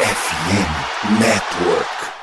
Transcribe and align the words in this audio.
FM 0.00 1.18
Network. 1.18 2.17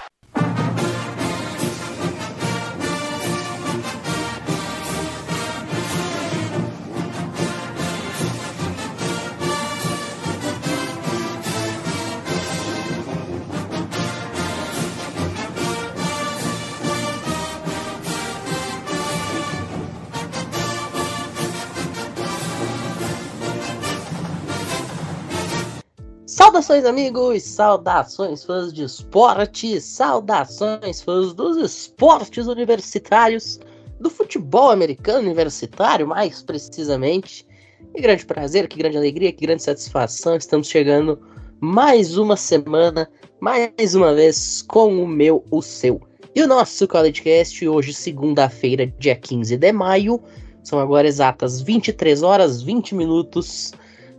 Saudações, 26.55 26.85
amigos! 26.85 27.43
Saudações, 27.43 28.45
fãs 28.45 28.71
de 28.71 28.85
esporte! 28.85 29.81
Saudações, 29.81 31.01
fãs 31.01 31.33
dos 31.33 31.57
esportes 31.57 32.47
universitários, 32.47 33.59
do 33.99 34.09
futebol 34.09 34.71
americano 34.71 35.19
universitário, 35.19 36.07
mais 36.07 36.41
precisamente. 36.41 37.45
Que 37.93 38.01
grande 38.01 38.25
prazer, 38.25 38.69
que 38.69 38.77
grande 38.77 38.95
alegria, 38.95 39.33
que 39.33 39.45
grande 39.45 39.63
satisfação. 39.63 40.37
Estamos 40.37 40.69
chegando 40.69 41.19
mais 41.59 42.17
uma 42.17 42.37
semana, 42.37 43.09
mais 43.41 43.93
uma 43.93 44.13
vez, 44.13 44.61
com 44.61 45.03
o 45.03 45.05
meu, 45.05 45.43
o 45.51 45.61
seu. 45.61 45.99
E 46.33 46.41
o 46.41 46.47
nosso 46.47 46.87
CollegeCast, 46.87 47.67
hoje, 47.67 47.93
segunda-feira, 47.93 48.87
dia 48.97 49.17
15 49.17 49.57
de 49.57 49.73
maio. 49.73 50.23
São 50.63 50.79
agora 50.79 51.05
exatas 51.05 51.59
23 51.59 52.23
horas 52.23 52.61
20 52.61 52.95
minutos 52.95 53.73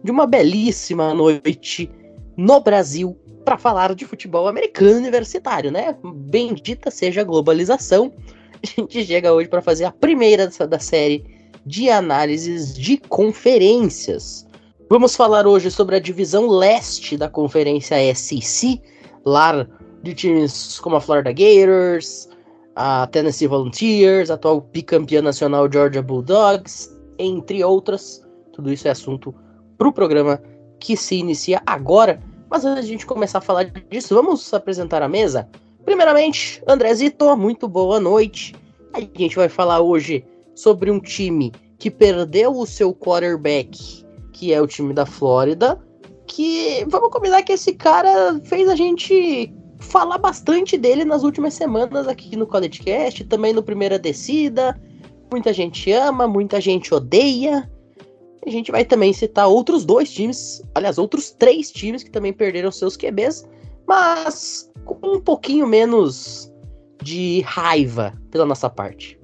de 0.04 0.10
uma 0.10 0.26
belíssima 0.26 1.14
noite 1.14 1.90
no 2.36 2.60
Brasil 2.60 3.16
para 3.44 3.56
falar 3.56 3.94
de 3.94 4.04
futebol 4.04 4.48
americano 4.48 4.98
universitário, 4.98 5.70
né? 5.70 5.96
Bendita 6.02 6.90
seja 6.90 7.20
a 7.20 7.24
globalização. 7.24 8.12
A 8.62 8.66
gente 8.80 9.04
chega 9.04 9.32
hoje 9.32 9.48
para 9.48 9.62
fazer 9.62 9.84
a 9.84 9.92
primeira 9.92 10.48
da 10.48 10.78
série 10.78 11.24
de 11.64 11.88
análises 11.90 12.74
de 12.74 12.96
conferências. 12.96 14.46
Vamos 14.88 15.16
falar 15.16 15.46
hoje 15.46 15.70
sobre 15.70 15.96
a 15.96 16.00
divisão 16.00 16.46
leste 16.46 17.16
da 17.16 17.28
conferência 17.28 17.96
SEC, 18.14 18.80
lar 19.24 19.68
de 20.02 20.14
times 20.14 20.78
como 20.78 20.96
a 20.96 21.00
Florida 21.00 21.32
Gators, 21.32 22.28
a 22.76 23.06
Tennessee 23.08 23.48
Volunteers, 23.48 24.30
atual 24.30 24.60
bicampeã 24.60 25.22
nacional 25.22 25.68
Georgia 25.70 26.02
Bulldogs, 26.02 26.96
entre 27.18 27.64
outras. 27.64 28.22
Tudo 28.52 28.72
isso 28.72 28.86
é 28.86 28.92
assunto 28.92 29.34
para 29.76 29.88
o 29.88 29.92
programa 29.92 30.40
que 30.78 30.96
se 30.96 31.16
inicia 31.16 31.60
agora. 31.66 32.20
Mas 32.50 32.64
antes 32.64 32.86
de 32.86 32.90
a 32.90 32.92
gente 32.92 33.06
começar 33.06 33.38
a 33.38 33.42
falar 33.42 33.64
disso, 33.64 34.14
vamos 34.14 34.52
apresentar 34.54 35.02
a 35.02 35.08
mesa. 35.08 35.48
Primeiramente, 35.84 36.62
Andrezito, 36.66 37.36
muito 37.36 37.68
boa 37.68 38.00
noite. 38.00 38.54
A 38.92 39.00
gente 39.00 39.36
vai 39.36 39.48
falar 39.48 39.80
hoje 39.80 40.24
sobre 40.54 40.90
um 40.90 41.00
time 41.00 41.52
que 41.78 41.90
perdeu 41.90 42.52
o 42.52 42.66
seu 42.66 42.94
quarterback, 42.94 44.04
que 44.32 44.52
é 44.52 44.60
o 44.60 44.66
time 44.66 44.92
da 44.94 45.04
Flórida. 45.04 45.80
Que 46.26 46.84
vamos 46.88 47.10
combinar 47.10 47.42
que 47.42 47.52
esse 47.52 47.74
cara 47.74 48.40
fez 48.44 48.68
a 48.68 48.74
gente 48.74 49.52
falar 49.78 50.18
bastante 50.18 50.76
dele 50.76 51.04
nas 51.04 51.22
últimas 51.22 51.54
semanas 51.54 52.08
aqui 52.08 52.36
no 52.36 52.46
College 52.46 52.80
Cast, 52.80 53.24
também 53.24 53.52
no 53.52 53.62
Primeira 53.62 53.98
Descida. 53.98 54.80
Muita 55.30 55.52
gente 55.52 55.92
ama, 55.92 56.26
muita 56.26 56.60
gente 56.60 56.94
odeia. 56.94 57.70
A 58.46 58.50
gente 58.50 58.70
vai 58.70 58.84
também 58.84 59.12
citar 59.12 59.48
outros 59.48 59.84
dois 59.84 60.08
times, 60.12 60.62
aliás, 60.72 60.98
outros 60.98 61.32
três 61.32 61.72
times 61.72 62.04
que 62.04 62.10
também 62.12 62.32
perderam 62.32 62.70
seus 62.70 62.96
QBs, 62.96 63.44
mas 63.84 64.70
com 64.84 65.16
um 65.16 65.20
pouquinho 65.20 65.66
menos 65.66 66.52
de 67.02 67.40
raiva 67.40 68.14
pela 68.30 68.46
nossa 68.46 68.70
parte. 68.70 69.18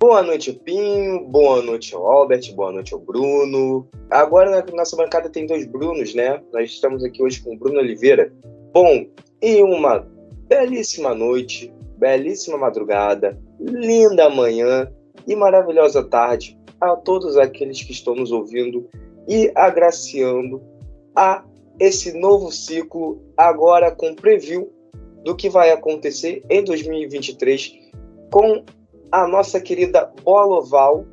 Boa 0.00 0.22
noite, 0.22 0.54
Pinho. 0.54 1.26
Boa 1.26 1.60
noite 1.60 1.94
Albert. 1.94 2.54
Boa 2.54 2.72
noite 2.72 2.96
Bruno. 2.96 3.86
Agora 4.08 4.50
na 4.50 4.64
nossa 4.74 4.96
bancada 4.96 5.28
tem 5.28 5.46
dois 5.46 5.66
Brunos, 5.66 6.14
né? 6.14 6.40
Nós 6.50 6.70
estamos 6.70 7.04
aqui 7.04 7.22
hoje 7.22 7.42
com 7.42 7.54
o 7.54 7.58
Bruno 7.58 7.80
Oliveira. 7.80 8.32
Bom, 8.72 9.06
e 9.42 9.62
uma 9.62 10.06
belíssima 10.48 11.14
noite, 11.14 11.70
belíssima 11.98 12.56
madrugada, 12.56 13.38
linda 13.60 14.30
manhã 14.30 14.90
e 15.26 15.36
maravilhosa 15.36 16.02
tarde 16.02 16.58
a 16.80 16.96
todos 16.96 17.36
aqueles 17.36 17.82
que 17.82 17.92
estão 17.92 18.14
nos 18.14 18.32
ouvindo 18.32 18.88
e 19.28 19.50
agraciando 19.54 20.62
a 21.14 21.44
esse 21.78 22.12
novo 22.12 22.52
ciclo, 22.52 23.20
agora 23.36 23.90
com 23.90 24.14
preview 24.14 24.72
do 25.24 25.34
que 25.34 25.48
vai 25.48 25.70
acontecer 25.70 26.44
em 26.48 26.62
2023 26.62 27.72
com 28.30 28.64
a 29.10 29.26
nossa 29.26 29.60
querida 29.60 30.12
bola 30.22 30.58
oval 30.58 31.06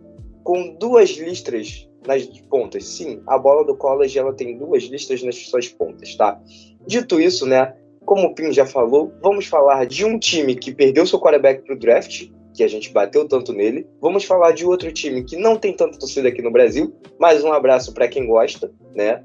com 0.44 0.76
duas 0.76 1.12
listras 1.12 1.88
nas 2.06 2.26
pontas. 2.50 2.86
Sim, 2.86 3.22
a 3.28 3.38
bola 3.38 3.64
do 3.64 3.76
college 3.76 4.18
ela 4.18 4.34
tem 4.34 4.58
duas 4.58 4.84
listras 4.84 5.24
nas 5.24 5.36
suas 5.36 5.68
pontas, 5.68 6.16
tá? 6.16 6.40
Dito 6.86 7.20
isso, 7.20 7.46
né? 7.46 7.76
Como 8.06 8.28
o 8.28 8.36
Pim 8.36 8.52
já 8.52 8.66
falou, 8.66 9.14
vamos 9.22 9.46
falar 9.46 9.86
de 9.86 10.04
um 10.04 10.18
time 10.18 10.56
que 10.56 10.74
perdeu 10.74 11.06
seu 11.06 11.20
quarterback 11.20 11.64
para 11.64 11.76
o 11.76 11.80
draft, 11.80 12.28
que 12.54 12.64
a 12.64 12.68
gente 12.68 12.92
bateu 12.92 13.28
tanto 13.28 13.54
nele. 13.54 13.88
Vamos 14.02 14.24
falar 14.24 14.52
de 14.52 14.66
outro 14.66 14.92
time 14.92 15.24
que 15.24 15.38
não 15.38 15.58
tem 15.58 15.74
tanta 15.74 15.98
torcida 15.98 16.30
aqui 16.30 16.42
no 16.42 16.52
Brasil, 16.52 16.94
mas 17.20 17.44
um 17.44 17.52
abraço 17.52 17.94
para 17.94 18.08
quem 18.08 18.26
gosta, 18.28 18.72
né? 18.96 19.24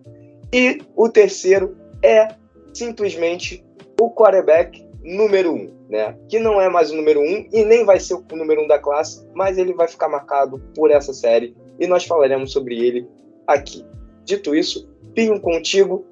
E 0.53 0.81
o 0.94 1.09
terceiro 1.09 1.76
é 2.03 2.28
simplesmente 2.72 3.64
o 4.00 4.10
quarterback 4.10 4.87
número 5.03 5.53
um, 5.53 5.70
né? 5.88 6.16
Que 6.28 6.38
não 6.38 6.60
é 6.60 6.69
mais 6.69 6.91
o 6.91 6.97
número 6.97 7.20
um 7.20 7.48
e 7.53 7.64
nem 7.64 7.84
vai 7.84 7.98
ser 7.98 8.14
o 8.14 8.25
número 8.37 8.62
um 8.62 8.69
da 8.69 8.78
classe, 8.78 9.26
mas 9.34 9.58
ele 9.58 9.72
vai 9.72 9.88
ficar 9.88 10.08
marcado 10.08 10.58
por 10.75 10.91
essa 10.91 11.12
série 11.12 11.56
e 11.78 11.87
nós 11.87 12.04
falaremos 12.04 12.53
sobre 12.53 12.78
ele 12.78 13.08
aqui. 13.47 13.84
Dito 14.25 14.54
isso, 14.54 14.88
Pinho 15.16 15.41
contigo, 15.41 16.04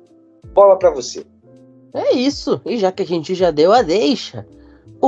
bola 0.54 0.78
para 0.78 0.88
você. 0.88 1.26
É 1.92 2.14
isso, 2.14 2.58
e 2.64 2.78
já 2.78 2.90
que 2.90 3.02
a 3.02 3.06
gente 3.06 3.34
já 3.34 3.50
deu 3.50 3.70
a 3.70 3.82
deixa, 3.82 4.46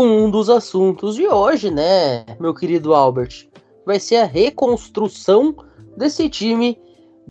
um 0.04 0.30
dos 0.30 0.50
assuntos 0.50 1.14
de 1.14 1.26
hoje, 1.26 1.70
né, 1.70 2.24
meu 2.38 2.54
querido 2.54 2.94
Albert, 2.94 3.48
vai 3.84 3.98
ser 3.98 4.16
a 4.16 4.24
reconstrução 4.24 5.54
desse 5.96 6.28
time 6.28 6.78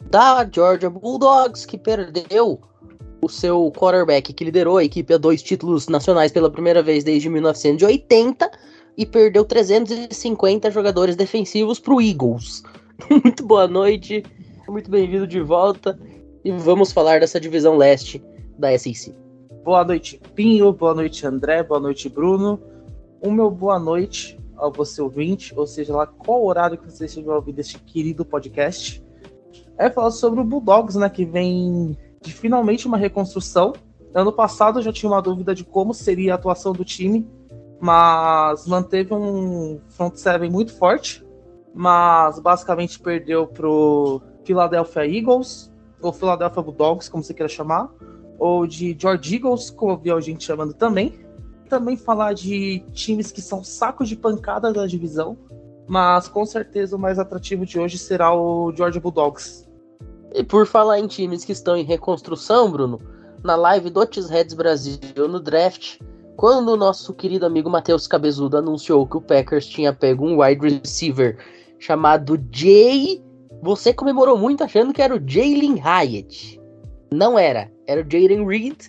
da 0.09 0.47
Georgia 0.51 0.89
Bulldogs 0.89 1.65
que 1.65 1.77
perdeu 1.77 2.59
o 3.21 3.29
seu 3.29 3.71
quarterback 3.71 4.33
que 4.33 4.43
liderou 4.43 4.77
a 4.77 4.83
equipe 4.83 5.13
a 5.13 5.17
dois 5.17 5.41
títulos 5.41 5.87
nacionais 5.87 6.31
pela 6.31 6.49
primeira 6.49 6.81
vez 6.81 7.03
desde 7.03 7.29
1980 7.29 8.49
e 8.97 9.05
perdeu 9.05 9.43
350 9.43 10.71
jogadores 10.71 11.15
defensivos 11.15 11.79
para 11.79 11.93
o 11.93 12.01
Eagles. 12.01 12.63
muito 13.09 13.45
boa 13.45 13.67
noite, 13.67 14.23
muito 14.67 14.89
bem-vindo 14.89 15.27
de 15.27 15.41
volta 15.41 15.99
e 16.43 16.51
vamos 16.51 16.91
falar 16.91 17.19
dessa 17.19 17.39
divisão 17.39 17.77
leste 17.77 18.23
da 18.57 18.77
SEC. 18.77 19.24
Boa 19.65 19.83
noite, 19.83 20.21
Pinho. 20.35 20.71
Boa 20.71 20.93
noite, 20.93 21.25
André. 21.25 21.63
Boa 21.63 21.79
noite, 21.79 22.07
Bruno. 22.07 22.61
O 23.19 23.31
meu 23.31 23.49
boa 23.49 23.79
noite 23.79 24.39
ao 24.55 24.71
você 24.71 25.01
ouvinte, 25.01 25.55
ou 25.57 25.65
seja, 25.65 25.91
lá 25.91 26.05
qual 26.05 26.45
horário 26.45 26.77
que 26.77 26.85
você 26.85 27.05
estiver 27.05 27.33
ouvindo 27.33 27.57
este 27.57 27.79
querido 27.79 28.23
podcast, 28.23 29.03
é 29.75 29.89
falar 29.89 30.11
sobre 30.11 30.39
o 30.39 30.43
Bulldogs, 30.43 30.95
né, 30.95 31.09
que 31.09 31.25
vem 31.25 31.97
de 32.21 32.31
finalmente 32.31 32.85
uma 32.85 32.95
reconstrução. 32.95 33.73
Ano 34.13 34.31
passado 34.31 34.77
eu 34.77 34.83
já 34.83 34.93
tinha 34.93 35.11
uma 35.11 35.19
dúvida 35.19 35.55
de 35.55 35.63
como 35.63 35.95
seria 35.95 36.33
a 36.33 36.35
atuação 36.35 36.71
do 36.71 36.85
time, 36.85 37.27
mas 37.81 38.67
manteve 38.67 39.15
um 39.15 39.81
front 39.89 40.15
seven 40.15 40.51
muito 40.51 40.77
forte, 40.77 41.25
mas 41.73 42.37
basicamente 42.37 42.99
perdeu 42.99 43.47
pro 43.47 44.21
Philadelphia 44.43 45.07
Eagles, 45.07 45.73
ou 45.99 46.13
Philadelphia 46.13 46.61
Bulldogs, 46.61 47.09
como 47.09 47.23
você 47.23 47.33
queira 47.33 47.49
chamar, 47.49 47.89
ou 48.37 48.67
de 48.67 48.95
George 48.99 49.35
Eagles, 49.35 49.69
como 49.69 49.93
eu 49.93 49.97
vi 49.97 50.11
a 50.11 50.19
gente 50.19 50.43
chamando 50.43 50.73
também. 50.73 51.13
Também 51.69 51.97
falar 51.97 52.33
de 52.33 52.83
times 52.93 53.31
que 53.31 53.41
são 53.41 53.63
sacos 53.63 54.07
de 54.07 54.15
pancada 54.15 54.71
da 54.71 54.85
divisão, 54.85 55.37
mas 55.87 56.27
com 56.27 56.45
certeza 56.45 56.95
o 56.95 56.99
mais 56.99 57.17
atrativo 57.17 57.65
de 57.65 57.79
hoje 57.79 57.97
será 57.97 58.33
o 58.33 58.71
Georgia 58.75 59.01
Bulldogs. 59.01 59.67
E 60.33 60.43
por 60.43 60.67
falar 60.67 60.99
em 60.99 61.07
times 61.07 61.45
que 61.45 61.51
estão 61.51 61.75
em 61.75 61.83
reconstrução, 61.83 62.69
Bruno, 62.69 62.99
na 63.43 63.55
live 63.55 63.89
do 63.89 64.01
Heads 64.01 64.53
Brasil 64.53 64.99
no 65.29 65.39
draft, 65.39 65.97
quando 66.35 66.69
o 66.69 66.77
nosso 66.77 67.13
querido 67.13 67.45
amigo 67.45 67.69
Matheus 67.69 68.07
Cabezudo 68.07 68.57
anunciou 68.57 69.07
que 69.07 69.17
o 69.17 69.21
Packers 69.21 69.65
tinha 69.65 69.93
pego 69.93 70.25
um 70.25 70.41
wide 70.41 70.67
receiver 70.67 71.37
chamado 71.79 72.37
Jay, 72.51 73.23
você 73.61 73.93
comemorou 73.93 74.37
muito 74.37 74.63
achando 74.63 74.93
que 74.93 75.01
era 75.01 75.15
o 75.15 75.21
Jalen 75.25 75.79
Hyatt. 75.79 76.59
Não 77.11 77.37
era, 77.37 77.71
era 77.87 78.01
o 78.01 78.03
Jaden 78.03 78.45
Reed. 78.45 78.87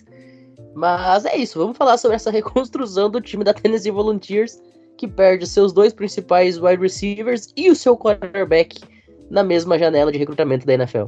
Mas 0.75 1.25
é 1.25 1.35
isso, 1.35 1.57
vamos 1.57 1.77
falar 1.77 1.97
sobre 1.97 2.15
essa 2.15 2.29
reconstrução 2.31 3.09
do 3.09 3.19
time 3.19 3.43
da 3.43 3.53
Tennessee 3.53 3.91
Volunteers, 3.91 4.61
que 4.97 5.07
perde 5.07 5.47
seus 5.47 5.73
dois 5.73 5.93
principais 5.93 6.57
wide 6.57 6.81
receivers 6.81 7.53
e 7.55 7.69
o 7.69 7.75
seu 7.75 7.97
quarterback 7.97 8.79
na 9.29 9.43
mesma 9.43 9.77
janela 9.77 10.11
de 10.11 10.17
recrutamento 10.17 10.65
da 10.65 10.73
NFL. 10.73 11.05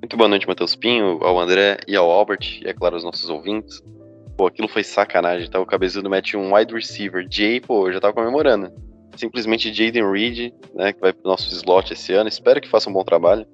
Muito 0.00 0.16
boa 0.16 0.28
noite, 0.28 0.46
Matheus 0.46 0.76
Pinho, 0.76 1.18
ao 1.22 1.38
André 1.38 1.78
e 1.86 1.96
ao 1.96 2.10
Albert, 2.10 2.60
e 2.62 2.68
é 2.68 2.72
claro, 2.72 2.94
aos 2.94 3.04
nossos 3.04 3.28
ouvintes. 3.28 3.82
Pô, 4.36 4.46
aquilo 4.46 4.68
foi 4.68 4.84
sacanagem, 4.84 5.50
tá? 5.50 5.58
O 5.58 5.66
cabeçudo 5.66 6.08
mete 6.08 6.36
um 6.36 6.54
wide 6.54 6.72
receiver. 6.72 7.26
Jay, 7.28 7.60
pô, 7.60 7.88
eu 7.88 7.94
já 7.94 8.00
tava 8.00 8.14
comemorando. 8.14 8.70
Simplesmente 9.16 9.72
Jaden 9.74 10.08
Reed, 10.12 10.52
né, 10.72 10.92
que 10.92 11.00
vai 11.00 11.12
pro 11.12 11.28
nosso 11.28 11.52
slot 11.52 11.92
esse 11.92 12.12
ano. 12.12 12.28
Espero 12.28 12.60
que 12.60 12.68
faça 12.68 12.88
um 12.88 12.92
bom 12.92 13.02
trabalho. 13.02 13.44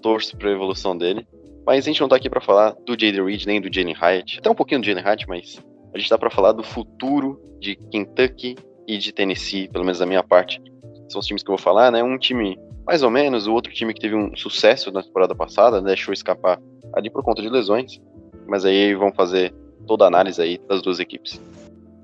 Torço 0.00 0.34
pra 0.36 0.50
evolução 0.50 0.96
dele. 0.96 1.26
Mas 1.66 1.84
a 1.84 1.88
gente 1.88 2.00
não 2.00 2.08
tá 2.08 2.16
aqui 2.16 2.28
para 2.28 2.40
falar 2.40 2.74
do 2.84 2.92
Jaden 2.92 3.24
Reed 3.24 3.44
nem 3.46 3.60
do 3.60 3.72
Jalen 3.72 3.94
Hyatt. 3.94 4.38
Até 4.38 4.50
um 4.50 4.54
pouquinho 4.54 4.80
do 4.80 4.86
Jalen 4.86 5.04
Hyatt, 5.04 5.28
mas 5.28 5.62
a 5.94 5.98
gente 5.98 6.08
tá 6.08 6.18
para 6.18 6.30
falar 6.30 6.52
do 6.52 6.62
futuro 6.62 7.40
de 7.60 7.76
Kentucky 7.76 8.56
e 8.86 8.98
de 8.98 9.12
Tennessee, 9.12 9.68
pelo 9.68 9.84
menos 9.84 9.98
da 9.98 10.06
minha 10.06 10.22
parte. 10.22 10.60
São 11.08 11.20
os 11.20 11.26
times 11.26 11.42
que 11.42 11.50
eu 11.50 11.56
vou 11.56 11.62
falar, 11.62 11.90
né? 11.92 12.02
Um 12.02 12.18
time 12.18 12.58
mais 12.86 13.02
ou 13.02 13.10
menos, 13.10 13.46
o 13.46 13.52
outro 13.52 13.72
time 13.72 13.94
que 13.94 14.00
teve 14.00 14.14
um 14.14 14.34
sucesso 14.36 14.90
na 14.90 15.02
temporada 15.02 15.34
passada, 15.34 15.80
né, 15.80 15.88
deixou 15.88 16.12
escapar 16.12 16.60
ali 16.94 17.08
por 17.08 17.22
conta 17.22 17.40
de 17.40 17.48
lesões. 17.48 18.00
Mas 18.46 18.64
aí 18.64 18.94
vão 18.94 19.12
fazer 19.12 19.54
toda 19.86 20.04
a 20.04 20.08
análise 20.08 20.40
aí 20.40 20.58
das 20.68 20.82
duas 20.82 20.98
equipes. 20.98 21.40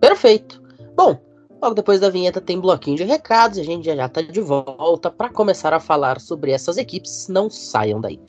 Perfeito. 0.01 0.63
Bom, 0.95 1.19
logo 1.61 1.75
depois 1.75 2.01
da 2.01 2.09
vinheta 2.09 2.41
tem 2.41 2.61
bloquinho 2.61 2.97
de 2.97 3.05
recados 3.05 3.59
e 3.59 3.61
a 3.61 3.65
gente 3.65 3.85
já 3.85 3.97
já 3.97 4.09
tá 4.09 4.23
de 4.23 4.41
volta 4.41 5.11
para 5.11 5.29
começar 5.29 5.73
a 5.73 5.81
falar 5.81 6.21
sobre 6.21 6.53
essas 6.53 6.77
equipes. 6.77 7.27
Não 7.29 7.51
saiam 7.51 8.01
daí. 8.01 8.21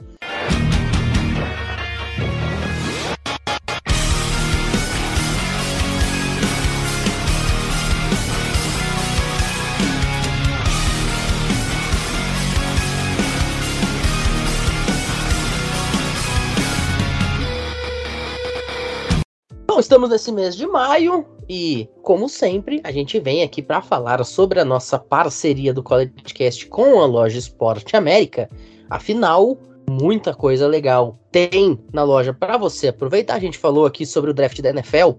Estamos 19.79 20.09
nesse 20.09 20.29
mês 20.29 20.57
de 20.57 20.67
maio 20.67 21.25
e, 21.47 21.87
como 22.03 22.27
sempre, 22.27 22.81
a 22.83 22.91
gente 22.91 23.17
vem 23.17 23.43
aqui 23.43 23.61
para 23.61 23.81
falar 23.81 24.21
sobre 24.25 24.59
a 24.59 24.65
nossa 24.65 24.99
parceria 24.99 25.73
do 25.73 25.81
CollegeCast 25.81 26.67
com 26.67 26.99
a 26.99 27.05
loja 27.05 27.39
Esporte 27.39 27.95
América. 27.95 28.49
Afinal, 28.89 29.57
muita 29.89 30.33
coisa 30.33 30.67
legal 30.67 31.17
tem 31.31 31.79
na 31.93 32.03
loja 32.03 32.33
para 32.33 32.57
você 32.57 32.89
aproveitar. 32.89 33.35
A 33.35 33.39
gente 33.39 33.57
falou 33.57 33.85
aqui 33.85 34.05
sobre 34.05 34.31
o 34.31 34.33
draft 34.33 34.59
da 34.61 34.71
NFL. 34.71 35.11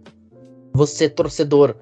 Você, 0.74 1.08
torcedor 1.08 1.74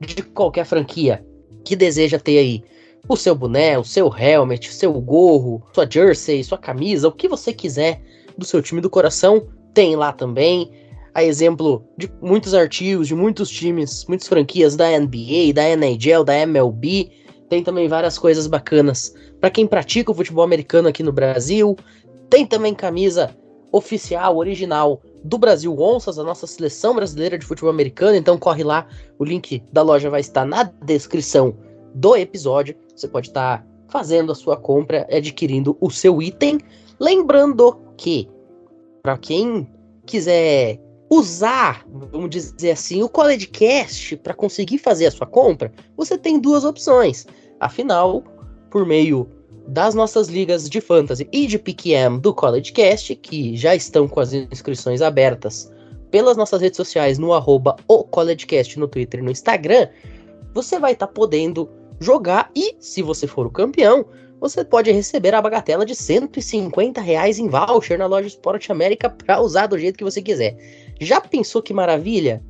de 0.00 0.22
qualquer 0.22 0.64
franquia 0.64 1.22
que 1.62 1.76
deseja 1.76 2.18
ter 2.18 2.38
aí 2.38 2.64
o 3.06 3.16
seu 3.16 3.34
boné, 3.34 3.78
o 3.78 3.84
seu 3.84 4.10
helmet, 4.16 4.70
o 4.70 4.72
seu 4.72 4.92
gorro, 4.94 5.62
sua 5.74 5.86
jersey, 5.88 6.42
sua 6.42 6.56
camisa, 6.56 7.08
o 7.08 7.12
que 7.12 7.28
você 7.28 7.52
quiser 7.52 8.00
do 8.38 8.44
seu 8.46 8.62
time 8.62 8.80
do 8.80 8.88
coração, 8.88 9.46
tem 9.74 9.96
lá 9.96 10.12
também 10.12 10.81
a 11.14 11.22
exemplo 11.22 11.84
de 11.96 12.10
muitos 12.20 12.54
artigos, 12.54 13.08
de 13.08 13.14
muitos 13.14 13.50
times, 13.50 14.04
muitas 14.06 14.28
franquias 14.28 14.76
da 14.76 14.88
NBA, 14.98 15.52
da 15.54 15.68
NHL, 15.68 16.24
da 16.24 16.34
MLB. 16.38 17.10
Tem 17.48 17.62
também 17.62 17.88
várias 17.88 18.18
coisas 18.18 18.46
bacanas 18.46 19.14
para 19.40 19.50
quem 19.50 19.66
pratica 19.66 20.10
o 20.10 20.14
futebol 20.14 20.44
americano 20.44 20.88
aqui 20.88 21.02
no 21.02 21.12
Brasil. 21.12 21.76
Tem 22.30 22.46
também 22.46 22.74
camisa 22.74 23.36
oficial, 23.70 24.36
original 24.36 25.02
do 25.24 25.38
Brasil 25.38 25.74
Onças, 25.78 26.18
a 26.18 26.24
nossa 26.24 26.46
seleção 26.46 26.94
brasileira 26.94 27.38
de 27.38 27.46
futebol 27.46 27.70
americano. 27.70 28.16
Então 28.16 28.38
corre 28.38 28.64
lá, 28.64 28.86
o 29.18 29.24
link 29.24 29.62
da 29.72 29.82
loja 29.82 30.10
vai 30.10 30.20
estar 30.20 30.44
na 30.44 30.62
descrição 30.62 31.54
do 31.94 32.16
episódio. 32.16 32.74
Você 32.94 33.08
pode 33.08 33.28
estar 33.28 33.66
fazendo 33.88 34.32
a 34.32 34.34
sua 34.34 34.56
compra, 34.56 35.06
adquirindo 35.10 35.76
o 35.80 35.90
seu 35.90 36.22
item. 36.22 36.58
Lembrando 36.98 37.78
que, 37.96 38.28
para 39.02 39.18
quem 39.18 39.68
quiser 40.06 40.80
usar, 41.14 41.84
vamos 41.86 42.30
dizer 42.30 42.70
assim, 42.70 43.02
o 43.02 43.08
CollegeCast 43.08 44.16
para 44.16 44.32
conseguir 44.32 44.78
fazer 44.78 45.06
a 45.06 45.10
sua 45.10 45.26
compra, 45.26 45.70
você 45.94 46.16
tem 46.16 46.40
duas 46.40 46.64
opções. 46.64 47.26
Afinal, 47.60 48.24
por 48.70 48.86
meio 48.86 49.28
das 49.68 49.94
nossas 49.94 50.28
ligas 50.28 50.70
de 50.70 50.80
fantasy 50.80 51.28
e 51.30 51.46
de 51.46 51.58
PQM 51.58 52.18
do 52.18 52.32
CollegeCast, 52.32 53.14
que 53.16 53.54
já 53.54 53.74
estão 53.74 54.08
com 54.08 54.20
as 54.20 54.32
inscrições 54.32 55.02
abertas 55.02 55.70
pelas 56.10 56.34
nossas 56.36 56.62
redes 56.62 56.78
sociais 56.78 57.18
no 57.18 57.34
arroba 57.34 57.76
o 57.86 58.04
CollegeCast 58.04 58.78
no 58.78 58.88
Twitter 58.88 59.20
e 59.20 59.22
no 59.22 59.30
Instagram, 59.30 59.88
você 60.54 60.78
vai 60.78 60.92
estar 60.92 61.06
tá 61.06 61.12
podendo 61.12 61.68
jogar 62.00 62.50
e, 62.56 62.74
se 62.80 63.02
você 63.02 63.26
for 63.26 63.46
o 63.46 63.50
campeão, 63.50 64.06
você 64.40 64.64
pode 64.64 64.90
receber 64.90 65.34
a 65.34 65.40
bagatela 65.40 65.86
de 65.86 65.94
150 65.94 67.00
reais 67.00 67.38
em 67.38 67.48
voucher 67.48 67.96
na 67.96 68.06
loja 68.06 68.26
Esporte 68.26 68.72
América 68.72 69.08
para 69.08 69.40
usar 69.40 69.68
do 69.68 69.78
jeito 69.78 69.96
que 69.96 70.02
você 70.02 70.20
quiser. 70.20 70.56
Já 71.00 71.20
pensou 71.20 71.62
que 71.62 71.72
maravilha? 71.72 72.42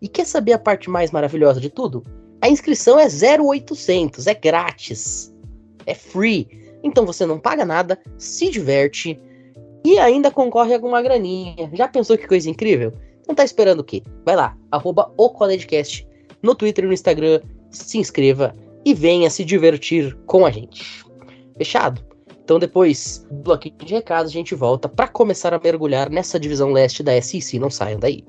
E 0.00 0.08
quer 0.08 0.24
saber 0.24 0.52
a 0.52 0.58
parte 0.58 0.88
mais 0.88 1.10
maravilhosa 1.10 1.60
de 1.60 1.68
tudo? 1.70 2.04
A 2.40 2.48
inscrição 2.48 2.98
é 2.98 3.06
0800, 3.06 4.26
é 4.26 4.34
grátis, 4.34 5.34
é 5.86 5.94
free. 5.94 6.48
Então 6.82 7.04
você 7.04 7.26
não 7.26 7.38
paga 7.38 7.64
nada, 7.64 7.98
se 8.16 8.50
diverte 8.50 9.20
e 9.84 9.98
ainda 9.98 10.30
concorre 10.30 10.72
a 10.72 10.76
alguma 10.76 11.02
graninha. 11.02 11.70
Já 11.72 11.88
pensou 11.88 12.16
que 12.16 12.28
coisa 12.28 12.48
incrível? 12.48 12.92
Não 13.26 13.34
tá 13.34 13.44
esperando 13.44 13.80
o 13.80 13.84
quê? 13.84 14.02
Vai 14.24 14.36
lá, 14.36 14.56
arroba 14.70 15.12
o 15.16 15.30
CollegeCast 15.30 16.06
no 16.42 16.54
Twitter 16.54 16.84
e 16.84 16.86
no 16.86 16.94
Instagram, 16.94 17.40
se 17.70 17.98
inscreva 17.98 18.54
e 18.84 18.94
venha 18.94 19.28
se 19.28 19.44
divertir 19.44 20.16
com 20.26 20.46
a 20.46 20.50
gente. 20.50 21.04
Fechado? 21.56 22.07
Então, 22.48 22.58
depois 22.58 23.26
do 23.30 23.42
bloquinho 23.42 23.76
de 23.76 23.92
recados, 23.92 24.30
a 24.30 24.32
gente 24.32 24.54
volta 24.54 24.88
para 24.88 25.06
começar 25.06 25.52
a 25.52 25.60
mergulhar 25.62 26.08
nessa 26.08 26.40
divisão 26.40 26.72
leste 26.72 27.02
da 27.02 27.20
SEC. 27.20 27.58
Não 27.58 27.68
saiam 27.68 28.00
daí. 28.00 28.24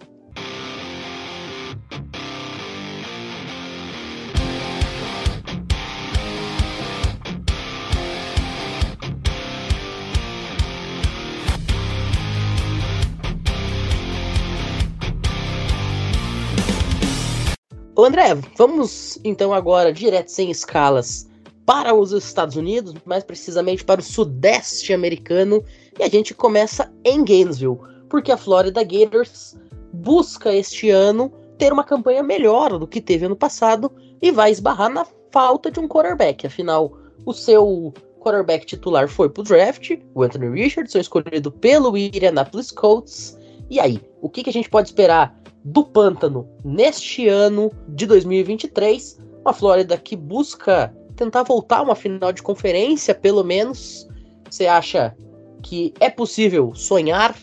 Ô 17.95 18.03
André, 18.03 18.35
vamos 18.57 19.17
então 19.23 19.53
agora 19.53 19.93
direto 19.93 20.27
sem 20.27 20.51
escalas 20.51 21.28
para 21.69 21.93
os 21.93 22.11
Estados 22.11 22.55
Unidos, 22.55 22.95
mais 23.05 23.23
precisamente 23.23 23.85
para 23.85 24.01
o 24.01 24.03
Sudeste 24.03 24.91
americano, 24.91 25.63
e 25.99 26.01
a 26.01 26.09
gente 26.09 26.33
começa 26.33 26.91
em 27.05 27.23
Gainesville, 27.23 27.77
porque 28.09 28.31
a 28.31 28.37
Florida 28.37 28.83
Gators 28.83 29.55
busca 29.93 30.51
este 30.51 30.89
ano 30.89 31.31
ter 31.59 31.71
uma 31.71 31.83
campanha 31.83 32.23
melhor 32.23 32.79
do 32.79 32.87
que 32.87 32.99
teve 32.99 33.27
ano 33.27 33.35
passado 33.35 33.91
e 34.19 34.31
vai 34.31 34.49
esbarrar 34.49 34.89
na 34.89 35.05
falta 35.29 35.69
de 35.69 35.79
um 35.79 35.87
quarterback. 35.87 36.47
Afinal, 36.47 36.97
o 37.23 37.33
seu 37.33 37.93
quarterback 38.19 38.65
titular 38.65 39.07
foi 39.07 39.29
pro 39.29 39.43
draft, 39.43 39.91
o 40.15 40.23
Anthony 40.23 40.49
Richardson, 40.49 40.97
escolhido 40.97 41.51
pelo 41.51 41.95
Indianapolis 41.95 42.71
Colts. 42.71 43.37
E 43.69 43.79
aí, 43.79 44.01
o 44.23 44.27
que, 44.27 44.41
que 44.41 44.49
a 44.49 44.53
gente 44.53 44.71
pode 44.71 44.87
esperar 44.87 45.39
do 45.63 45.83
Pântano 45.83 46.49
neste 46.65 47.27
ano 47.27 47.71
de 47.89 48.07
2023? 48.07 49.21
Uma 49.41 49.53
Flórida 49.53 49.97
que 49.97 50.15
busca 50.15 50.91
tentar 51.19 51.43
voltar 51.43 51.81
uma 51.81 51.95
final 51.95 52.31
de 52.31 52.41
conferência, 52.41 53.13
pelo 53.13 53.43
menos. 53.43 54.07
Você 54.49 54.65
acha 54.65 55.13
que 55.61 55.93
é 55.99 56.09
possível 56.09 56.73
sonhar 56.73 57.35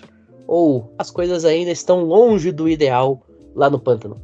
ou 0.46 0.90
as 0.98 1.10
coisas 1.10 1.44
ainda 1.44 1.70
estão 1.70 2.02
longe 2.02 2.50
do 2.50 2.68
ideal 2.68 3.22
lá 3.54 3.68
no 3.68 3.78
pântano? 3.78 4.20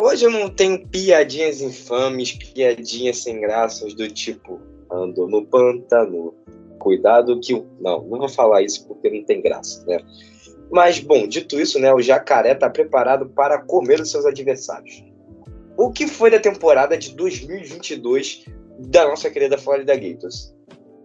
Hoje 0.00 0.24
eu 0.24 0.30
não 0.30 0.48
tenho 0.48 0.86
piadinhas 0.86 1.60
infames, 1.60 2.32
piadinhas 2.32 3.18
sem 3.18 3.40
graças 3.40 3.94
do 3.94 4.08
tipo 4.08 4.60
ando 4.90 5.26
no 5.26 5.44
pântano, 5.44 6.32
cuidado 6.78 7.40
que 7.40 7.52
não, 7.80 8.04
não 8.04 8.18
vou 8.18 8.28
falar 8.28 8.62
isso 8.62 8.86
porque 8.86 9.10
não 9.10 9.24
tem 9.24 9.42
graça, 9.42 9.84
né? 9.86 9.98
Mas 10.70 11.00
bom, 11.00 11.26
dito 11.26 11.58
isso, 11.58 11.80
né, 11.80 11.92
o 11.92 12.00
jacaré 12.00 12.52
está 12.52 12.70
preparado 12.70 13.26
para 13.26 13.58
comer 13.58 14.00
os 14.00 14.10
seus 14.10 14.24
adversários. 14.24 15.04
O 15.76 15.90
que 15.90 16.06
foi 16.06 16.30
da 16.30 16.38
temporada 16.38 16.96
de 16.96 17.14
2022 17.14 18.44
da 18.78 19.06
nossa 19.08 19.30
querida 19.30 19.58
Florida 19.58 19.96
Gators. 19.96 20.54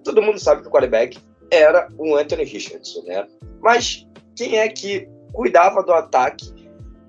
Todo 0.04 0.22
mundo 0.22 0.40
sabe 0.40 0.62
que 0.62 0.68
o 0.68 0.72
quarterback 0.72 1.20
era 1.52 1.88
o 1.98 2.16
Anthony 2.16 2.44
Richardson, 2.44 3.02
né? 3.04 3.28
Mas 3.60 4.08
quem 4.36 4.58
é 4.58 4.68
que 4.68 5.08
cuidava 5.34 5.84
do 5.84 5.94
ataque 5.94 6.54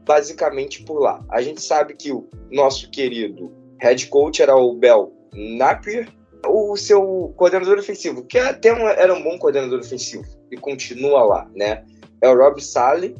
basicamente 0.07 0.83
por 0.83 1.01
lá? 1.01 1.25
A 1.31 1.41
gente 1.41 1.63
sabe 1.63 1.95
que 1.95 2.13
o 2.13 2.29
nosso 2.51 2.91
querido 2.91 3.53
head 3.81 4.07
coach 4.09 4.43
era 4.43 4.57
o 4.57 4.75
Bell 4.75 5.13
Napier, 5.33 6.09
o 6.47 6.77
seu 6.77 7.33
coordenador 7.37 7.79
ofensivo, 7.79 8.25
que 8.25 8.39
até 8.39 8.73
um, 8.73 8.89
era 8.89 9.13
um 9.15 9.23
bom 9.23 9.39
coordenador 9.39 9.81
ofensivo 9.81 10.25
e 10.51 10.57
continua 10.57 11.23
lá, 11.23 11.51
né? 11.55 11.85
É 12.21 12.29
o 12.29 12.37
Rob 12.37 12.61
Sally, 12.61 13.15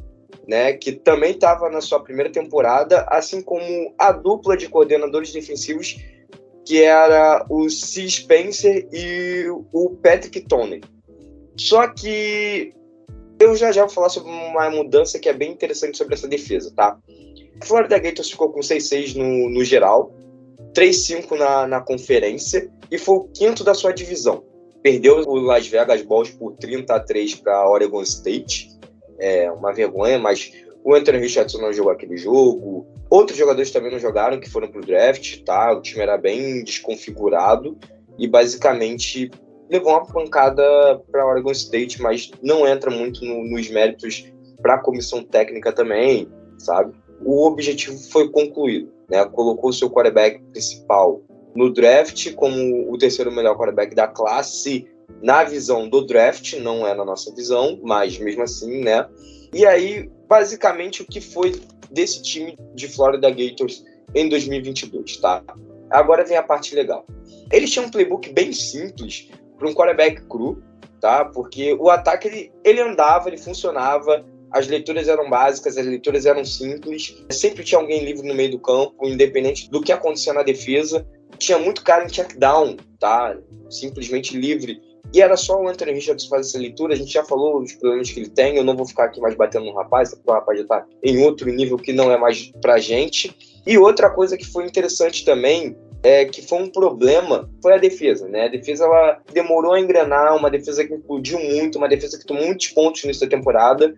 né, 0.47 0.73
que 0.73 0.93
também 0.93 1.33
estava 1.33 1.71
na 1.71 1.81
sua 1.81 2.01
primeira 2.01 2.31
temporada, 2.31 3.07
assim 3.09 3.41
como 3.41 3.95
a 3.97 4.11
dupla 4.11 4.57
de 4.57 4.69
coordenadores 4.69 5.33
defensivos 5.33 5.97
que 6.71 6.85
era 6.85 7.45
o 7.51 7.69
C. 7.69 8.09
Spencer 8.09 8.87
e 8.93 9.45
o 9.73 9.91
Patrick 10.01 10.43
Tony. 10.43 10.81
Só 11.57 11.89
que 11.89 12.73
Eu 13.41 13.57
já 13.57 13.73
já 13.73 13.87
vou 13.87 13.91
falar 13.91 14.09
sobre 14.09 14.31
uma 14.31 14.71
mudança 14.71 15.19
que 15.19 15.29
é 15.29 15.33
bem 15.33 15.51
interessante 15.51 15.99
sobre 15.99 16.15
essa 16.15 16.29
defesa, 16.29 16.73
tá? 16.77 16.97
Florida 17.65 17.99
Gators 17.99 18.31
ficou 18.31 18.53
com 18.53 18.61
6-6 18.61 19.17
no, 19.17 19.51
no 19.51 19.65
geral, 19.65 20.15
3-5 20.73 21.37
na, 21.37 21.67
na 21.67 21.81
conferência 21.81 22.71
e 22.89 22.97
foi 22.97 23.17
o 23.17 23.25
quinto 23.25 23.65
da 23.65 23.75
sua 23.75 23.93
divisão. 23.93 24.45
Perdeu 24.81 25.17
o 25.27 25.41
Las 25.41 25.67
Vegas 25.67 26.03
Balls 26.03 26.31
por 26.31 26.53
30 26.53 26.95
a 26.95 27.01
3 27.01 27.35
para 27.37 27.69
Oregon 27.69 28.03
State. 28.03 28.71
É 29.19 29.51
uma 29.51 29.73
vergonha, 29.73 30.21
mas 30.21 30.53
o 30.85 30.95
Anthony 30.95 31.19
Richardson 31.19 31.59
não 31.59 31.73
jogou 31.73 31.91
aquele 31.91 32.17
jogo. 32.17 32.87
Outros 33.11 33.37
jogadores 33.37 33.73
também 33.73 33.91
não 33.91 33.99
jogaram, 33.99 34.39
que 34.39 34.49
foram 34.49 34.69
pro 34.69 34.81
draft, 34.81 35.43
tá? 35.43 35.73
O 35.73 35.83
time 35.83 36.01
era 36.01 36.17
bem 36.17 36.63
desconfigurado 36.63 37.77
e 38.17 38.29
basicamente 38.29 39.29
levou 39.69 39.93
uma 39.93 40.07
pancada 40.07 40.63
para 41.11 41.27
Oregon 41.27 41.51
State, 41.51 42.01
mas 42.01 42.31
não 42.41 42.67
entra 42.67 42.89
muito 42.89 43.25
no, 43.25 43.45
nos 43.51 43.69
méritos 43.69 44.33
para 44.63 44.75
a 44.75 44.79
comissão 44.79 45.25
técnica 45.25 45.73
também, 45.73 46.29
sabe? 46.59 46.95
O 47.25 47.47
objetivo 47.47 47.99
foi 48.11 48.31
concluído, 48.31 48.93
né? 49.09 49.25
Colocou 49.25 49.71
o 49.71 49.73
seu 49.73 49.91
quarterback 49.91 50.41
principal 50.53 51.21
no 51.55 51.73
draft 51.73 52.33
como 52.35 52.93
o 52.93 52.97
terceiro 52.97 53.33
melhor 53.33 53.57
quarterback 53.57 53.93
da 53.93 54.07
classe 54.07 54.89
na 55.21 55.43
visão 55.43 55.89
do 55.89 56.07
draft, 56.07 56.55
não 56.55 56.87
é 56.87 56.95
na 56.95 57.05
nossa 57.05 57.35
visão, 57.35 57.79
mas 57.83 58.19
mesmo 58.19 58.43
assim, 58.43 58.83
né? 58.83 59.09
E 59.53 59.67
aí, 59.67 60.09
basicamente, 60.29 61.03
o 61.03 61.05
que 61.05 61.21
foi 61.21 61.61
desse 61.91 62.23
time 62.23 62.57
de 62.75 62.89
Florida 62.89 63.31
Gators 63.31 63.85
em 64.15 64.29
2022, 64.29 65.17
tá? 65.19 65.43
Agora 65.91 66.25
vem 66.25 66.37
a 66.37 66.43
parte 66.43 66.75
legal. 66.75 67.05
Eles 67.53 67.71
tinham 67.71 67.87
um 67.87 67.91
playbook 67.91 68.33
bem 68.33 68.53
simples 68.53 69.29
para 69.59 69.69
um 69.69 69.75
quarterback 69.75 70.23
cru, 70.27 70.63
tá? 71.01 71.25
Porque 71.25 71.75
o 71.75 71.91
ataque 71.91 72.29
ele, 72.29 72.53
ele 72.65 72.81
andava, 72.81 73.29
ele 73.29 73.39
funcionava, 73.39 74.25
as 74.53 74.67
leituras 74.67 75.09
eram 75.09 75.29
básicas, 75.31 75.77
as 75.77 75.87
leituras 75.87 76.27
eram 76.27 76.45
simples, 76.45 77.25
sempre 77.31 77.65
tinha 77.65 77.81
alguém 77.81 78.05
livre 78.05 78.27
no 78.27 78.35
meio 78.35 78.51
do 78.53 78.59
campo, 78.59 79.07
independente 79.07 79.71
do 79.71 79.81
que 79.81 79.93
acontecia 79.93 80.33
na 80.33 80.43
defesa. 80.43 81.07
Tinha 81.39 81.59
muito 81.59 81.83
cara 81.83 82.05
em 82.05 82.09
check 82.09 82.37
down, 82.37 82.77
tá? 82.99 83.37
Simplesmente 83.69 84.37
livre 84.37 84.81
e 85.13 85.21
era 85.21 85.37
só 85.37 85.61
o 85.61 85.69
Anthony 85.69 85.93
Richards 85.93 86.27
fazer 86.27 86.49
essa 86.49 86.59
leitura. 86.59 86.95
A 86.95 86.97
gente 86.97 87.13
já 87.13 87.25
falou 87.25 87.61
dos 87.61 87.73
problemas 87.75 88.11
que 88.11 88.21
ele 88.21 88.29
tem. 88.29 88.57
Eu 88.57 88.65
não 88.65 88.77
vou 88.77 88.87
ficar 88.87 89.05
aqui 89.05 89.21
mais 89.21 89.35
batendo 89.35 89.67
no 89.67 89.75
rapaz, 89.75 90.15
porque 90.15 90.31
o 90.31 90.35
rapaz 90.35 90.59
já 90.59 90.67
tá 90.67 90.87
em 91.03 91.23
outro 91.25 91.51
nível 91.51 91.77
que 91.77 91.93
não 91.93 92.11
é 92.11 92.17
mais 92.17 92.53
pra 92.63 92.79
gente. 92.79 93.35
E 93.67 93.77
outra 93.77 94.11
coisa 94.11 94.37
que 94.37 94.47
foi 94.47 94.65
interessante 94.65 95.25
também 95.25 95.77
é, 96.03 96.25
que 96.25 96.43
foi 96.43 96.63
um 96.63 96.71
problema 96.71 97.51
foi 97.63 97.75
a 97.75 97.79
defesa, 97.79 98.27
né? 98.29 98.47
A 98.47 98.49
defesa 98.49 98.85
ela 98.85 99.21
demorou 99.33 99.73
a 99.73 99.81
engrenar, 99.81 100.37
uma 100.37 100.51
defesa 100.51 100.85
que 100.85 100.95
implodiu 100.95 101.39
muito, 101.39 101.77
uma 101.77 101.89
defesa 101.89 102.19
que 102.19 102.25
tomou 102.25 102.47
muitos 102.47 102.69
pontos 102.69 103.05
nessa 103.05 103.29
temporada, 103.29 103.95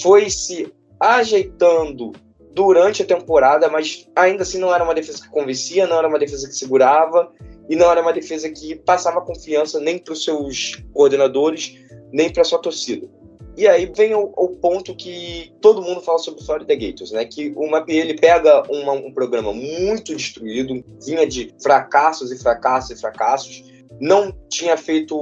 foi 0.00 0.30
se 0.30 0.72
ajeitando 0.98 2.12
durante 2.52 3.02
a 3.02 3.06
temporada, 3.06 3.68
mas 3.68 4.08
ainda 4.16 4.42
assim 4.42 4.58
não 4.58 4.74
era 4.74 4.82
uma 4.82 4.94
defesa 4.94 5.22
que 5.22 5.28
convencia, 5.28 5.86
não 5.86 5.98
era 5.98 6.08
uma 6.08 6.18
defesa 6.18 6.48
que 6.48 6.54
segurava, 6.54 7.30
e 7.68 7.76
não 7.76 7.90
era 7.90 8.00
uma 8.00 8.12
defesa 8.12 8.48
que 8.50 8.76
passava 8.76 9.20
confiança 9.20 9.80
nem 9.80 9.98
para 9.98 10.12
os 10.12 10.24
seus 10.24 10.76
coordenadores, 10.92 11.74
nem 12.12 12.32
para 12.32 12.44
sua 12.44 12.58
torcida. 12.58 13.08
E 13.56 13.66
aí 13.66 13.86
vem 13.86 14.14
o, 14.14 14.32
o, 14.36 14.48
ponto 14.50 14.94
que 14.94 15.50
todo 15.62 15.80
mundo 15.80 16.02
fala 16.02 16.18
sobre 16.18 16.42
o 16.42 16.44
Florida 16.44 16.74
Gators, 16.74 17.10
né? 17.10 17.24
Que 17.24 17.54
o 17.56 17.70
Mapier 17.70 18.04
ele 18.04 18.18
pega 18.18 18.62
uma, 18.70 18.92
um 18.92 19.10
programa 19.10 19.50
muito 19.50 20.14
destruído, 20.14 20.84
vinha 21.02 21.26
de 21.26 21.54
fracassos 21.62 22.30
e 22.30 22.38
fracassos 22.38 22.90
e 22.90 23.00
fracassos, 23.00 23.64
não 23.98 24.30
tinha 24.50 24.76
feito 24.76 25.16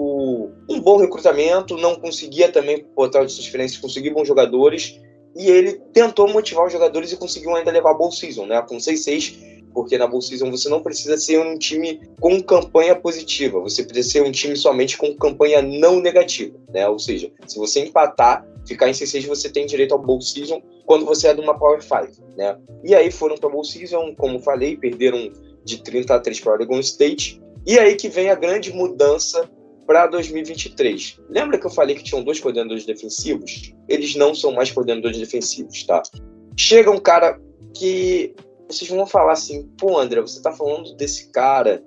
um 0.69 0.81
bom 0.81 0.97
recrutamento, 0.97 1.77
não 1.77 1.95
conseguia 1.95 2.51
também 2.51 2.85
botar 2.97 3.25
de 3.25 3.41
diferenças, 3.41 3.79
conseguir 3.79 4.11
bons 4.11 4.27
jogadores, 4.27 5.01
e 5.37 5.49
ele 5.49 5.75
tentou 5.93 6.29
motivar 6.29 6.67
os 6.67 6.73
jogadores 6.73 7.13
e 7.13 7.17
conseguiu 7.17 7.55
ainda 7.55 7.71
levar 7.71 7.93
a 7.93 7.95
bowl 7.95 8.11
season, 8.11 8.47
né? 8.47 8.61
Com 8.63 8.79
6-6 8.79 9.54
porque 9.75 9.99
na 9.99 10.07
Bull 10.07 10.23
Season 10.23 10.51
você 10.51 10.69
não 10.69 10.81
precisa 10.81 11.19
ser 11.19 11.41
um 11.41 11.59
time 11.59 12.01
com 12.21 12.41
campanha 12.41 12.95
positiva, 12.95 13.59
você 13.61 13.83
precisa 13.83 14.11
ser 14.11 14.23
um 14.23 14.31
time 14.31 14.57
somente 14.57 14.97
com 14.97 15.15
campanha 15.17 15.61
não 15.61 16.01
negativa, 16.01 16.57
né? 16.73 16.89
Ou 16.89 16.99
seja, 16.99 17.31
se 17.47 17.59
você 17.59 17.81
empatar, 17.81 18.47
ficar 18.67 18.89
em 18.89 18.93
C6, 18.93 19.27
você 19.27 19.51
tem 19.51 19.67
direito 19.67 19.93
ao 19.93 20.01
Bowl 20.01 20.21
Season 20.21 20.63
quando 20.87 21.05
você 21.05 21.29
é 21.29 21.35
de 21.35 21.41
uma 21.41 21.59
Power 21.59 21.83
5, 21.83 22.25
né? 22.37 22.57
E 22.85 22.95
aí 22.95 23.11
foram 23.11 23.37
para 23.37 23.51
Bowl 23.51 23.65
Season, 23.65 24.15
como 24.17 24.39
falei, 24.39 24.77
perderam 24.77 25.33
de 25.65 25.83
30 25.83 26.15
a 26.15 26.21
3 26.21 26.41
para 26.41 26.53
Oregon 26.53 26.79
State. 26.79 27.43
E 27.67 27.79
aí 27.79 27.97
que 27.97 28.09
vem 28.09 28.31
a 28.31 28.35
grande 28.35 28.73
mudança 28.73 29.51
para 29.87 30.07
2023. 30.07 31.21
Lembra 31.29 31.59
que 31.59 31.67
eu 31.67 31.71
falei 31.71 31.97
que 31.97 32.05
tinham 32.05 32.23
dois 32.23 32.39
coordenadores 32.41 32.87
defensivos? 32.87 33.75
Eles 33.89 34.15
não 34.15 34.35
são 34.35 34.53
mais 34.53 34.71
coordenadores 34.71 35.19
defensivos, 35.19 35.85
tá? 35.85 36.03
Chega 36.57 36.91
um 36.91 36.99
cara 36.99 37.41
que 37.75 38.35
vocês 38.69 38.91
vão 38.91 39.07
falar 39.07 39.33
assim, 39.33 39.69
pô, 39.79 39.99
André, 39.99 40.21
você 40.21 40.41
tá 40.41 40.53
falando 40.53 40.95
desse 40.97 41.31
cara 41.31 41.83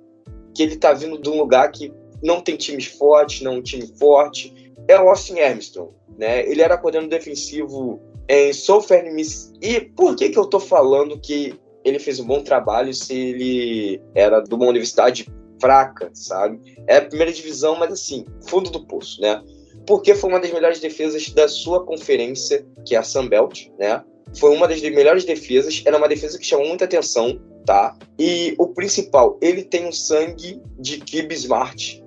que 0.53 0.63
ele 0.63 0.77
tá 0.77 0.93
vindo 0.93 1.17
de 1.19 1.29
um 1.29 1.37
lugar 1.37 1.71
que 1.71 1.93
não 2.21 2.41
tem 2.41 2.55
times 2.55 2.85
fortes, 2.85 3.41
não 3.41 3.57
um 3.57 3.61
time 3.61 3.87
forte. 3.97 4.73
É 4.87 4.99
o 4.99 5.09
Austin 5.09 5.39
Armstrong, 5.39 5.91
né? 6.17 6.49
Ele 6.49 6.61
era 6.61 6.77
coordenador 6.77 7.09
defensivo 7.09 8.01
em 8.27 8.51
Southern 8.53 9.11
Miss. 9.13 9.53
E 9.61 9.81
por 9.81 10.15
que 10.15 10.29
que 10.29 10.39
eu 10.39 10.45
tô 10.45 10.59
falando 10.59 11.19
que 11.19 11.59
ele 11.83 11.99
fez 11.99 12.19
um 12.19 12.25
bom 12.25 12.41
trabalho 12.41 12.93
se 12.93 13.13
ele 13.13 14.01
era 14.13 14.41
de 14.41 14.53
uma 14.53 14.67
universidade 14.67 15.27
fraca, 15.59 16.09
sabe? 16.13 16.59
É 16.87 16.97
a 16.97 17.05
primeira 17.05 17.31
divisão, 17.31 17.75
mas 17.77 17.91
assim, 17.91 18.25
fundo 18.47 18.69
do 18.69 18.85
poço, 18.85 19.21
né? 19.21 19.41
Porque 19.85 20.13
foi 20.13 20.29
uma 20.29 20.39
das 20.39 20.51
melhores 20.51 20.79
defesas 20.79 21.29
da 21.29 21.47
sua 21.47 21.85
conferência, 21.85 22.65
que 22.85 22.95
é 22.95 22.97
a 22.97 23.03
Sunbelt, 23.03 23.69
né? 23.79 24.03
Foi 24.35 24.55
uma 24.55 24.67
das 24.67 24.81
melhores 24.81 25.25
defesas, 25.25 25.81
era 25.85 25.97
uma 25.97 26.07
defesa 26.07 26.37
que 26.37 26.45
chamou 26.45 26.67
muita 26.67 26.85
atenção, 26.85 27.39
tá? 27.65 27.95
E 28.17 28.55
o 28.57 28.67
principal, 28.67 29.37
ele 29.41 29.63
tem 29.63 29.85
um 29.85 29.91
sangue 29.91 30.61
de 30.79 30.97
Kib 30.99 31.31
Smart 31.33 32.03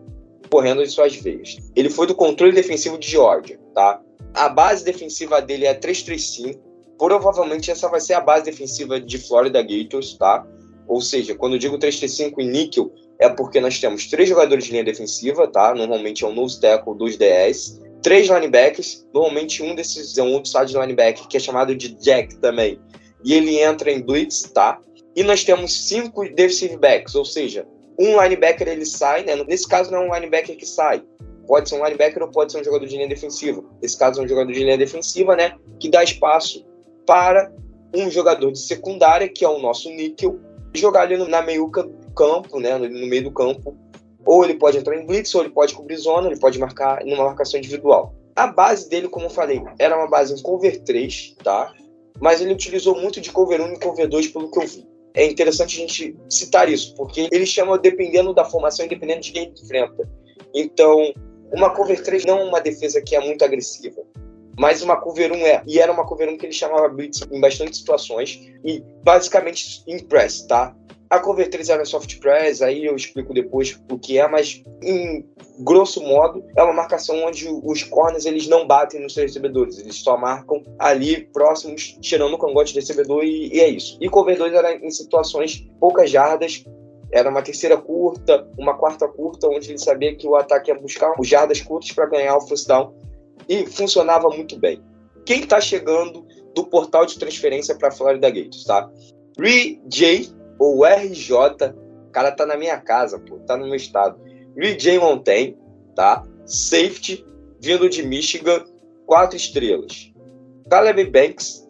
correndo 0.51 0.83
em 0.83 0.87
suas 0.87 1.15
veias. 1.15 1.59
Ele 1.77 1.89
foi 1.89 2.07
do 2.07 2.15
controle 2.15 2.53
defensivo 2.53 2.99
de 2.99 3.09
Georgia, 3.09 3.59
tá? 3.75 4.01
A 4.35 4.49
base 4.49 4.85
defensiva 4.85 5.41
dele 5.41 5.67
é 5.67 5.75
3-3-5. 5.75 6.59
Provavelmente 6.99 7.71
essa 7.71 7.89
vai 7.89 8.01
ser 8.01 8.15
a 8.15 8.21
base 8.21 8.45
defensiva 8.45 9.01
de 9.01 9.19
Florida 9.19 9.63
Gators, 9.63 10.15
tá? 10.15 10.47
Ou 10.87 11.01
seja, 11.01 11.35
quando 11.35 11.55
eu 11.55 11.59
digo 11.59 11.79
3-3-5 11.79 12.35
em 12.39 12.51
níquel, 12.51 12.93
é 13.19 13.29
porque 13.29 13.61
nós 13.61 13.79
temos 13.79 14.07
três 14.09 14.29
jogadores 14.29 14.65
de 14.65 14.73
linha 14.73 14.85
defensiva, 14.85 15.47
tá? 15.47 15.75
Normalmente 15.75 16.25
é 16.25 16.27
um 16.27 16.35
nose 16.35 16.61
tackle 16.61 16.97
dos 16.97 17.17
DS 17.17 17.81
três 18.03 18.29
linebackers, 18.29 19.07
normalmente 19.13 19.63
um 19.63 19.75
desses 19.75 20.17
é 20.17 20.23
um 20.23 20.35
outside 20.35 20.73
linebacker, 20.77 21.27
que 21.29 21.37
é 21.37 21.41
chamado 21.41 21.75
de 21.75 21.89
Jack 21.95 22.37
também, 22.37 22.81
e 23.25 23.35
ele 23.35 23.59
entra 23.59 23.91
em 23.91 24.01
blitz, 24.01 24.43
tá? 24.43 24.79
E 25.15 25.23
nós 25.23 25.45
temos 25.45 25.89
cinco 25.89 26.29
defensive 26.35 26.77
backs, 26.77 27.15
ou 27.15 27.25
seja, 27.25 27.67
um 27.99 28.21
linebacker 28.21 28.69
ele 28.69 28.87
sai, 28.87 29.25
né? 29.25 29.37
Nesse 29.47 29.69
caso 29.69 29.91
não 29.91 30.03
é 30.03 30.09
um 30.09 30.15
linebacker 30.15 30.57
que 30.57 30.67
sai, 30.67 31.03
pode 31.47 31.69
ser 31.69 31.75
um 31.75 31.85
linebacker 31.85 32.23
ou 32.23 32.31
pode 32.31 32.53
ser 32.53 32.61
um 32.61 32.65
jogador 32.65 32.87
de 32.87 32.97
linha 32.97 33.09
defensiva. 33.09 33.63
Nesse 33.83 33.99
caso 33.99 34.21
é 34.21 34.25
um 34.25 34.29
jogador 34.29 34.53
de 34.53 34.61
linha 34.61 34.79
defensiva, 34.79 35.35
né? 35.35 35.57
Que 35.79 35.91
dá 35.91 36.03
espaço 36.03 36.65
para 37.05 37.53
um 37.95 38.11
jogador 38.11 38.53
de 38.53 38.61
secundária, 38.61 39.29
que 39.29 39.45
é 39.45 39.49
o 39.49 39.59
nosso 39.59 39.91
níquel, 39.91 40.39
jogar 40.73 41.03
ali 41.03 41.17
na 41.17 41.43
meiuca 41.43 41.89
campo, 42.15 42.61
né? 42.61 42.79
No 42.79 43.07
meio 43.07 43.25
do 43.25 43.33
campo, 43.33 43.77
ou 44.25 44.45
ele 44.45 44.55
pode 44.55 44.79
entrar 44.79 44.97
em 44.97 45.07
blitz, 45.07 45.35
ou 45.35 45.43
ele 45.43 45.51
pode 45.51 45.75
cobrir 45.75 45.97
zona, 45.97 46.29
ele 46.29 46.39
pode 46.39 46.59
marcar 46.59 47.05
numa 47.05 47.25
marcação 47.25 47.59
individual. 47.59 48.15
A 48.37 48.47
base 48.47 48.89
dele, 48.89 49.09
como 49.09 49.27
eu 49.27 49.31
falei, 49.31 49.63
era 49.79 49.97
uma 49.97 50.09
base 50.09 50.35
em 50.35 50.43
cover 50.43 50.83
3, 50.83 51.37
tá? 51.43 51.73
Mas 52.21 52.41
ele 52.41 52.53
utilizou 52.53 52.95
muito 53.01 53.21
de 53.21 53.31
cover 53.31 53.61
1 53.61 53.73
e 53.75 53.81
cover 53.81 54.09
2, 54.09 54.29
pelo 54.29 54.51
que 54.51 54.59
eu 54.59 54.67
vi. 54.67 54.87
É 55.15 55.27
interessante 55.27 55.77
a 55.77 55.81
gente 55.81 56.17
citar 56.29 56.69
isso, 56.69 56.95
porque 56.95 57.29
ele 57.33 57.45
chama 57.45 57.79
dependendo 57.79 58.33
da 58.33 58.45
formação 58.45 58.87
e 58.87 58.89
dependendo 58.89 59.21
de 59.21 59.33
quem 59.33 59.53
enfrenta. 59.61 60.09
Então, 60.55 61.13
uma 61.53 61.71
cover 61.71 62.03
3 62.03 62.25
não 62.25 62.39
é 62.39 62.45
uma 62.45 62.61
defesa 62.61 63.03
que 63.03 63.17
é 63.17 63.21
muito 63.21 63.45
agressiva, 63.45 64.03
mas 64.59 64.83
uma 64.83 64.97
cover 65.01 65.33
1 65.33 65.37
é. 65.47 65.63
E 65.67 65.81
era 65.81 65.91
uma 65.91 66.07
cover 66.07 66.29
1 66.29 66.37
que 66.37 66.47
ele 66.47 66.53
chamava 66.53 66.89
blitz 66.89 67.23
em 67.31 67.41
bastante 67.41 67.77
situações 67.77 68.39
e 68.65 68.85
basicamente 69.03 69.83
em 69.87 69.99
press, 69.99 70.47
tá? 70.47 70.77
A 71.11 71.19
Cover 71.19 71.51
3 71.51 71.69
era 71.69 71.85
soft 71.85 72.21
press, 72.21 72.63
aí 72.63 72.87
eu 72.87 72.95
explico 72.95 73.35
depois 73.35 73.77
o 73.91 73.99
que 73.99 74.17
é, 74.17 74.29
mas 74.29 74.63
em 74.81 75.29
grosso 75.59 76.01
modo 76.01 76.45
é 76.57 76.63
uma 76.63 76.73
marcação 76.73 77.25
onde 77.25 77.49
os 77.49 77.83
corners 77.83 78.27
eles 78.27 78.47
não 78.47 78.65
batem 78.65 79.01
nos 79.01 79.15
seus 79.15 79.27
recebedores, 79.27 79.81
eles 79.81 79.97
só 79.97 80.17
marcam 80.17 80.63
ali 80.79 81.25
próximos, 81.33 81.99
tirando 82.01 82.35
o 82.35 82.39
cangote 82.39 82.73
do 82.73 82.77
recebedor 82.77 83.25
e, 83.25 83.53
e 83.53 83.59
é 83.59 83.69
isso. 83.69 83.99
E 84.01 84.09
Cover 84.09 84.39
2 84.39 84.55
era 84.55 84.73
em 84.73 84.91
situações 84.93 85.69
poucas 85.81 86.09
jardas, 86.09 86.65
era 87.11 87.29
uma 87.29 87.43
terceira 87.43 87.77
curta, 87.77 88.49
uma 88.57 88.75
quarta 88.79 89.09
curta, 89.09 89.49
onde 89.49 89.69
ele 89.69 89.79
sabia 89.79 90.15
que 90.15 90.29
o 90.29 90.37
ataque 90.37 90.71
ia 90.71 90.79
buscar 90.79 91.13
jardas 91.25 91.61
curtas 91.61 91.91
para 91.91 92.07
ganhar 92.07 92.37
o 92.37 92.41
first 92.43 92.69
down 92.69 92.95
e 93.49 93.67
funcionava 93.67 94.29
muito 94.29 94.57
bem. 94.61 94.81
Quem 95.27 95.41
está 95.41 95.61
chegando 95.61 96.25
do 96.55 96.65
portal 96.67 97.05
de 97.05 97.19
transferência 97.19 97.75
para 97.75 97.91
Florida 97.91 98.31
Gators, 98.31 98.63
tá? 98.63 98.89
Ree 99.37 99.81
J 99.89 100.40
ou 100.61 100.85
RJ, 100.85 101.33
o 102.09 102.11
cara 102.13 102.31
tá 102.31 102.45
na 102.45 102.55
minha 102.55 102.79
casa, 102.79 103.19
pô, 103.19 103.39
tá 103.39 103.57
no 103.57 103.65
meu 103.65 103.77
estado. 103.77 104.21
RJ 104.55 104.99
Montaigne, 104.99 105.57
tá? 105.97 106.23
Safety, 106.45 107.25
vindo 107.59 107.89
de 107.89 108.03
Michigan, 108.03 108.63
4 109.07 109.37
estrelas. 109.37 110.13
Caleb 110.69 111.05
Banks, 111.07 111.67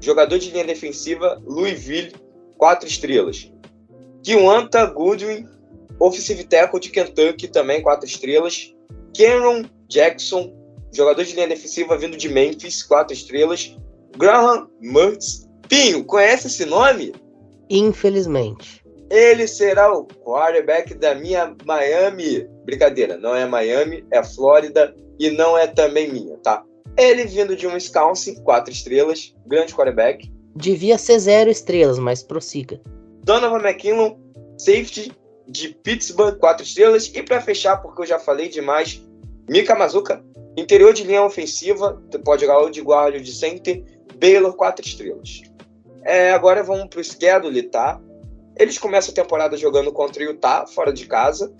jogador 0.00 0.38
de 0.38 0.50
linha 0.50 0.64
defensiva, 0.64 1.40
Louisville, 1.46 2.12
4 2.58 2.88
estrelas. 2.88 3.52
Kiwanta 4.24 4.84
Goodwin, 4.86 5.46
offensive 6.00 6.42
tackle 6.44 6.80
de 6.80 6.90
Kentucky, 6.90 7.46
também 7.46 7.82
4 7.82 8.04
estrelas. 8.04 8.74
Cameron 9.16 9.64
Jackson, 9.88 10.52
jogador 10.92 11.24
de 11.24 11.34
linha 11.34 11.46
defensiva 11.46 11.96
vindo 11.96 12.16
de 12.16 12.28
Memphis, 12.28 12.82
4 12.82 13.14
estrelas. 13.14 13.76
Graham 14.16 14.68
Mertz. 14.80 15.48
Pinho, 15.68 16.04
conhece 16.04 16.48
esse 16.48 16.64
nome? 16.66 17.14
Infelizmente. 17.70 18.84
Ele 19.10 19.46
será 19.46 19.92
o 19.92 20.06
quarterback 20.06 20.94
da 20.94 21.14
minha 21.14 21.54
Miami. 21.64 22.48
Brincadeira, 22.64 23.16
não 23.16 23.34
é 23.34 23.46
Miami, 23.46 24.04
é 24.10 24.22
Flórida 24.22 24.94
e 25.18 25.30
não 25.30 25.56
é 25.56 25.66
também 25.66 26.10
minha, 26.10 26.36
tá? 26.38 26.64
Ele 26.96 27.24
vindo 27.24 27.56
de 27.56 27.66
um 27.66 27.74
Wisconsin, 27.74 28.36
quatro 28.42 28.72
estrelas, 28.72 29.34
grande 29.46 29.74
quarterback. 29.74 30.32
Devia 30.56 30.96
ser 30.96 31.18
zero 31.18 31.50
estrelas, 31.50 31.98
mas 31.98 32.22
prossiga. 32.22 32.80
Donovan 33.24 33.60
McKinnon, 33.60 34.16
safety 34.56 35.12
de 35.48 35.68
Pittsburgh, 35.82 36.38
quatro 36.38 36.64
estrelas. 36.64 37.10
E 37.14 37.22
para 37.22 37.40
fechar, 37.40 37.78
porque 37.78 38.02
eu 38.02 38.06
já 38.06 38.18
falei 38.18 38.48
demais, 38.48 39.02
Mika 39.48 39.74
Mazuka, 39.74 40.24
interior 40.56 40.92
de 40.92 41.04
linha 41.04 41.22
ofensiva, 41.22 42.00
pode 42.24 42.42
jogar 42.42 42.58
ou 42.60 42.70
de 42.70 42.80
guarda 42.80 43.18
ou 43.18 43.22
de 43.22 43.32
center, 43.32 43.84
Baylor, 44.18 44.54
quatro 44.54 44.86
estrelas. 44.86 45.42
É, 46.04 46.32
agora 46.32 46.62
vamos 46.62 46.88
pro 46.88 47.02
schedule, 47.02 47.62
tá? 47.64 48.00
Eles 48.56 48.78
começam 48.78 49.12
a 49.12 49.14
temporada 49.14 49.56
jogando 49.56 49.92
contra 49.92 50.22
o 50.22 50.26
Utah, 50.26 50.66
fora 50.66 50.92
de 50.92 51.06
casa. 51.06 51.52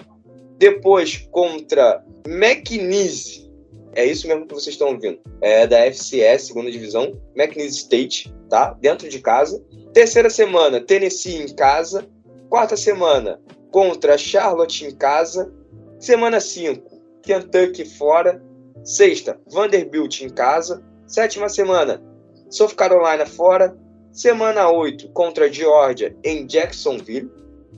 Depois 0.58 1.26
contra 1.30 2.04
McNeese. 2.26 3.50
É 3.96 4.04
isso 4.04 4.26
mesmo 4.28 4.46
que 4.46 4.54
vocês 4.54 4.74
estão 4.74 4.88
ouvindo. 4.88 5.18
É 5.40 5.66
da 5.66 5.78
FCS, 5.86 6.46
segunda 6.46 6.70
divisão. 6.70 7.20
McNeese 7.34 7.78
State, 7.78 8.34
tá? 8.48 8.76
Dentro 8.80 9.08
de 9.08 9.18
casa. 9.20 9.64
Terceira 9.92 10.28
semana, 10.30 10.80
Tennessee 10.80 11.42
em 11.42 11.54
casa. 11.54 12.06
Quarta 12.48 12.76
semana, 12.76 13.40
contra 13.70 14.18
Charlotte 14.18 14.84
em 14.84 14.94
casa. 14.94 15.52
Semana 15.98 16.40
5, 16.40 16.82
Kentucky 17.22 17.84
fora. 17.84 18.42
Sexta, 18.84 19.40
Vanderbilt 19.50 20.20
em 20.20 20.28
casa. 20.28 20.84
Sétima 21.06 21.48
semana, 21.48 22.02
South 22.50 22.74
Carolina 22.76 23.24
fora. 23.24 23.76
Semana 24.14 24.70
8 24.70 25.08
contra 25.08 25.52
Georgia 25.52 26.16
em 26.22 26.46
Jacksonville. 26.46 27.28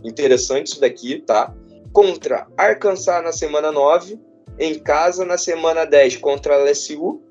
Interessante 0.04 0.66
isso 0.66 0.80
daqui, 0.82 1.18
tá? 1.20 1.54
Contra 1.94 2.46
Arkansas 2.58 3.24
na 3.24 3.32
semana 3.32 3.72
9. 3.72 4.20
Em 4.58 4.78
casa 4.78 5.24
na 5.24 5.38
semana 5.38 5.86
10 5.86 6.18
contra 6.18 6.54
a 6.54 6.58
LSU. 6.58 7.22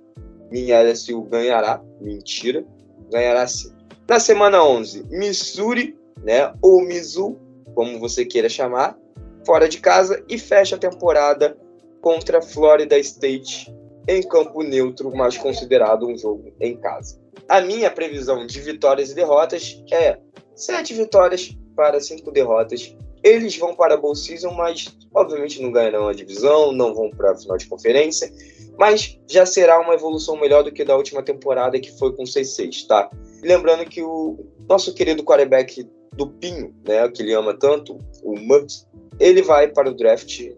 Minha 0.50 0.82
LSU 0.82 1.22
ganhará. 1.22 1.84
Mentira. 2.02 2.66
Ganhará 3.12 3.48
sim. 3.48 3.72
Na 4.10 4.20
semana 4.20 4.64
11, 4.64 5.06
Missouri, 5.12 5.96
né? 6.24 6.52
Ou 6.60 6.82
Mizzou, 6.82 7.40
como 7.76 8.00
você 8.00 8.26
queira 8.26 8.50
chamar. 8.50 8.98
Fora 9.46 9.70
de 9.70 9.78
casa. 9.78 10.26
E 10.28 10.40
fecha 10.40 10.78
a 10.78 10.80
temporada 10.80 11.56
contra 12.02 12.42
Florida 12.42 12.98
State 12.98 13.72
em 14.08 14.24
campo 14.28 14.64
neutro, 14.64 15.16
mas 15.16 15.38
considerado 15.38 16.08
um 16.08 16.18
jogo 16.18 16.52
em 16.60 16.76
casa. 16.76 17.24
A 17.48 17.62
minha 17.62 17.92
previsão 17.92 18.46
de 18.46 18.60
vitórias 18.62 19.12
e 19.12 19.16
derrotas 19.16 19.84
é 19.92 20.18
sete 20.56 20.94
vitórias 20.94 21.56
para 21.76 22.00
cinco 22.00 22.32
derrotas. 22.32 22.96
Eles 23.24 23.58
vão 23.58 23.76
para 23.76 23.96
a 23.96 23.98
Bowl 23.98 24.16
Season, 24.16 24.52
mas 24.52 24.96
obviamente 25.14 25.62
não 25.62 25.72
ganharão 25.72 26.08
a 26.08 26.14
divisão, 26.14 26.72
não 26.72 26.94
vão 26.94 27.10
para 27.10 27.32
a 27.32 27.36
final 27.36 27.58
de 27.58 27.68
conferência, 27.68 28.32
mas 28.78 29.20
já 29.28 29.46
será 29.46 29.80
uma 29.80 29.96
evolução 29.96 30.40
melhor 30.40 30.64
do 30.64 30.72
que 30.72 30.84
da 30.84 30.96
última 30.96 31.24
temporada, 31.24 31.80
que 31.80 31.92
foi 31.98 32.16
com 32.16 32.24
6-6, 32.24 32.88
tá? 32.88 33.10
lembrando 33.46 33.86
que 33.86 34.02
o 34.02 34.38
nosso 34.68 34.94
querido 34.94 35.24
quarterback 35.24 35.88
do 36.14 36.28
Pinho, 36.28 36.74
né, 36.88 37.08
que 37.10 37.22
ele 37.22 37.34
ama 37.34 37.54
tanto, 37.54 38.00
o 38.24 38.38
Mutz, 38.40 38.88
ele 39.20 39.42
vai 39.42 39.68
para 39.68 39.90
o 39.90 39.94
draft 39.94 40.52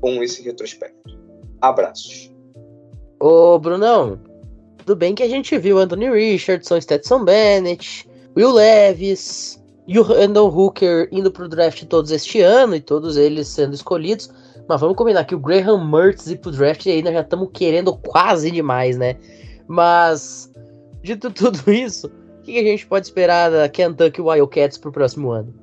com 0.00 0.22
esse 0.22 0.42
retrospecto. 0.42 1.18
Abraços. 1.60 2.32
Ô, 3.20 3.58
Brunão, 3.58 4.20
tudo 4.88 4.96
bem 4.96 5.14
que 5.14 5.22
a 5.22 5.28
gente 5.28 5.58
viu 5.58 5.78
Anthony 5.78 6.08
Richardson, 6.08 6.80
Stetson 6.80 7.22
Bennett, 7.22 8.08
Will 8.34 8.52
Levis 8.52 9.62
e 9.86 9.98
o 9.98 10.02
Randall 10.02 10.48
Hooker 10.48 11.10
indo 11.12 11.30
pro 11.30 11.46
draft 11.46 11.84
todos 11.84 12.10
este 12.10 12.40
ano 12.40 12.74
e 12.74 12.80
todos 12.80 13.18
eles 13.18 13.48
sendo 13.48 13.74
escolhidos. 13.74 14.30
Mas 14.66 14.80
vamos 14.80 14.96
combinar 14.96 15.26
que 15.26 15.34
o 15.34 15.38
Graham 15.38 15.86
Mertz 15.86 16.28
ir 16.28 16.38
pro 16.38 16.50
draft 16.50 16.86
e 16.86 16.90
ainda 16.90 17.12
já 17.12 17.20
estamos 17.20 17.50
querendo 17.52 17.94
quase 17.98 18.50
demais, 18.50 18.96
né? 18.96 19.16
Mas, 19.66 20.50
dito 21.02 21.30
tudo 21.30 21.70
isso, 21.70 22.06
o 22.06 22.42
que 22.42 22.58
a 22.58 22.62
gente 22.62 22.86
pode 22.86 23.04
esperar 23.04 23.50
da 23.50 23.68
Kentucky 23.68 24.22
Wildcats 24.22 24.78
pro 24.78 24.90
próximo 24.90 25.32
ano? 25.32 25.54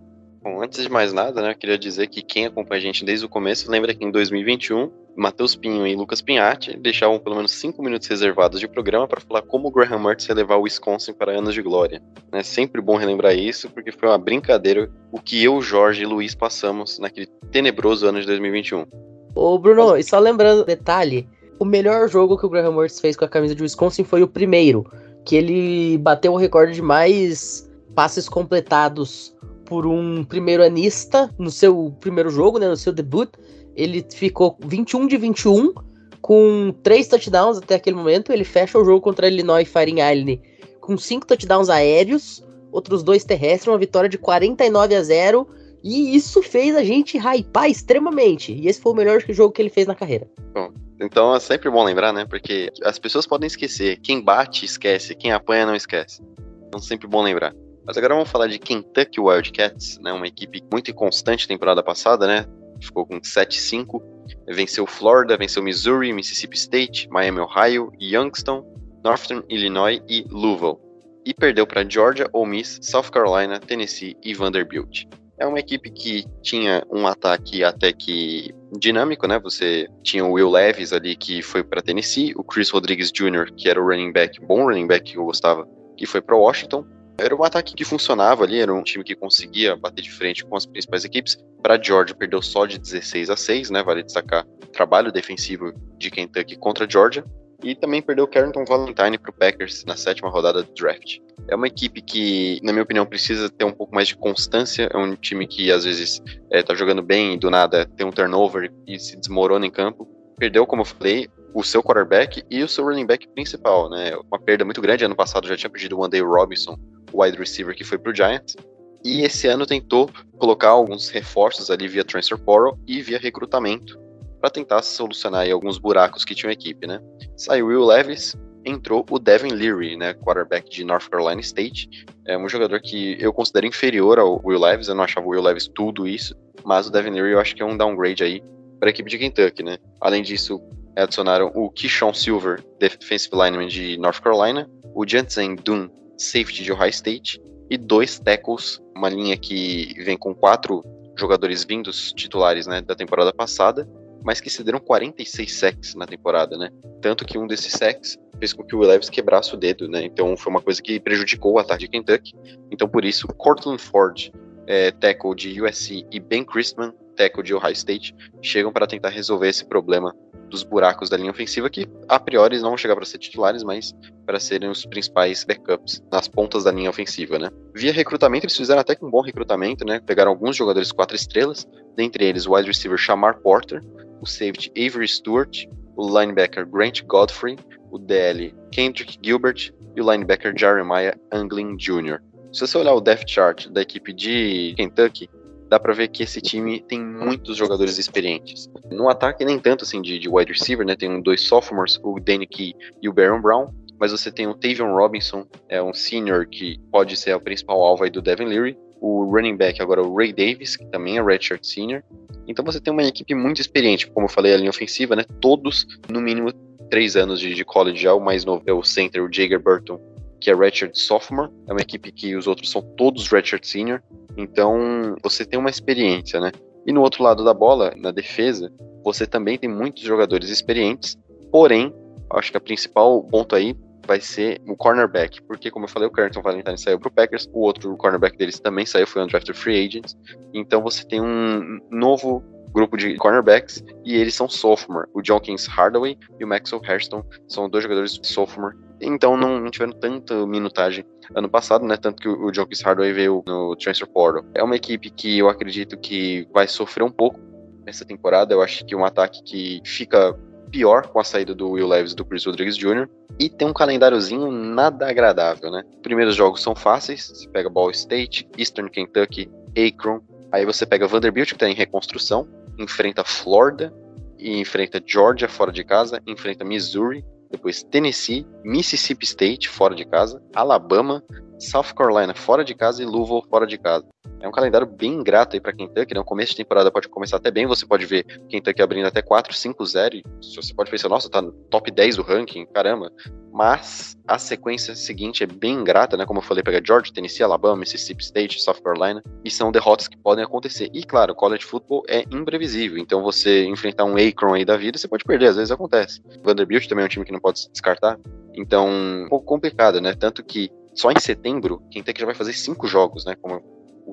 Bom, 0.43 0.61
antes 0.61 0.83
de 0.83 0.89
mais 0.89 1.11
nada, 1.13 1.41
né, 1.41 1.49
eu 1.49 1.55
queria 1.55 1.79
dizer 1.79 2.05
que 2.09 2.21
quem 2.21 2.45
acompanha 2.45 2.79
a 2.79 2.83
gente 2.83 3.03
desde 3.03 3.25
o 3.25 3.29
começo 3.29 3.71
lembra 3.71 3.91
que 3.95 4.05
em 4.05 4.11
2021, 4.11 4.91
Matheus 5.15 5.55
Pinho 5.55 5.87
e 5.87 5.95
Lucas 5.95 6.21
Pinhatti 6.21 6.77
deixavam 6.77 7.19
pelo 7.19 7.35
menos 7.35 7.51
cinco 7.51 7.81
minutos 7.81 8.07
reservados 8.07 8.59
de 8.59 8.67
programa 8.67 9.07
para 9.07 9.21
falar 9.21 9.41
como 9.43 9.67
o 9.67 9.71
Graham 9.71 9.99
Mertz 9.99 10.27
ia 10.27 10.35
levar 10.35 10.57
o 10.57 10.63
Wisconsin 10.63 11.13
para 11.13 11.37
anos 11.37 11.53
de 11.53 11.61
glória. 11.61 12.01
É 12.31 12.43
sempre 12.43 12.81
bom 12.81 12.97
relembrar 12.97 13.33
isso, 13.33 13.69
porque 13.69 13.91
foi 13.91 14.09
uma 14.09 14.17
brincadeira 14.17 14.91
o 15.11 15.19
que 15.19 15.43
eu, 15.43 15.61
Jorge 15.61 16.03
e 16.03 16.05
Luiz 16.05 16.35
passamos 16.35 16.99
naquele 16.99 17.27
tenebroso 17.51 18.07
ano 18.07 18.19
de 18.19 18.27
2021. 18.27 18.85
Ô, 19.33 19.57
Bruno, 19.57 19.97
e 19.97 20.03
só 20.03 20.19
lembrando, 20.19 20.65
detalhe, 20.65 21.27
o 21.59 21.65
melhor 21.65 22.09
jogo 22.09 22.37
que 22.37 22.45
o 22.45 22.49
Graham 22.49 22.73
Mertz 22.73 22.99
fez 22.99 23.15
com 23.15 23.25
a 23.25 23.29
camisa 23.29 23.55
de 23.55 23.63
Wisconsin 23.63 24.03
foi 24.03 24.21
o 24.21 24.27
primeiro, 24.27 24.85
que 25.23 25.35
ele 25.35 25.97
bateu 25.99 26.33
o 26.33 26.37
recorde 26.37 26.73
de 26.73 26.81
mais 26.81 27.69
passes 27.93 28.27
completados 28.27 29.33
por 29.65 29.87
um 29.87 30.23
primeiro 30.23 30.63
anista 30.63 31.33
no 31.39 31.49
seu 31.49 31.95
primeiro 31.99 32.29
jogo, 32.29 32.59
né, 32.59 32.67
no 32.67 32.77
seu 32.77 32.93
debut. 32.93 33.29
Ele 33.75 34.05
ficou 34.09 34.57
21 34.61 35.07
de 35.07 35.17
21 35.17 35.73
com 36.21 36.73
três 36.81 37.07
touchdowns 37.07 37.57
até 37.57 37.75
aquele 37.75 37.95
momento. 37.95 38.31
Ele 38.31 38.43
fecha 38.43 38.79
o 38.79 38.85
jogo 38.85 39.01
contra 39.01 39.27
Illinois 39.27 39.67
Fighting 39.67 39.99
Island 39.99 40.41
com 40.85 40.97
cinco 40.97 41.25
touchdowns 41.25 41.67
aéreos, 41.67 42.43
outros 42.71 43.01
dois 43.01 43.23
terrestres, 43.23 43.67
uma 43.67 43.77
vitória 43.77 44.07
de 44.07 44.17
49 44.17 44.95
a 44.95 45.01
0. 45.01 45.47
E 45.83 46.15
isso 46.15 46.41
fez 46.41 46.75
a 46.75 46.83
gente 46.83 47.17
hypar 47.17 47.69
extremamente. 47.69 48.53
E 48.53 48.67
esse 48.67 48.81
foi 48.81 48.91
o 48.91 48.95
melhor 48.95 49.21
jogo 49.29 49.53
que 49.53 49.61
ele 49.61 49.69
fez 49.69 49.85
na 49.85 49.93
carreira. 49.93 50.27
Bom, 50.53 50.71
então 50.99 51.35
é 51.35 51.39
sempre 51.39 51.69
bom 51.69 51.83
lembrar, 51.83 52.11
né? 52.11 52.25
Porque 52.25 52.71
as 52.83 52.97
pessoas 52.97 53.27
podem 53.27 53.47
esquecer. 53.47 53.99
Quem 54.01 54.21
bate, 54.21 54.65
esquece. 54.65 55.13
Quem 55.13 55.31
apanha, 55.31 55.65
não 55.65 55.75
esquece. 55.75 56.23
Então 56.67 56.79
sempre 56.79 57.07
bom 57.07 57.21
lembrar. 57.21 57.53
Mas 57.85 57.97
agora 57.97 58.15
vamos 58.15 58.29
falar 58.29 58.47
de 58.47 58.57
Kentucky 58.57 59.19
Wildcats, 59.19 59.99
né? 59.99 60.11
Uma 60.11 60.27
equipe 60.27 60.59
muito 60.71 60.89
inconstante 60.89 61.47
temporada 61.47 61.83
passada, 61.83 62.25
né? 62.25 62.45
Ficou 62.85 63.05
com 63.05 63.19
7-5. 63.19 64.01
Venceu 64.47 64.85
Florida, 64.85 65.37
venceu 65.37 65.61
Missouri, 65.61 66.13
Mississippi 66.13 66.57
State, 66.57 67.09
Miami, 67.09 67.39
Ohio, 67.39 67.91
Youngstown, 67.99 68.63
Northern 69.03 69.43
Illinois 69.49 70.01
e 70.07 70.25
Louisville. 70.29 70.77
E 71.25 71.33
perdeu 71.33 71.65
para 71.65 71.87
Georgia, 71.87 72.29
Ole 72.33 72.51
Miss, 72.51 72.79
South 72.81 73.09
Carolina, 73.11 73.59
Tennessee 73.59 74.15
e 74.23 74.33
Vanderbilt. 74.33 75.05
É 75.37 75.45
uma 75.45 75.59
equipe 75.59 75.89
que 75.89 76.23
tinha 76.41 76.85
um 76.89 77.05
ataque 77.05 77.63
até 77.63 77.91
que 77.91 78.53
dinâmico, 78.79 79.27
né? 79.27 79.37
Você 79.39 79.87
tinha 80.01 80.23
o 80.23 80.33
Will 80.33 80.49
Levis 80.49 80.93
ali 80.93 81.15
que 81.15 81.41
foi 81.41 81.63
para 81.63 81.81
Tennessee, 81.81 82.33
o 82.37 82.43
Chris 82.43 82.69
Rodrigues 82.69 83.11
Jr., 83.11 83.51
que 83.55 83.67
era 83.67 83.81
o 83.81 83.85
running 83.85 84.13
back, 84.13 84.39
bom 84.39 84.65
running 84.65 84.87
back 84.87 85.11
que 85.11 85.17
eu 85.17 85.25
gostava, 85.25 85.67
que 85.97 86.05
foi 86.05 86.21
para 86.21 86.37
Washington, 86.37 86.85
era 87.17 87.35
um 87.35 87.43
ataque 87.43 87.73
que 87.73 87.85
funcionava 87.85 88.43
ali, 88.43 88.59
era 88.59 88.73
um 88.73 88.83
time 88.83 89.03
que 89.03 89.15
conseguia 89.15 89.75
bater 89.75 90.01
de 90.01 90.11
frente 90.11 90.43
com 90.45 90.55
as 90.55 90.65
principais 90.65 91.05
equipes. 91.05 91.37
Para 91.61 91.81
Georgia, 91.81 92.15
perdeu 92.15 92.41
só 92.41 92.65
de 92.65 92.77
16 92.77 93.29
a 93.29 93.37
6, 93.37 93.69
né? 93.69 93.83
Vale 93.83 94.03
destacar 94.03 94.45
o 94.45 94.67
trabalho 94.67 95.11
defensivo 95.11 95.73
de 95.97 96.11
Kentucky 96.11 96.55
contra 96.57 96.89
Georgia. 96.89 97.23
E 97.63 97.73
também 97.73 98.01
perdeu 98.01 98.27
Carrington 98.27 98.65
Valentine 98.65 99.17
para 99.17 99.31
o 99.31 99.33
Packers 99.33 99.85
na 99.85 99.95
sétima 99.95 100.29
rodada 100.29 100.61
do 100.61 100.73
draft. 100.73 101.19
É 101.47 101.55
uma 101.55 101.67
equipe 101.67 102.01
que, 102.01 102.59
na 102.61 102.71
minha 102.71 102.83
opinião, 102.83 103.05
precisa 103.05 103.49
ter 103.49 103.65
um 103.65 103.71
pouco 103.71 103.95
mais 103.95 104.09
de 104.09 104.15
constância. 104.15 104.89
É 104.93 104.97
um 104.97 105.15
time 105.15 105.47
que 105.47 105.71
às 105.71 105.85
vezes 105.85 106.21
está 106.51 106.73
é, 106.73 106.75
jogando 106.75 107.01
bem 107.01 107.33
e 107.33 107.37
do 107.37 107.49
nada 107.49 107.85
tem 107.85 108.05
um 108.05 108.11
turnover 108.11 108.71
e 108.85 108.99
se 108.99 109.15
desmorona 109.17 109.65
em 109.65 109.71
campo. 109.71 110.07
Perdeu, 110.37 110.67
como 110.67 110.81
eu 110.81 110.85
falei, 110.85 111.29
o 111.53 111.63
seu 111.63 111.81
quarterback 111.81 112.43
e 112.51 112.61
o 112.61 112.67
seu 112.67 112.83
running 112.83 113.05
back 113.05 113.27
principal, 113.29 113.89
né? 113.89 114.13
Uma 114.29 114.37
perda 114.37 114.65
muito 114.65 114.81
grande. 114.81 115.05
Ano 115.05 115.15
passado 115.15 115.47
já 115.47 115.55
tinha 115.55 115.69
perdido 115.69 115.97
o 115.97 116.07
Day 116.07 116.21
Robinson, 116.21 116.77
wide 117.15 117.37
receiver 117.37 117.75
que 117.75 117.83
foi 117.83 117.97
pro 117.97 118.15
Giants. 118.15 118.55
E 119.03 119.21
esse 119.21 119.47
ano 119.47 119.65
tentou 119.65 120.09
colocar 120.37 120.69
alguns 120.69 121.09
reforços 121.09 121.69
ali 121.69 121.87
via 121.87 122.03
transfer 122.03 122.37
portal 122.37 122.77
e 122.87 123.01
via 123.01 123.19
recrutamento 123.19 123.99
para 124.41 124.49
tentar 124.49 124.81
solucionar 124.81 125.49
alguns 125.49 125.77
buracos 125.77 126.25
que 126.25 126.35
tinha 126.35 126.49
a 126.49 126.53
equipe, 126.53 126.87
né? 126.87 126.99
Saiu 127.37 127.67
Will 127.67 127.85
Levis, 127.85 128.35
entrou 128.65 129.05
o 129.09 129.19
Devin 129.19 129.51
Leary, 129.51 129.95
né, 129.95 130.13
quarterback 130.15 130.69
de 130.69 130.83
North 130.83 131.07
Carolina 131.07 131.39
State. 131.41 132.05
É 132.25 132.37
um 132.37 132.49
jogador 132.49 132.81
que 132.81 133.15
eu 133.19 133.31
considero 133.31 133.67
inferior 133.67 134.17
ao 134.17 134.41
Will 134.43 134.59
Levis, 134.59 134.87
eu 134.87 134.95
não 134.95 135.03
achava 135.03 135.25
o 135.25 135.29
Will 135.29 135.41
Levis 135.41 135.67
tudo 135.67 136.07
isso, 136.07 136.35
mas 136.63 136.87
o 136.87 136.91
Devin 136.91 137.11
Leary 137.11 137.33
eu 137.33 137.39
acho 137.39 137.55
que 137.55 137.61
é 137.61 137.65
um 137.65 137.77
downgrade 137.77 138.23
aí 138.23 138.43
para 138.79 138.89
a 138.89 138.91
equipe 138.91 139.09
de 139.09 139.17
Kentucky, 139.17 139.63
né? 139.63 139.77
Além 140.01 140.23
disso, 140.23 140.59
adicionaram 140.95 141.51
o 141.53 141.69
Keyshawn 141.69 142.13
Silver, 142.13 142.63
defensive 142.79 143.35
lineman 143.35 143.67
de 143.67 143.97
North 143.97 144.19
Carolina, 144.19 144.69
o 144.95 145.07
Jansen 145.07 145.55
Dunn, 145.55 145.89
safety 146.17 146.63
de 146.63 146.71
Ohio 146.71 146.89
State, 146.89 147.41
e 147.69 147.77
dois 147.77 148.19
tackles, 148.19 148.81
uma 148.95 149.09
linha 149.09 149.37
que 149.37 149.93
vem 150.03 150.17
com 150.17 150.33
quatro 150.35 150.83
jogadores 151.17 151.63
vindos 151.63 152.13
titulares 152.13 152.67
né, 152.67 152.81
da 152.81 152.95
temporada 152.95 153.33
passada, 153.33 153.87
mas 154.23 154.41
que 154.41 154.49
cederam 154.49 154.79
46 154.79 155.53
sacks 155.53 155.95
na 155.95 156.07
temporada, 156.07 156.57
né? 156.57 156.71
Tanto 156.99 157.23
que 157.23 157.37
um 157.37 157.45
desses 157.45 157.73
sacks 157.73 158.17
fez 158.39 158.53
com 158.53 158.63
que 158.63 158.75
o 158.75 158.79
Levis 158.79 159.09
quebrasse 159.09 159.53
o 159.53 159.57
dedo, 159.57 159.87
né? 159.87 160.03
Então 160.03 160.35
foi 160.35 160.51
uma 160.51 160.61
coisa 160.61 160.81
que 160.81 160.99
prejudicou 160.99 161.53
o 161.53 161.59
ataque 161.59 161.81
de 161.81 161.89
Kentucky. 161.89 162.33
Então 162.71 162.87
por 162.87 163.05
isso, 163.05 163.27
Cortland 163.27 163.79
Ford, 163.79 164.31
é, 164.65 164.89
tackle 164.91 165.35
de 165.35 165.61
USC, 165.61 166.07
e 166.11 166.19
Ben 166.19 166.43
Christman, 166.43 166.91
tackle 167.15 167.43
de 167.43 167.53
Ohio 167.53 167.73
State, 167.73 168.15
chegam 168.41 168.73
para 168.73 168.87
tentar 168.87 169.09
resolver 169.09 169.47
esse 169.47 169.63
problema 169.63 170.13
dos 170.49 170.63
buracos 170.63 171.09
da 171.09 171.17
linha 171.17 171.31
ofensiva, 171.31 171.69
que 171.69 171.87
a 172.07 172.19
priori 172.19 172.57
não 172.57 172.69
vão 172.69 172.77
chegar 172.77 172.95
para 172.95 173.05
ser 173.05 173.17
titulares, 173.17 173.63
mas 173.63 173.93
para 174.25 174.39
serem 174.39 174.69
os 174.69 174.85
principais 174.85 175.43
backups 175.43 176.03
nas 176.11 176.27
pontas 176.27 176.63
da 176.63 176.71
linha 176.71 176.89
ofensiva, 176.89 177.37
né? 177.37 177.49
Via 177.73 177.91
recrutamento, 177.91 178.45
eles 178.45 178.57
fizeram 178.57 178.81
até 178.81 178.95
que 178.95 179.05
um 179.05 179.09
bom 179.09 179.21
recrutamento, 179.21 179.85
né? 179.85 179.99
Pegaram 179.99 180.31
alguns 180.31 180.55
jogadores 180.55 180.91
quatro 180.91 181.15
estrelas, 181.15 181.67
dentre 181.95 182.25
eles 182.25 182.45
o 182.45 182.53
wide 182.53 182.67
receiver 182.67 182.97
Shamar 182.97 183.39
Porter, 183.39 183.83
o 184.21 184.25
safety 184.25 184.71
Avery 184.77 185.07
Stewart, 185.07 185.65
o 185.95 186.07
linebacker 186.07 186.65
Grant 186.65 187.03
Godfrey, 187.03 187.57
o 187.91 187.97
DL 187.97 188.53
Kendrick 188.71 189.17
Gilbert 189.21 189.71
e 189.95 190.01
o 190.01 190.11
linebacker 190.11 190.53
Jeremiah 190.57 191.17
Anglin 191.31 191.77
Jr. 191.77 192.19
Se 192.51 192.61
você 192.61 192.77
olhar 192.77 192.93
o 192.93 193.01
depth 193.01 193.29
chart 193.29 193.67
da 193.69 193.81
equipe 193.81 194.13
de 194.13 194.73
Kentucky, 194.77 195.29
dá 195.75 195.79
para 195.79 195.93
ver 195.93 196.07
que 196.07 196.23
esse 196.23 196.39
time 196.39 196.79
tem 196.79 197.03
muitos 197.03 197.57
jogadores 197.57 197.97
experientes. 197.97 198.69
No 198.89 199.09
ataque, 199.09 199.43
nem 199.43 199.59
tanto 199.59 199.83
assim 199.83 200.01
de, 200.01 200.17
de 200.17 200.29
wide 200.29 200.53
receiver, 200.53 200.85
né? 200.85 200.95
Tem 200.95 201.21
dois 201.21 201.41
sophomores, 201.41 201.99
o 202.01 202.17
Danny 202.17 202.47
Key 202.47 202.73
e 203.01 203.09
o 203.09 203.13
Baron 203.13 203.41
Brown, 203.41 203.67
mas 203.99 204.11
você 204.11 204.31
tem 204.31 204.47
o 204.47 204.53
Tavion 204.53 204.93
Robinson, 204.93 205.45
é 205.67 205.83
um 205.83 205.93
senior 205.93 206.45
que 206.45 206.79
pode 206.89 207.17
ser 207.17 207.35
o 207.35 207.41
principal 207.41 207.81
alvo 207.81 208.05
aí 208.05 208.09
do 208.09 208.21
Devin 208.21 208.45
Leary, 208.45 208.77
o 209.01 209.25
running 209.25 209.57
back 209.57 209.81
agora 209.81 210.01
o 210.01 210.15
Ray 210.15 210.31
Davis, 210.31 210.77
que 210.77 210.85
também 210.85 211.17
é 211.17 211.21
redshirt 211.21 211.65
senior. 211.65 212.01
Então 212.47 212.63
você 212.63 212.79
tem 212.79 212.93
uma 212.93 213.03
equipe 213.03 213.35
muito 213.35 213.59
experiente, 213.59 214.07
como 214.07 214.27
eu 214.27 214.31
falei, 214.31 214.53
a 214.53 214.57
linha 214.57 214.69
ofensiva, 214.69 215.13
né? 215.13 215.25
Todos 215.41 215.85
no 216.09 216.21
mínimo 216.21 216.53
três 216.89 217.17
anos 217.17 217.37
de, 217.37 217.53
de 217.53 217.65
college 217.65 218.01
já, 218.01 218.13
o 218.13 218.21
mais 218.21 218.45
novo 218.45 218.63
é 218.65 218.71
o 218.71 218.81
center, 218.81 219.21
o 219.21 219.29
Jager 219.29 219.59
Burton, 219.59 219.99
que 220.39 220.49
é 220.49 220.55
redshirt 220.55 220.95
sophomore, 220.95 221.51
é 221.67 221.73
uma 221.73 221.81
equipe 221.81 222.13
que 222.13 222.33
os 222.33 222.47
outros 222.47 222.69
são 222.69 222.81
todos 222.95 223.27
redshirt 223.27 223.65
senior, 223.65 224.01
então 224.37 225.15
você 225.23 225.45
tem 225.45 225.59
uma 225.59 225.69
experiência, 225.69 226.39
né? 226.39 226.51
E 226.85 226.93
no 226.93 227.01
outro 227.01 227.23
lado 227.23 227.43
da 227.43 227.53
bola, 227.53 227.93
na 227.97 228.11
defesa, 228.11 228.71
você 229.03 229.25
também 229.25 229.57
tem 229.57 229.69
muitos 229.69 230.03
jogadores 230.03 230.49
experientes, 230.49 231.17
porém, 231.51 231.93
acho 232.33 232.51
que 232.51 232.57
a 232.57 232.61
principal 232.61 233.23
ponto 233.23 233.55
aí 233.55 233.75
vai 234.05 234.19
ser 234.19 234.61
o 234.67 234.75
cornerback, 234.75 235.41
porque 235.43 235.71
como 235.71 235.85
eu 235.85 235.89
falei, 235.89 236.07
o 236.07 236.11
Carlton 236.11 236.41
Valentine 236.41 236.77
saiu 236.77 236.99
pro 236.99 237.11
Packers, 237.11 237.49
o 237.51 237.61
outro 237.61 237.97
cornerback 237.97 238.37
deles 238.37 238.59
também 238.59 238.85
saiu, 238.85 239.07
foi 239.07 239.23
um 239.23 239.27
draft 239.27 239.51
free 239.53 239.83
agent, 239.83 240.13
então 240.53 240.81
você 240.81 241.03
tem 241.03 241.19
um 241.19 241.79
novo 241.89 242.43
grupo 242.71 242.97
de 242.97 243.15
cornerbacks 243.15 243.83
e 244.03 244.15
eles 244.15 244.35
são 244.35 244.49
sophomore. 244.49 245.07
O 245.13 245.23
Jonkins 245.23 245.65
Hardaway 245.65 246.17
e 246.39 246.43
o 246.43 246.47
Maxwell 246.47 246.81
Hairston 246.85 247.23
são 247.47 247.69
dois 247.69 247.83
jogadores 247.83 248.19
sophomore 248.21 248.75
então 248.99 249.35
não, 249.35 249.69
tiveram 249.69 249.91
tanta 249.93 250.45
minutagem 250.45 251.05
ano 251.33 251.49
passado, 251.49 251.85
né? 251.85 251.97
Tanto 251.97 252.21
que 252.21 252.29
o, 252.29 252.45
o 252.45 252.53
Jokic 252.53 252.83
Hardaway 252.83 253.13
veio 253.13 253.43
no 253.45 253.75
Transfer 253.75 254.07
Portal. 254.07 254.45
É 254.53 254.63
uma 254.63 254.75
equipe 254.75 255.09
que 255.09 255.39
eu 255.39 255.49
acredito 255.49 255.97
que 255.97 256.47
vai 256.53 256.67
sofrer 256.67 257.03
um 257.03 257.11
pouco 257.11 257.39
nessa 257.85 258.05
temporada. 258.05 258.53
Eu 258.53 258.61
acho 258.61 258.85
que 258.85 258.95
um 258.95 259.05
ataque 259.05 259.43
que 259.43 259.81
fica 259.83 260.37
pior 260.71 261.07
com 261.07 261.19
a 261.19 261.23
saída 261.23 261.53
do 261.53 261.71
Will 261.71 261.87
Levis 261.87 262.11
e 262.11 262.15
do 262.15 262.25
Chris 262.25 262.45
Rodrigues 262.45 262.77
Jr. 262.77 263.07
E 263.39 263.49
tem 263.49 263.67
um 263.67 263.73
calendáriozinho 263.73 264.51
nada 264.51 265.09
agradável, 265.09 265.71
né? 265.71 265.83
Os 265.89 266.01
primeiros 266.01 266.35
jogos 266.35 266.61
são 266.61 266.75
fáceis. 266.75 267.27
Você 267.27 267.49
pega 267.49 267.69
Ball 267.69 267.91
State, 267.91 268.47
Eastern 268.57 268.89
Kentucky, 268.89 269.49
Akron. 269.77 270.21
Aí 270.51 270.65
você 270.65 270.85
pega 270.85 271.07
Vanderbilt, 271.07 271.49
que 271.49 271.55
está 271.55 271.67
em 271.67 271.73
reconstrução, 271.73 272.47
enfrenta 272.77 273.23
Florida 273.23 273.93
e 274.37 274.59
enfrenta 274.59 275.01
Georgia 275.05 275.49
fora 275.49 275.71
de 275.71 275.83
casa, 275.83 276.21
enfrenta 276.25 276.63
Missouri, 276.63 277.25
depois 277.49 277.83
Tennessee, 277.83 278.45
Mississippi 278.63 279.25
State 279.25 279.69
fora 279.69 279.95
de 279.95 280.05
casa, 280.05 280.41
Alabama, 280.53 281.23
South 281.59 281.93
Carolina 281.95 282.33
fora 282.33 282.63
de 282.63 282.75
casa 282.75 283.01
e 283.01 283.05
Louisville 283.05 283.43
fora 283.49 283.65
de 283.65 283.77
casa. 283.77 284.05
É 284.41 284.47
um 284.47 284.51
calendário 284.51 284.85
bem 284.85 285.13
ingrato 285.13 285.55
aí 285.55 285.59
para 285.59 285.73
Kentucky, 285.73 286.13
né? 286.13 286.19
O 286.19 286.25
começo 286.25 286.51
de 286.51 286.57
temporada 286.57 286.91
pode 286.91 287.07
começar 287.07 287.37
até 287.37 287.49
bem, 287.49 287.65
você 287.65 287.85
pode 287.85 288.05
ver 288.05 288.25
Kentucky 288.49 288.81
abrindo 288.81 289.07
até 289.07 289.21
4, 289.21 289.53
5, 289.53 289.85
0, 289.85 290.21
você 290.41 290.73
pode 290.73 290.91
pensar, 290.91 291.09
nossa, 291.09 291.29
tá 291.29 291.41
no 291.41 291.51
top 291.51 291.89
10 291.89 292.17
do 292.17 292.21
ranking, 292.21 292.65
caramba. 292.67 293.11
Mas 293.55 294.17
a 294.27 294.37
sequência 294.37 294.93
seguinte 294.95 295.41
é 295.41 295.47
bem 295.47 295.75
ingrata, 295.75 296.17
né? 296.17 296.25
Como 296.25 296.39
eu 296.39 296.43
falei, 296.43 296.61
pega 296.61 296.81
Georgia, 296.85 297.13
Tennessee, 297.13 297.41
Alabama, 297.41 297.77
Mississippi 297.77 298.21
State, 298.21 298.61
South 298.61 298.81
Carolina, 298.83 299.23
e 299.45 299.49
são 299.49 299.71
derrotas 299.71 300.09
que 300.09 300.17
podem 300.17 300.43
acontecer. 300.43 300.89
E 300.93 301.05
claro, 301.05 301.33
college 301.33 301.63
football 301.63 302.03
é 302.09 302.25
imprevisível, 302.29 302.97
então 302.97 303.23
você 303.23 303.63
enfrentar 303.63 304.03
um 304.03 304.17
Akron 304.17 304.55
aí 304.55 304.65
da 304.65 304.75
vida, 304.75 304.97
você 304.97 305.07
pode 305.07 305.23
perder, 305.23 305.47
às 305.47 305.55
vezes 305.55 305.71
acontece. 305.71 306.21
Vanderbilt 306.43 306.85
também 306.89 307.03
é 307.03 307.05
um 307.05 307.09
time 307.09 307.23
que 307.23 307.31
não 307.31 307.39
pode 307.39 307.61
se 307.61 307.71
descartar, 307.71 308.19
então 308.53 308.89
um 308.89 309.27
pouco 309.29 309.45
complicado, 309.45 310.01
né? 310.01 310.13
Tanto 310.13 310.43
que 310.43 310.69
só 310.93 311.09
em 311.09 311.19
setembro, 311.21 311.81
Kentucky 311.89 312.19
já 312.19 312.25
vai 312.25 312.35
fazer 312.35 312.51
cinco 312.51 312.87
jogos, 312.87 313.23
né? 313.23 313.37
Como 313.41 313.63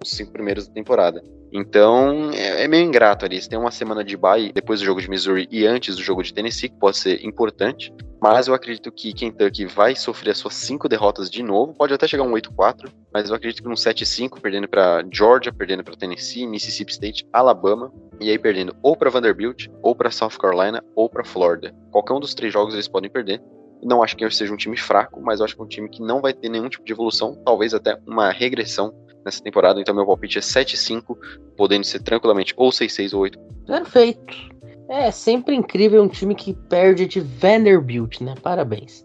os 0.01 0.09
cinco 0.09 0.31
primeiros 0.31 0.69
da 0.69 0.73
temporada. 0.73 1.21
Então, 1.53 2.31
é, 2.33 2.63
é, 2.63 2.69
meio 2.69 2.85
ingrato 2.85 3.25
ali. 3.25 3.43
Você 3.43 3.49
tem 3.49 3.59
uma 3.59 3.73
semana 3.73 4.05
de 4.05 4.17
bye 4.17 4.53
depois 4.53 4.79
do 4.79 4.87
jogo 4.87 5.01
de 5.01 5.11
Missouri 5.11 5.49
e 5.51 5.67
antes 5.67 5.97
do 5.97 6.03
jogo 6.03 6.23
de 6.23 6.33
Tennessee, 6.33 6.69
que 6.69 6.79
pode 6.79 6.97
ser 6.97 7.25
importante. 7.27 7.93
Mas 8.23 8.47
eu 8.47 8.55
acredito 8.55 8.93
que 8.93 9.13
Kentucky 9.13 9.67
vai 9.67 9.97
sofrer 9.97 10.31
as 10.31 10.39
suas 10.39 10.55
cinco 10.55 10.89
derrotas 10.89 11.29
de 11.29 11.43
novo. 11.43 11.75
Pode 11.75 11.93
até 11.93 12.07
chegar 12.07 12.23
um 12.23 12.31
8-4, 12.31 12.89
mas 13.13 13.29
eu 13.29 13.35
acredito 13.35 13.61
que 13.61 13.69
um 13.69 13.73
7-5, 13.73 14.41
perdendo 14.41 14.69
para 14.69 15.05
Georgia, 15.11 15.53
perdendo 15.53 15.83
para 15.83 15.97
Tennessee, 15.97 16.47
Mississippi 16.47 16.93
State, 16.93 17.27
Alabama, 17.33 17.93
e 18.21 18.31
aí 18.31 18.39
perdendo 18.39 18.77
ou 18.81 18.97
para 18.97 19.11
Vanderbilt, 19.11 19.67
ou 19.83 19.93
para 19.93 20.13
South 20.13 20.39
Carolina, 20.41 20.81
ou 20.95 21.11
para 21.11 21.25
Florida. 21.25 21.75
Qualquer 21.91 22.13
um 22.13 22.21
dos 22.21 22.33
três 22.33 22.53
jogos 22.53 22.75
eles 22.75 22.87
podem 22.87 23.11
perder. 23.11 23.43
Não 23.83 24.05
acho 24.05 24.17
que 24.17 24.31
seja 24.31 24.55
um 24.55 24.57
time 24.57 24.77
fraco, 24.77 25.21
mas 25.21 25.41
acho 25.41 25.57
que 25.57 25.61
é 25.61 25.65
um 25.65 25.69
time 25.69 25.89
que 25.89 26.01
não 26.01 26.21
vai 26.21 26.33
ter 26.33 26.49
nenhum 26.49 26.69
tipo 26.69 26.85
de 26.85 26.93
evolução, 26.93 27.35
talvez 27.45 27.75
até 27.75 27.99
uma 28.07 28.31
regressão 28.31 28.95
nessa 29.25 29.43
temporada. 29.43 29.81
Então 29.81 29.93
meu 29.93 30.07
palpite 30.07 30.39
é 30.39 30.41
7-5, 30.41 31.17
podendo 31.57 31.83
ser 31.83 32.01
tranquilamente 32.01 32.55
ou 32.57 32.71
6-6 32.71 33.15
ou 33.15 33.23
8. 33.23 33.37
Perfeito. 33.67 34.53
É 34.95 35.11
sempre 35.11 35.55
incrível 35.55 36.03
um 36.03 36.07
time 36.07 36.35
que 36.35 36.53
perde 36.53 37.07
de 37.07 37.19
Vanderbilt, 37.19 38.21
né? 38.21 38.35
Parabéns. 38.43 39.03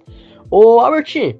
Ô 0.51 0.81
Albert, 0.81 1.39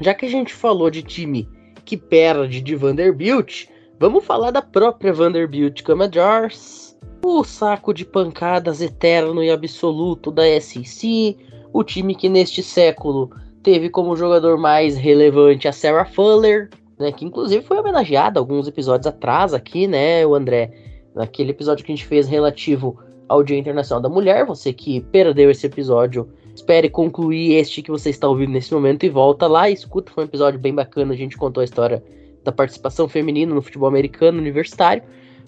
já 0.00 0.14
que 0.14 0.24
a 0.24 0.28
gente 0.28 0.54
falou 0.54 0.88
de 0.88 1.02
time 1.02 1.48
que 1.84 1.96
perde 1.96 2.60
de 2.60 2.76
Vanderbilt, 2.76 3.66
vamos 3.98 4.24
falar 4.24 4.52
da 4.52 4.62
própria 4.62 5.12
Vanderbilt 5.12 5.82
Commodores, 5.82 6.96
o 7.24 7.42
saco 7.42 7.92
de 7.92 8.04
pancadas 8.04 8.80
eterno 8.80 9.42
e 9.42 9.50
absoluto 9.50 10.30
da 10.30 10.44
SEC, 10.60 11.36
o 11.72 11.82
time 11.82 12.14
que 12.14 12.28
neste 12.28 12.62
século 12.62 13.30
teve 13.64 13.90
como 13.90 14.14
jogador 14.14 14.58
mais 14.58 14.96
relevante 14.96 15.66
a 15.66 15.72
Sarah 15.72 16.04
Fuller, 16.04 16.70
né, 17.00 17.10
que 17.10 17.24
inclusive 17.24 17.64
foi 17.64 17.80
homenageada 17.80 18.38
alguns 18.38 18.68
episódios 18.68 19.08
atrás 19.08 19.52
aqui, 19.52 19.88
né, 19.88 20.24
o 20.24 20.36
André, 20.36 20.70
naquele 21.16 21.50
episódio 21.50 21.84
que 21.84 21.90
a 21.90 21.96
gente 21.96 22.06
fez 22.06 22.28
relativo 22.28 22.96
ao 23.32 23.42
Dia 23.42 23.58
Internacional 23.58 24.02
da 24.02 24.08
Mulher. 24.08 24.44
Você 24.44 24.72
que 24.72 25.00
perdeu 25.00 25.50
esse 25.50 25.66
episódio, 25.66 26.28
espere 26.54 26.90
concluir 26.90 27.54
este 27.54 27.80
que 27.80 27.90
você 27.90 28.10
está 28.10 28.28
ouvindo 28.28 28.52
nesse 28.52 28.72
momento 28.74 29.04
e 29.04 29.08
volta 29.08 29.46
lá 29.46 29.70
e 29.70 29.72
escuta. 29.72 30.12
Foi 30.12 30.24
um 30.24 30.26
episódio 30.26 30.60
bem 30.60 30.74
bacana, 30.74 31.14
a 31.14 31.16
gente 31.16 31.38
contou 31.38 31.62
a 31.62 31.64
história 31.64 32.04
da 32.44 32.52
participação 32.52 33.08
feminina 33.08 33.54
no 33.54 33.62
futebol 33.62 33.88
americano 33.88 34.38
universitário, 34.38 35.02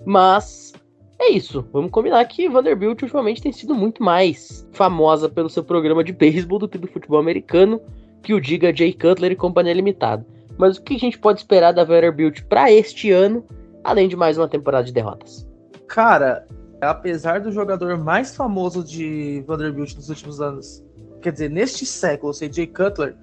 mas 0.06 0.72
é 1.18 1.30
isso, 1.32 1.66
vamos 1.72 1.90
combinar 1.90 2.24
que 2.24 2.48
Vanderbilt 2.48 3.02
ultimamente 3.02 3.42
tem 3.42 3.52
sido 3.52 3.74
muito 3.74 4.02
mais 4.02 4.66
famosa 4.72 5.28
pelo 5.28 5.50
seu 5.50 5.64
programa 5.64 6.04
de 6.04 6.12
beisebol 6.12 6.58
do 6.58 6.68
que 6.68 6.78
do 6.78 6.86
futebol 6.86 7.18
americano, 7.18 7.80
que 8.22 8.32
o 8.32 8.40
diga 8.40 8.74
Jay 8.74 8.92
Cutler 8.92 9.32
e 9.32 9.36
Companhia 9.36 9.74
Limitada. 9.74 10.24
Mas 10.56 10.78
o 10.78 10.82
que 10.82 10.94
a 10.94 10.98
gente 10.98 11.18
pode 11.18 11.40
esperar 11.40 11.72
da 11.72 11.84
Vanderbilt 11.84 12.42
para 12.44 12.70
este 12.72 13.10
ano, 13.10 13.44
além 13.82 14.08
de 14.08 14.16
mais 14.16 14.38
uma 14.38 14.48
temporada 14.48 14.84
de 14.84 14.92
derrotas? 14.92 15.46
Cara, 15.88 16.46
apesar 16.84 17.40
do 17.40 17.50
jogador 17.50 17.98
mais 17.98 18.34
famoso 18.34 18.84
de 18.84 19.42
Vanderbilt 19.46 19.94
nos 19.96 20.08
últimos 20.08 20.40
anos, 20.40 20.84
quer 21.20 21.32
dizer, 21.32 21.50
neste 21.50 21.84
século, 21.84 22.32
ser 22.32 22.52
Jay 22.52 22.66
Cutler, 22.66 23.16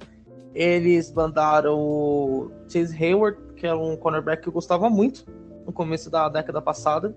eles 0.54 1.12
mandaram 1.14 1.80
o 1.80 2.52
Chase 2.68 2.96
Hayward, 2.96 3.38
que 3.56 3.66
é 3.66 3.74
um 3.74 3.96
cornerback 3.96 4.44
que 4.44 4.50
eu 4.50 4.54
gostava 4.54 4.90
muito 4.90 5.26
no 5.66 5.72
começo 5.72 6.10
da 6.10 6.28
década 6.28 6.62
passada 6.62 7.16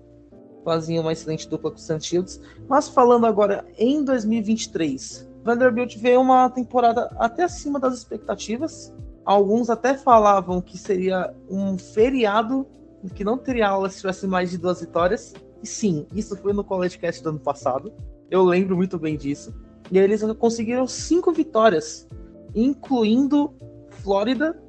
fazia 0.65 0.99
uma 0.99 1.13
excelente 1.13 1.47
dupla 1.47 1.69
com 1.69 1.77
o 1.77 1.79
St. 1.79 2.01
Shields. 2.01 2.41
Mas 2.67 2.89
falando 2.89 3.27
agora 3.27 3.63
em 3.77 4.03
2023, 4.03 5.29
Vanderbilt 5.43 5.95
veio 5.97 6.19
uma 6.19 6.49
temporada 6.49 7.15
até 7.19 7.43
acima 7.43 7.79
das 7.79 7.93
expectativas. 7.93 8.91
Alguns 9.23 9.69
até 9.69 9.95
falavam 9.95 10.59
que 10.59 10.77
seria 10.77 11.31
um 11.49 11.77
feriado, 11.77 12.67
que 13.13 13.23
não 13.23 13.37
teria 13.37 13.69
aula 13.69 13.89
se 13.89 13.97
tivesse 13.97 14.25
mais 14.25 14.49
de 14.49 14.57
duas 14.57 14.81
vitórias. 14.81 15.33
E 15.61 15.67
sim, 15.67 16.05
isso 16.13 16.35
foi 16.37 16.53
no 16.53 16.63
College 16.63 16.97
Cast 16.97 17.23
do 17.23 17.29
ano 17.29 17.39
passado. 17.39 17.93
Eu 18.29 18.43
lembro 18.43 18.75
muito 18.75 18.97
bem 18.97 19.17
disso. 19.17 19.53
E 19.91 19.97
eles 19.97 20.21
conseguiram 20.39 20.87
cinco 20.87 21.31
vitórias, 21.31 22.07
incluindo 22.53 23.53
Flórida 23.89 24.59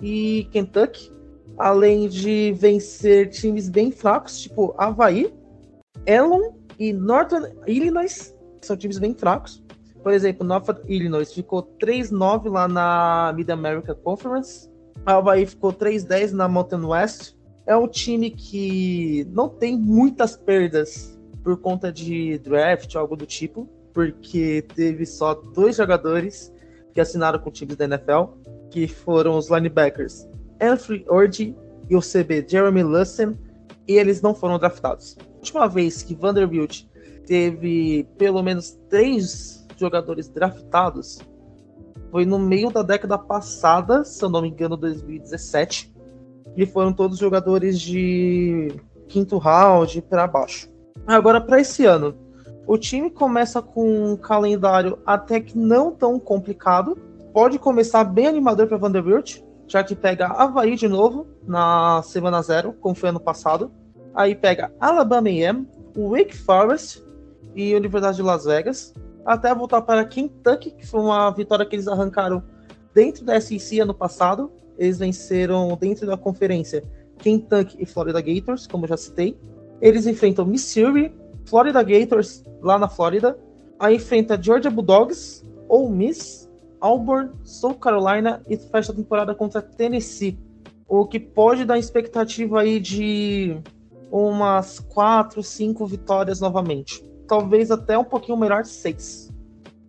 e 0.00 0.48
Kentucky, 0.50 1.12
além 1.56 2.08
de 2.08 2.52
vencer 2.52 3.30
times 3.30 3.68
bem 3.68 3.90
fracos, 3.90 4.40
tipo 4.40 4.74
Havaí, 4.76 5.32
Elon 6.06 6.52
e 6.78 6.92
Northern 6.92 7.54
Illinois, 7.66 8.34
que 8.60 8.66
são 8.66 8.76
times 8.76 8.98
bem 8.98 9.14
fracos. 9.14 9.62
Por 10.02 10.12
exemplo, 10.12 10.46
Northern 10.46 10.82
Illinois 10.86 11.32
ficou 11.32 11.62
3-9 11.80 12.50
lá 12.50 12.68
na 12.68 13.32
Mid-America 13.34 13.94
Conference. 13.94 14.70
Havaí 15.06 15.46
ficou 15.46 15.72
3-10 15.72 16.32
na 16.32 16.48
Mountain 16.48 16.84
West. 16.84 17.34
É 17.66 17.76
um 17.76 17.88
time 17.88 18.30
que 18.30 19.26
não 19.30 19.48
tem 19.48 19.76
muitas 19.76 20.36
perdas 20.36 21.18
por 21.42 21.56
conta 21.58 21.92
de 21.92 22.38
draft, 22.38 22.94
algo 22.94 23.16
do 23.16 23.26
tipo, 23.26 23.68
porque 23.92 24.64
teve 24.74 25.06
só 25.06 25.34
dois 25.34 25.76
jogadores 25.76 26.52
que 26.92 27.00
assinaram 27.00 27.38
com 27.38 27.50
times 27.50 27.76
da 27.76 27.84
NFL, 27.84 28.24
que 28.70 28.86
foram 28.86 29.36
os 29.36 29.50
linebackers 29.50 30.28
Anthony 30.60 31.04
Orgy 31.08 31.56
e 31.88 31.96
o 31.96 32.00
CB 32.00 32.46
Jeremy 32.48 32.82
Lussen, 32.82 33.38
e 33.86 33.94
eles 33.94 34.22
não 34.22 34.34
foram 34.34 34.58
draftados. 34.58 35.16
A 35.20 35.36
última 35.36 35.68
vez 35.68 36.02
que 36.02 36.14
Vanderbilt 36.14 36.84
teve 37.26 38.06
pelo 38.16 38.42
menos 38.42 38.78
três 38.88 39.66
jogadores 39.76 40.28
draftados 40.28 41.18
foi 42.10 42.24
no 42.24 42.38
meio 42.38 42.70
da 42.70 42.82
década 42.82 43.18
passada, 43.18 44.04
se 44.04 44.22
eu 44.24 44.28
não 44.28 44.42
me 44.42 44.48
engano, 44.48 44.76
2017. 44.76 45.93
E 46.56 46.64
foram 46.66 46.92
todos 46.92 47.18
jogadores 47.18 47.80
de 47.80 48.72
quinto 49.08 49.38
round 49.38 50.00
para 50.02 50.26
baixo. 50.26 50.68
Agora, 51.06 51.40
para 51.40 51.60
esse 51.60 51.84
ano, 51.84 52.14
o 52.66 52.78
time 52.78 53.10
começa 53.10 53.60
com 53.60 54.12
um 54.12 54.16
calendário 54.16 54.98
até 55.04 55.40
que 55.40 55.58
não 55.58 55.90
tão 55.90 56.18
complicado. 56.18 56.96
Pode 57.32 57.58
começar 57.58 58.04
bem 58.04 58.26
animador 58.26 58.66
para 58.66 58.78
Vanderbilt, 58.78 59.40
já 59.66 59.82
que 59.82 59.94
pega 59.94 60.26
Havaí 60.26 60.76
de 60.76 60.88
novo 60.88 61.26
na 61.46 62.02
semana 62.02 62.40
zero, 62.40 62.72
como 62.74 62.94
foi 62.94 63.08
ano 63.08 63.20
passado. 63.20 63.70
Aí 64.14 64.34
pega 64.34 64.72
Alabama 64.80 65.28
AM, 65.28 65.68
Wake 65.96 66.36
Forest 66.36 67.02
e 67.54 67.74
Universidade 67.74 68.16
de 68.16 68.22
Las 68.22 68.44
Vegas 68.44 68.94
até 69.24 69.54
voltar 69.54 69.82
para 69.82 70.04
Kentucky, 70.04 70.70
que 70.72 70.86
foi 70.86 71.00
uma 71.00 71.30
vitória 71.30 71.64
que 71.64 71.74
eles 71.74 71.88
arrancaram 71.88 72.42
dentro 72.92 73.24
da 73.24 73.40
SEC 73.40 73.80
ano 73.80 73.94
passado. 73.94 74.52
Eles 74.78 74.98
venceram 74.98 75.76
dentro 75.80 76.06
da 76.06 76.16
conferência 76.16 76.84
Kentucky 77.18 77.76
e 77.80 77.86
Florida 77.86 78.20
Gators, 78.20 78.66
como 78.66 78.86
já 78.86 78.96
citei. 78.96 79.38
Eles 79.80 80.06
enfrentam 80.06 80.44
Missouri, 80.44 81.14
Florida 81.44 81.82
Gators 81.82 82.42
lá 82.60 82.78
na 82.78 82.88
Flórida. 82.88 83.38
Aí 83.78 83.96
enfrenta 83.96 84.40
Georgia 84.40 84.70
Bulldogs, 84.70 85.44
ou 85.68 85.90
Miss, 85.90 86.50
Auburn, 86.80 87.30
South 87.42 87.74
Carolina 87.74 88.42
e 88.48 88.56
fecha 88.56 88.92
a 88.92 88.94
temporada 88.94 89.34
contra 89.34 89.62
Tennessee. 89.62 90.38
O 90.88 91.06
que 91.06 91.18
pode 91.18 91.64
dar 91.64 91.78
expectativa 91.78 92.60
aí 92.60 92.78
de 92.78 93.56
umas 94.10 94.78
4, 94.78 95.42
5 95.42 95.86
vitórias 95.86 96.40
novamente 96.40 97.04
talvez 97.26 97.70
até 97.70 97.96
um 97.98 98.04
pouquinho 98.04 98.38
melhor 98.38 98.64
seis. 98.64 99.32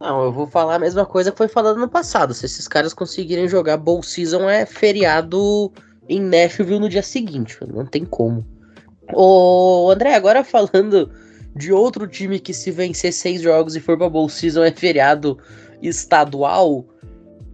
Não, 0.05 0.23
eu 0.23 0.31
vou 0.31 0.45
falar 0.45 0.75
a 0.75 0.79
mesma 0.79 1.03
coisa 1.03 1.31
que 1.31 1.37
foi 1.37 1.47
falado 1.47 1.79
no 1.79 1.89
passado. 1.89 2.31
Se 2.31 2.45
esses 2.45 2.67
caras 2.67 2.93
conseguirem 2.93 3.47
jogar 3.47 3.77
Bowl 3.77 4.03
Season, 4.03 4.47
é 4.47 4.63
feriado 4.63 5.73
em 6.07 6.19
Nashville 6.21 6.79
no 6.79 6.87
dia 6.87 7.01
seguinte. 7.01 7.57
Não 7.67 7.87
tem 7.87 8.05
como. 8.05 8.45
Ô, 9.11 9.89
André, 9.91 10.13
agora 10.13 10.43
falando 10.43 11.09
de 11.55 11.73
outro 11.73 12.07
time 12.07 12.39
que 12.39 12.53
se 12.53 12.69
vencer 12.69 13.11
seis 13.11 13.41
jogos 13.41 13.75
e 13.75 13.79
for 13.79 13.97
pra 13.97 14.07
Bowl 14.07 14.29
Season 14.29 14.63
é 14.63 14.71
feriado 14.71 15.39
estadual, 15.81 16.85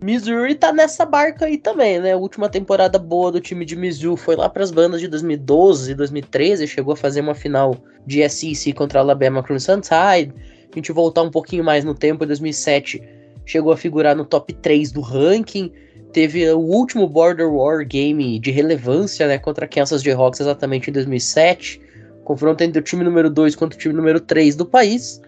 Missouri 0.03 0.55
tá 0.55 0.73
nessa 0.73 1.05
barca 1.05 1.45
aí 1.45 1.57
também, 1.57 2.01
né? 2.01 2.11
A 2.11 2.17
última 2.17 2.49
temporada 2.49 2.99
boa 2.99 3.31
do 3.31 3.39
time 3.39 3.63
de 3.63 3.77
Mizzou 3.77 4.17
foi 4.17 4.35
lá 4.35 4.49
para 4.49 4.63
as 4.63 4.71
bandas 4.71 4.99
de 4.99 5.07
2012 5.07 5.91
e 5.91 5.95
2013, 5.95 6.67
chegou 6.67 6.95
a 6.95 6.97
fazer 6.97 7.21
uma 7.21 7.33
final 7.33 7.77
de 8.05 8.27
SEC 8.27 8.73
contra 8.73 8.99
a 8.99 9.03
Alabama 9.03 9.41
Crimson 9.41 9.79
Tide. 9.79 10.33
A 10.71 10.75
gente 10.75 10.91
voltar 10.91 11.21
um 11.21 11.31
pouquinho 11.31 11.63
mais 11.63 11.83
no 11.83 11.93
tempo, 11.93 12.23
em 12.23 12.27
2007, 12.27 13.03
chegou 13.45 13.73
a 13.73 13.77
figurar 13.77 14.15
no 14.15 14.25
top 14.25 14.53
3 14.53 14.91
do 14.91 15.01
ranking. 15.01 15.71
Teve 16.13 16.49
o 16.49 16.59
último 16.59 17.07
Border 17.07 17.51
War 17.51 17.85
game 17.85 18.39
de 18.39 18.51
relevância, 18.51 19.27
né, 19.27 19.37
contra 19.37 19.67
Kansas 19.67 20.01
Jayhawks 20.01 20.39
exatamente 20.39 20.89
em 20.89 20.93
2007. 20.93 21.81
Confronto 22.23 22.63
entre 22.63 22.79
o 22.79 22.83
time 22.83 23.03
número 23.03 23.29
2 23.29 23.55
contra 23.55 23.77
o 23.77 23.79
time 23.81 23.93
número 23.93 24.19
3 24.19 24.55
do 24.55 24.65
país. 24.65 25.21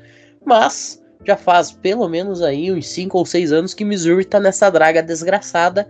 Mas 0.45 1.01
já 1.25 1.37
faz 1.37 1.71
pelo 1.71 2.07
menos 2.07 2.41
aí 2.41 2.71
uns 2.71 2.87
5 2.87 3.17
ou 3.17 3.25
6 3.25 3.51
anos 3.51 3.73
que 3.73 3.85
Missouri 3.85 4.25
tá 4.25 4.39
nessa 4.39 4.69
draga 4.69 5.01
desgraçada. 5.01 5.87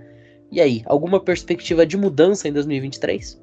E 0.51 0.61
aí, 0.61 0.83
alguma 0.85 1.19
perspectiva 1.19 1.85
de 1.85 1.97
mudança 1.97 2.47
em 2.47 2.53
2023? 2.53 3.41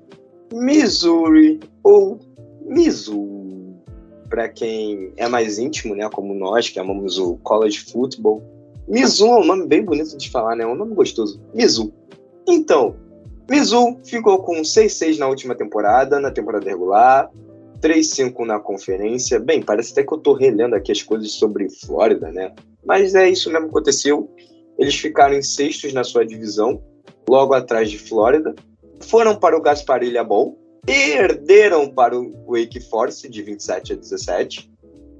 Missouri 0.53 1.61
ou 1.83 2.21
Mizzou, 2.67 3.40
para 4.31 4.49
quem 4.49 5.13
é 5.17 5.29
mais 5.29 5.59
íntimo, 5.59 5.95
né, 5.95 6.09
como 6.09 6.33
nós 6.33 6.69
que 6.69 6.79
amamos 6.79 7.19
o 7.19 7.37
college 7.39 7.81
football. 7.81 8.43
Mizzou 8.89 9.35
é 9.35 9.41
um 9.41 9.45
nome 9.45 9.67
bem 9.67 9.85
bonito 9.85 10.17
de 10.17 10.31
falar, 10.31 10.57
né? 10.57 10.65
É 10.65 10.67
um 10.67 10.75
nome 10.75 10.95
gostoso. 10.95 11.41
Mizzou. 11.55 11.93
Então, 12.49 12.97
Mizzou 13.49 14.01
ficou 14.05 14.43
com 14.43 14.63
6-6 14.63 15.19
na 15.19 15.29
última 15.29 15.55
temporada, 15.55 16.19
na 16.19 16.31
temporada 16.31 16.69
regular. 16.69 17.31
3-5 17.81 18.45
na 18.45 18.59
conferência. 18.59 19.39
Bem, 19.39 19.63
parece 19.63 19.93
até 19.93 20.05
que 20.05 20.13
eu 20.13 20.19
tô 20.19 20.33
relendo 20.33 20.75
aqui 20.75 20.93
as 20.93 21.03
coisas 21.03 21.33
sobre 21.33 21.69
Flórida, 21.71 22.31
né? 22.31 22.53
Mas 22.85 23.15
é 23.15 23.29
isso 23.29 23.51
mesmo 23.51 23.67
que 23.67 23.71
aconteceu. 23.71 24.31
Eles 24.79 24.95
ficaram 24.95 25.35
em 25.35 25.43
sextos 25.43 25.93
na 25.93 26.05
sua 26.05 26.27
divisão, 26.27 26.83
logo 27.29 27.55
atrás 27.55 27.91
de 27.91 27.99
Flórida. 27.99 28.55
Foram 29.01 29.37
para 29.37 29.57
o 29.57 29.63
Gasparilha 29.63 30.23
Bowl, 30.23 30.59
perderam 30.85 31.89
para 31.89 32.19
o 32.19 32.33
Wake 32.47 32.81
Forest 32.81 33.29
de 33.29 33.43
27 33.43 33.93
a 33.93 33.97
17. 33.97 34.71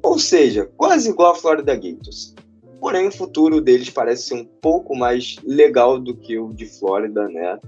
Ou 0.03 0.19
seja, 0.19 0.71
quase 0.77 1.11
igual 1.11 1.33
a 1.33 1.35
Florida 1.35 1.75
Gators. 1.75 2.35
Porém, 2.81 3.09
o 3.09 3.13
futuro 3.13 3.61
deles 3.61 3.91
parece 3.91 4.29
ser 4.29 4.35
um 4.35 4.45
pouco 4.45 4.97
mais 4.97 5.37
legal 5.45 5.99
do 5.99 6.17
que 6.17 6.39
o 6.39 6.53
de 6.53 6.67
Flórida, 6.67 7.29
né? 7.29 7.59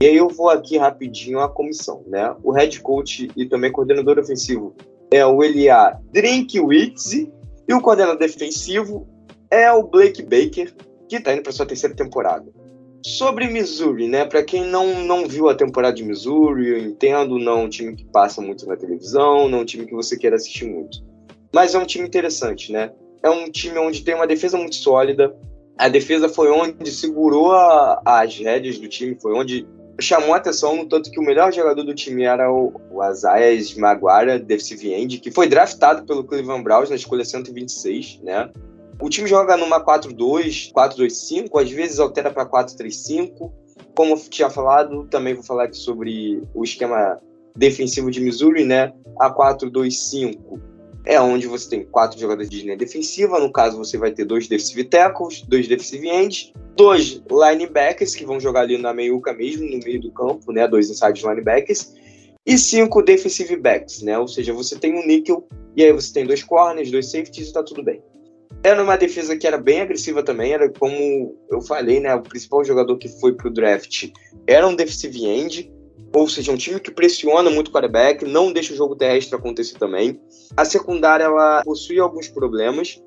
E 0.00 0.06
aí 0.06 0.16
eu 0.16 0.28
vou 0.28 0.48
aqui 0.48 0.78
rapidinho 0.78 1.40
a 1.40 1.48
comissão, 1.48 2.02
né? 2.06 2.34
O 2.42 2.50
head 2.52 2.80
coach 2.80 3.30
e 3.36 3.46
também 3.46 3.70
coordenador 3.70 4.18
ofensivo 4.18 4.74
é 5.10 5.24
o 5.26 5.44
Elia 5.44 5.98
Drinkwitz 6.10 7.12
e 7.12 7.74
o 7.74 7.80
coordenador 7.80 8.18
defensivo 8.18 9.06
é 9.50 9.70
o 9.70 9.82
Blake 9.82 10.22
Baker, 10.22 10.74
que 11.06 11.16
está 11.16 11.34
indo 11.34 11.42
para 11.42 11.52
sua 11.52 11.66
terceira 11.66 11.94
temporada. 11.94 12.46
Sobre 13.04 13.48
Missouri, 13.48 14.06
né? 14.06 14.24
Para 14.24 14.42
quem 14.42 14.64
não, 14.64 15.02
não 15.02 15.26
viu 15.26 15.48
a 15.48 15.54
temporada 15.54 15.96
de 15.96 16.04
Missouri, 16.04 16.68
eu 16.68 16.78
entendo, 16.78 17.38
não 17.38 17.60
é 17.60 17.62
um 17.64 17.68
time 17.68 17.96
que 17.96 18.04
passa 18.04 18.40
muito 18.40 18.66
na 18.66 18.76
televisão, 18.76 19.48
não 19.48 19.58
é 19.58 19.62
um 19.62 19.64
time 19.64 19.86
que 19.86 19.94
você 19.94 20.16
queira 20.16 20.36
assistir 20.36 20.66
muito. 20.66 20.98
Mas 21.52 21.74
é 21.74 21.78
um 21.78 21.84
time 21.84 22.06
interessante, 22.06 22.70
né? 22.72 22.92
É 23.22 23.28
um 23.28 23.50
time 23.50 23.78
onde 23.78 24.02
tem 24.02 24.14
uma 24.14 24.26
defesa 24.26 24.56
muito 24.56 24.76
sólida. 24.76 25.34
A 25.76 25.88
defesa 25.88 26.28
foi 26.28 26.50
onde 26.50 26.90
segurou 26.90 27.52
a, 27.52 28.00
as 28.04 28.36
rédeas 28.38 28.78
do 28.78 28.88
time, 28.88 29.16
foi 29.20 29.32
onde 29.34 29.66
chamou 30.00 30.34
atenção 30.34 30.76
no 30.76 30.86
tanto 30.86 31.10
que 31.10 31.20
o 31.20 31.22
melhor 31.22 31.52
jogador 31.52 31.82
do 31.82 31.94
time 31.94 32.24
era 32.24 32.50
o, 32.52 32.72
o 32.90 33.02
Azaias 33.02 33.74
Maguara, 33.74 34.38
defensive 34.38 34.92
end, 34.92 35.18
que 35.18 35.30
foi 35.30 35.48
draftado 35.48 36.04
pelo 36.04 36.24
Cleveland 36.24 36.62
Browns 36.62 36.88
na 36.88 36.96
escolha 36.96 37.24
126, 37.24 38.20
né? 38.22 38.50
O 39.02 39.10
time 39.10 39.28
joga 39.28 39.56
numa 39.56 39.84
4-2, 39.84 40.72
4-2-5, 40.72 41.60
às 41.60 41.68
vezes 41.72 41.98
altera 41.98 42.30
para 42.30 42.46
4-3-5. 42.46 43.50
Como 43.96 44.14
eu 44.14 44.18
tinha 44.30 44.48
falado, 44.48 45.08
também 45.08 45.34
vou 45.34 45.42
falar 45.42 45.64
aqui 45.64 45.76
sobre 45.76 46.40
o 46.54 46.62
esquema 46.62 47.20
defensivo 47.56 48.12
de 48.12 48.20
Missouri, 48.20 48.64
né? 48.64 48.92
A 49.18 49.28
4-2-5 49.28 50.38
é 51.04 51.20
onde 51.20 51.48
você 51.48 51.68
tem 51.68 51.84
quatro 51.84 52.16
jogadores 52.16 52.48
de 52.48 52.62
linha 52.62 52.76
defensiva. 52.76 53.40
No 53.40 53.50
caso, 53.50 53.76
você 53.76 53.98
vai 53.98 54.12
ter 54.12 54.24
dois 54.24 54.46
defensive 54.46 54.84
tackles, 54.84 55.42
dois 55.48 55.66
defensive 55.66 56.08
ends, 56.08 56.52
dois 56.76 57.20
linebackers 57.28 58.14
que 58.14 58.24
vão 58.24 58.38
jogar 58.38 58.60
ali 58.60 58.78
na 58.78 58.94
meiuca 58.94 59.32
mesmo, 59.32 59.68
no 59.68 59.80
meio 59.84 60.00
do 60.00 60.12
campo, 60.12 60.52
né? 60.52 60.68
Dois 60.68 60.88
inside 60.88 61.26
linebackers. 61.26 61.92
E 62.46 62.56
cinco 62.56 63.02
defensive 63.02 63.56
backs, 63.56 64.00
né? 64.00 64.16
Ou 64.16 64.28
seja, 64.28 64.52
você 64.52 64.78
tem 64.78 64.94
um 64.94 65.04
níquel 65.04 65.44
e 65.76 65.82
aí 65.82 65.92
você 65.92 66.12
tem 66.12 66.24
dois 66.24 66.44
corners, 66.44 66.88
dois 66.88 67.10
safeties 67.10 67.48
e 67.48 67.52
tá 67.52 67.64
tudo 67.64 67.82
bem. 67.82 68.00
Era 68.64 68.82
uma 68.82 68.96
defesa 68.96 69.36
que 69.36 69.46
era 69.46 69.58
bem 69.58 69.80
agressiva 69.80 70.22
também, 70.22 70.52
era 70.52 70.70
como 70.70 71.36
eu 71.50 71.60
falei, 71.60 71.98
né? 71.98 72.14
O 72.14 72.22
principal 72.22 72.64
jogador 72.64 72.96
que 72.96 73.08
foi 73.08 73.34
pro 73.34 73.52
draft 73.52 74.10
era 74.46 74.66
um 74.66 74.76
defensive 74.76 75.26
end, 75.26 75.72
ou 76.14 76.28
seja, 76.28 76.52
um 76.52 76.56
time 76.56 76.78
que 76.78 76.90
pressiona 76.90 77.50
muito 77.50 77.68
o 77.68 77.72
quarterback, 77.72 78.24
não 78.24 78.52
deixa 78.52 78.72
o 78.72 78.76
jogo 78.76 78.94
terrestre 78.94 79.34
acontecer 79.34 79.78
também. 79.78 80.20
A 80.56 80.64
secundária 80.64 81.24
ela 81.24 81.62
possui 81.64 81.98
alguns 81.98 82.28
problemas, 82.28 83.02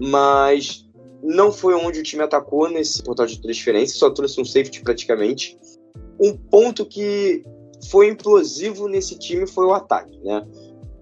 mas 0.00 0.84
não 1.22 1.52
foi 1.52 1.74
onde 1.74 2.00
o 2.00 2.02
time 2.02 2.22
atacou 2.22 2.68
nesse 2.68 3.02
portal 3.02 3.26
de 3.26 3.40
transferência, 3.40 3.98
só 3.98 4.10
trouxe 4.10 4.40
um 4.40 4.44
safety 4.44 4.82
praticamente. 4.82 5.58
Um 6.20 6.36
ponto 6.36 6.84
que 6.84 7.44
foi 7.90 8.08
implosivo 8.08 8.88
nesse 8.88 9.18
time 9.18 9.46
foi 9.46 9.66
o 9.66 9.72
ataque, 9.72 10.18
né? 10.24 10.46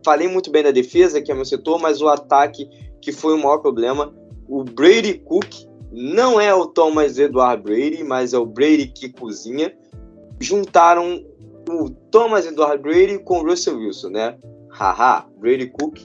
Falei 0.05 0.29
muito 0.29 0.51
bem 0.51 0.63
da 0.63 0.71
defesa, 0.71 1.23
que 1.23 1.33
é 1.33 1.35
meu 1.35 1.45
setor, 1.45 1.81
mas 1.81 2.03
o 2.03 2.09
ataque, 2.09 2.69
que 3.05 3.13
foi 3.13 3.35
o 3.35 3.39
maior 3.39 3.59
problema, 3.59 4.15
o 4.49 4.65
Brady 4.65 5.19
Cook 5.19 5.53
não 5.93 6.41
é 6.41 6.55
o 6.55 6.67
Thomas 6.67 7.19
Edward 7.19 7.63
Brady, 7.63 8.03
mas 8.03 8.33
é 8.33 8.39
o 8.39 8.47
Brady 8.47 8.87
que 8.89 9.13
cozinha. 9.13 9.77
Juntaram 10.41 11.23
o 11.69 11.91
Thomas 12.11 12.47
Edward 12.47 12.83
Brady 12.83 13.19
com 13.19 13.41
o 13.41 13.47
Russell 13.47 13.77
Wilson, 13.77 14.09
né? 14.09 14.39
Haha, 14.71 15.27
Brady 15.39 15.67
Cook 15.67 15.99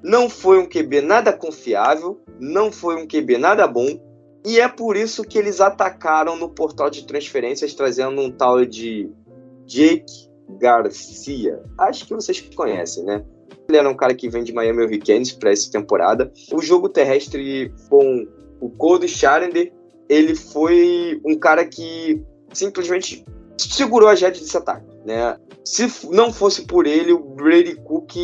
não 0.00 0.30
foi 0.30 0.58
um 0.60 0.66
QB 0.66 1.00
nada 1.00 1.32
confiável, 1.32 2.20
não 2.38 2.70
foi 2.70 2.94
um 2.94 3.06
QB 3.06 3.36
nada 3.36 3.66
bom, 3.66 4.00
e 4.46 4.60
é 4.60 4.68
por 4.68 4.96
isso 4.96 5.24
que 5.24 5.36
eles 5.36 5.60
atacaram 5.60 6.36
no 6.36 6.48
portal 6.48 6.88
de 6.88 7.04
transferências 7.04 7.74
trazendo 7.74 8.20
um 8.22 8.30
tal 8.30 8.64
de 8.64 9.10
Jake 9.66 10.30
Garcia. 10.48 11.60
Acho 11.76 12.06
que 12.06 12.14
vocês 12.14 12.40
conhecem, 12.54 13.04
né? 13.04 13.24
Ele 13.70 13.76
era 13.76 13.90
um 13.90 13.94
cara 13.94 14.14
que 14.14 14.30
vem 14.30 14.42
de 14.42 14.50
Miami 14.50 14.82
Hurricanes 14.82 15.32
para 15.32 15.50
essa 15.50 15.70
temporada. 15.70 16.32
O 16.50 16.62
jogo 16.62 16.88
terrestre 16.88 17.70
com 17.90 18.26
o 18.62 18.70
Cody 18.70 19.06
Challenger, 19.06 19.70
ele 20.08 20.34
foi 20.34 21.20
um 21.22 21.38
cara 21.38 21.66
que 21.66 22.18
simplesmente 22.50 23.26
segurou 23.58 24.08
a 24.08 24.14
jet 24.14 24.40
desse 24.40 24.56
ataque, 24.56 24.86
né? 25.04 25.36
Se 25.66 25.86
não 26.10 26.32
fosse 26.32 26.62
por 26.62 26.86
ele, 26.86 27.12
o 27.12 27.18
Brady 27.18 27.74
Cook 27.76 28.14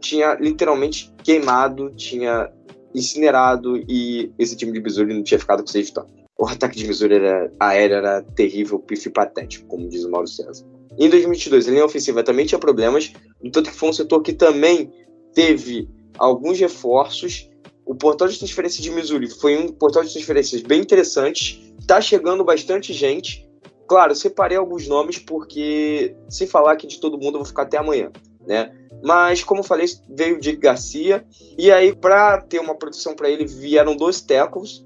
tinha 0.00 0.34
literalmente 0.34 1.12
queimado, 1.24 1.90
tinha 1.96 2.48
incinerado 2.94 3.78
e 3.88 4.30
esse 4.38 4.54
time 4.54 4.70
de 4.70 4.80
Missouri 4.80 5.12
não 5.12 5.24
tinha 5.24 5.40
ficado 5.40 5.64
com 5.64 5.66
seis 5.66 5.88
vitórias. 5.88 6.14
O 6.38 6.46
ataque 6.46 6.78
de 6.78 6.86
Missouri 6.86 7.16
era, 7.16 7.52
aéreo 7.58 7.96
era 7.96 8.22
terrível, 8.22 8.78
pif 8.78 9.10
patético, 9.10 9.66
como 9.66 9.88
diz 9.88 10.04
o 10.04 10.10
Mauro 10.12 10.28
César. 10.28 10.64
Em 10.96 11.10
2022, 11.10 11.66
a 11.66 11.70
linha 11.72 11.84
ofensiva 11.84 12.22
também 12.22 12.46
tinha 12.46 12.58
problemas, 12.58 13.12
tanto 13.50 13.70
que 13.70 13.76
foi 13.76 13.88
um 13.88 13.92
setor 13.92 14.22
que 14.22 14.32
também 14.32 14.92
teve 15.34 15.88
alguns 16.18 16.58
reforços. 16.58 17.48
O 17.84 17.94
portal 17.94 18.26
de 18.26 18.38
transferência 18.38 18.82
de 18.82 18.90
Missouri 18.90 19.28
foi 19.28 19.56
um 19.56 19.68
portal 19.68 20.02
de 20.02 20.12
transferências 20.12 20.62
bem 20.62 20.80
interessante. 20.80 21.74
Está 21.78 22.00
chegando 22.00 22.42
bastante 22.44 22.92
gente. 22.92 23.46
Claro, 23.86 24.14
separei 24.14 24.56
alguns 24.56 24.88
nomes 24.88 25.18
porque 25.18 26.16
se 26.28 26.46
falar 26.46 26.72
aqui 26.72 26.86
de 26.86 26.98
todo 26.98 27.18
mundo 27.18 27.34
eu 27.34 27.40
vou 27.40 27.44
ficar 27.44 27.62
até 27.62 27.76
amanhã, 27.76 28.10
né? 28.44 28.72
Mas 29.04 29.44
como 29.44 29.60
eu 29.60 29.64
falei, 29.64 29.86
veio 30.08 30.36
o 30.36 30.40
Dick 30.40 30.58
Garcia 30.58 31.24
e 31.56 31.70
aí 31.70 31.94
para 31.94 32.40
ter 32.40 32.58
uma 32.58 32.74
proteção 32.74 33.14
para 33.14 33.30
ele 33.30 33.44
vieram 33.46 33.94
dois 33.94 34.20
tackles. 34.20 34.84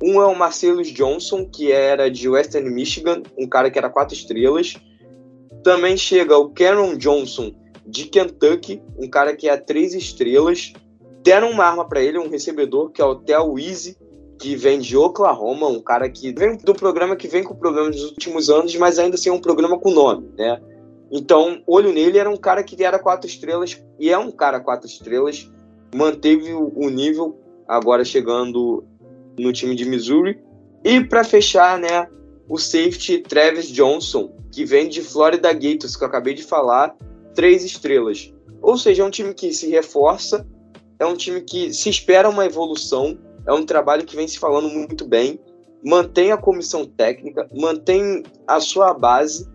Um 0.00 0.20
é 0.20 0.26
o 0.26 0.36
Marcellus 0.36 0.88
Johnson, 0.88 1.46
que 1.46 1.72
era 1.72 2.10
de 2.10 2.28
Western 2.28 2.70
Michigan, 2.70 3.22
um 3.36 3.48
cara 3.48 3.70
que 3.70 3.78
era 3.78 3.88
quatro 3.88 4.14
estrelas. 4.14 4.74
Também 5.64 5.96
chega 5.96 6.36
o 6.36 6.50
Cameron 6.50 6.96
Johnson, 6.96 7.52
de 7.86 8.04
Kentucky, 8.06 8.82
um 8.98 9.08
cara 9.08 9.34
que 9.34 9.48
é 9.48 9.56
três 9.56 9.94
estrelas. 9.94 10.72
Deram 11.22 11.50
uma 11.50 11.64
arma 11.64 11.88
para 11.88 12.02
ele, 12.02 12.18
um 12.18 12.28
recebedor, 12.28 12.90
que 12.90 13.00
é 13.00 13.04
o 13.04 13.16
Theo 13.16 13.58
Easy, 13.58 13.96
que 14.38 14.54
vem 14.54 14.78
de 14.78 14.96
Oklahoma, 14.96 15.66
um 15.66 15.80
cara 15.80 16.08
que 16.08 16.32
vem 16.32 16.56
do 16.56 16.74
programa 16.74 17.16
que 17.16 17.26
vem 17.26 17.42
com 17.42 17.54
programa 17.54 17.90
dos 17.90 18.04
últimos 18.10 18.50
anos, 18.50 18.74
mas 18.76 18.98
ainda 18.98 19.14
assim 19.14 19.30
é 19.30 19.32
um 19.32 19.40
programa 19.40 19.78
com 19.78 19.90
nome, 19.90 20.28
né? 20.36 20.60
Então, 21.10 21.62
olho 21.66 21.92
nele, 21.92 22.18
era 22.18 22.28
um 22.28 22.36
cara 22.36 22.62
que 22.62 22.82
era 22.82 22.98
quatro 22.98 23.28
estrelas, 23.28 23.82
e 23.98 24.10
é 24.10 24.18
um 24.18 24.30
cara 24.30 24.60
quatro 24.60 24.86
estrelas, 24.86 25.50
manteve 25.94 26.52
o 26.52 26.90
nível, 26.90 27.40
agora 27.66 28.04
chegando 28.04 28.84
no 29.38 29.52
time 29.52 29.74
de 29.74 29.84
Missouri. 29.84 30.40
E 30.84 31.02
para 31.02 31.24
fechar, 31.24 31.78
né, 31.78 32.08
o 32.48 32.58
safety 32.58 33.18
Travis 33.18 33.68
Johnson, 33.68 34.32
que 34.52 34.64
vem 34.64 34.88
de 34.88 35.02
Florida 35.02 35.52
Gators, 35.52 35.96
que 35.96 36.04
eu 36.04 36.08
acabei 36.08 36.34
de 36.34 36.42
falar, 36.42 36.94
três 37.36 37.62
estrelas. 37.62 38.34
Ou 38.60 38.76
seja, 38.76 39.02
é 39.02 39.06
um 39.06 39.10
time 39.10 39.32
que 39.32 39.52
se 39.52 39.68
reforça, 39.68 40.44
é 40.98 41.06
um 41.06 41.14
time 41.14 41.42
que 41.42 41.72
se 41.72 41.88
espera 41.88 42.28
uma 42.28 42.44
evolução, 42.44 43.16
é 43.46 43.52
um 43.52 43.64
trabalho 43.64 44.04
que 44.04 44.16
vem 44.16 44.26
se 44.26 44.38
falando 44.38 44.68
muito 44.68 45.06
bem, 45.06 45.38
mantém 45.84 46.32
a 46.32 46.36
comissão 46.36 46.84
técnica, 46.84 47.48
mantém 47.54 48.24
a 48.48 48.58
sua 48.58 48.92
base, 48.92 49.48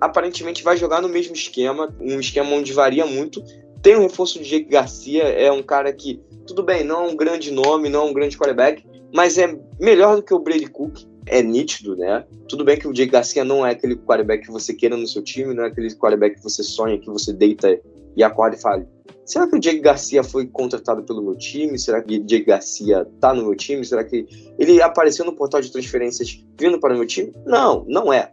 aparentemente 0.00 0.62
vai 0.62 0.76
jogar 0.76 1.00
no 1.00 1.08
mesmo 1.08 1.34
esquema, 1.34 1.92
um 2.00 2.20
esquema 2.20 2.50
onde 2.50 2.72
varia 2.72 3.06
muito. 3.06 3.42
Tem 3.82 3.96
o 3.96 4.02
reforço 4.02 4.38
de 4.38 4.48
Jake 4.48 4.70
Garcia, 4.70 5.24
é 5.24 5.50
um 5.50 5.62
cara 5.62 5.92
que, 5.92 6.22
tudo 6.46 6.62
bem, 6.62 6.84
não 6.84 7.04
é 7.04 7.08
um 7.08 7.16
grande 7.16 7.50
nome, 7.50 7.88
não 7.88 8.02
é 8.02 8.10
um 8.10 8.12
grande 8.12 8.36
quarterback, 8.36 8.84
mas 9.12 9.38
é 9.38 9.58
melhor 9.80 10.16
do 10.16 10.22
que 10.22 10.34
o 10.34 10.38
Brady 10.38 10.66
Cook, 10.66 11.04
é 11.26 11.42
nítido, 11.42 11.96
né? 11.96 12.24
Tudo 12.48 12.64
bem 12.64 12.78
que 12.78 12.86
o 12.86 12.92
Jake 12.92 13.12
Garcia 13.12 13.44
não 13.44 13.66
é 13.66 13.72
aquele 13.72 13.96
quarterback 13.96 14.44
que 14.44 14.52
você 14.52 14.74
queira 14.74 14.96
no 14.96 15.06
seu 15.06 15.22
time, 15.22 15.54
não 15.54 15.64
é 15.64 15.68
aquele 15.68 15.92
quarterback 15.94 16.36
que 16.36 16.42
você 16.42 16.62
sonha, 16.62 16.98
que 16.98 17.08
você 17.08 17.32
deita 17.32 17.80
e 18.16 18.22
acorda 18.22 18.56
e 18.56 18.60
fala: 18.60 18.86
será 19.24 19.46
que 19.46 19.56
o 19.56 19.60
Jake 19.60 19.80
Garcia 19.80 20.22
foi 20.22 20.46
contratado 20.46 21.02
pelo 21.02 21.22
meu 21.22 21.36
time? 21.36 21.78
Será 21.78 22.02
que 22.02 22.18
o 22.18 22.24
Jake 22.24 22.46
Garcia 22.46 23.06
tá 23.20 23.32
no 23.32 23.42
meu 23.42 23.54
time? 23.54 23.84
Será 23.84 24.04
que 24.04 24.26
ele 24.58 24.80
apareceu 24.82 25.24
no 25.24 25.34
portal 25.34 25.60
de 25.60 25.70
transferências 25.70 26.44
vindo 26.58 26.78
para 26.78 26.94
o 26.94 26.96
meu 26.96 27.06
time? 27.06 27.32
Não, 27.44 27.84
não 27.88 28.12
é. 28.12 28.30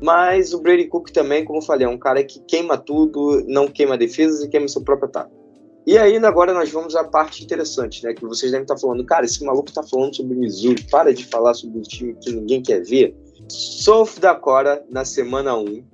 Mas 0.00 0.52
o 0.52 0.60
Brady 0.60 0.86
Cook 0.86 1.10
também, 1.10 1.44
como 1.44 1.58
eu 1.58 1.62
falei, 1.62 1.86
é 1.86 1.90
um 1.90 1.98
cara 1.98 2.24
que 2.24 2.40
queima 2.40 2.76
tudo, 2.76 3.44
não 3.46 3.68
queima 3.68 3.96
defesas 3.96 4.42
e 4.42 4.48
queima 4.48 4.66
seu 4.66 4.82
próprio 4.82 5.08
ataque. 5.08 5.41
E 5.84 5.98
aí, 5.98 6.16
agora 6.18 6.54
nós 6.54 6.70
vamos 6.70 6.94
à 6.94 7.02
parte 7.02 7.42
interessante, 7.42 8.04
né? 8.04 8.14
Que 8.14 8.24
vocês 8.24 8.52
devem 8.52 8.62
estar 8.62 8.78
falando, 8.78 9.04
cara, 9.04 9.24
esse 9.24 9.44
maluco 9.44 9.68
está 9.68 9.82
falando 9.82 10.14
sobre 10.14 10.34
o 10.34 10.38
Missouri, 10.38 10.86
para 10.88 11.12
de 11.12 11.26
falar 11.26 11.54
sobre 11.54 11.80
um 11.80 11.82
time 11.82 12.14
que 12.22 12.32
ninguém 12.32 12.62
quer 12.62 12.84
ver. 12.84 13.16
South 13.48 14.20
Dakota 14.20 14.84
na 14.88 15.04
semana 15.04 15.56
1. 15.56 15.84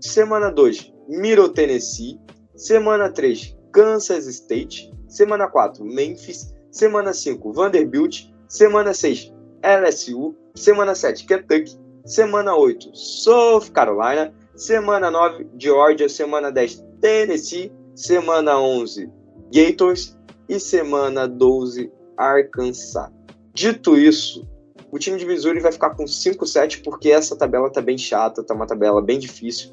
Semana 0.00 0.50
2, 0.50 0.92
Middle 1.08 1.50
Tennessee. 1.50 2.18
Semana 2.56 3.10
3, 3.10 3.54
Kansas 3.70 4.26
State. 4.26 4.90
Semana 5.08 5.46
4, 5.46 5.84
Memphis. 5.84 6.54
Semana 6.70 7.12
5, 7.12 7.52
Vanderbilt. 7.52 8.30
Semana 8.48 8.94
6, 8.94 9.30
LSU. 9.62 10.34
Semana 10.54 10.94
7, 10.94 11.26
Kentucky. 11.26 11.78
Semana 12.06 12.56
8, 12.56 12.90
South 12.94 13.70
Carolina. 13.74 14.32
Semana 14.54 15.10
9, 15.10 15.46
Georgia. 15.58 16.08
Semana 16.08 16.50
10, 16.50 16.82
Tennessee. 17.02 17.70
Semana 17.94 18.58
11, 18.58 19.08
Gators 19.52 20.16
e 20.48 20.58
semana 20.60 21.26
12 21.26 21.90
Arkansas. 22.16 23.10
Dito 23.52 23.96
isso, 23.96 24.46
o 24.90 24.98
time 24.98 25.18
de 25.18 25.26
Missouri 25.26 25.60
vai 25.60 25.72
ficar 25.72 25.90
com 25.90 26.04
5-7 26.04 26.82
porque 26.84 27.10
essa 27.10 27.36
tabela 27.36 27.70
tá 27.70 27.80
bem 27.80 27.98
chata, 27.98 28.42
tá 28.42 28.54
uma 28.54 28.66
tabela 28.66 29.02
bem 29.02 29.18
difícil. 29.18 29.70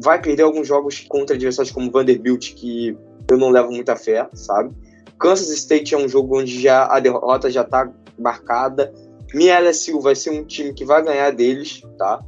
Vai 0.00 0.20
perder 0.20 0.44
alguns 0.44 0.66
jogos 0.66 1.00
contra 1.00 1.36
adversários 1.36 1.72
como 1.72 1.90
Vanderbilt 1.90 2.54
que 2.54 2.96
eu 3.30 3.36
não 3.36 3.50
levo 3.50 3.70
muita 3.70 3.96
fé, 3.96 4.28
sabe? 4.32 4.74
Kansas 5.18 5.50
State 5.50 5.94
é 5.94 5.98
um 5.98 6.08
jogo 6.08 6.38
onde 6.38 6.60
já 6.60 6.86
a 6.86 6.98
derrota 6.98 7.50
já 7.50 7.62
tá 7.64 7.92
marcada. 8.18 8.92
Minha 9.34 9.58
LSU 9.60 10.00
vai 10.00 10.14
ser 10.14 10.30
um 10.30 10.44
time 10.44 10.72
que 10.72 10.84
vai 10.84 11.02
ganhar 11.02 11.30
deles, 11.30 11.82
tá? 11.96 12.24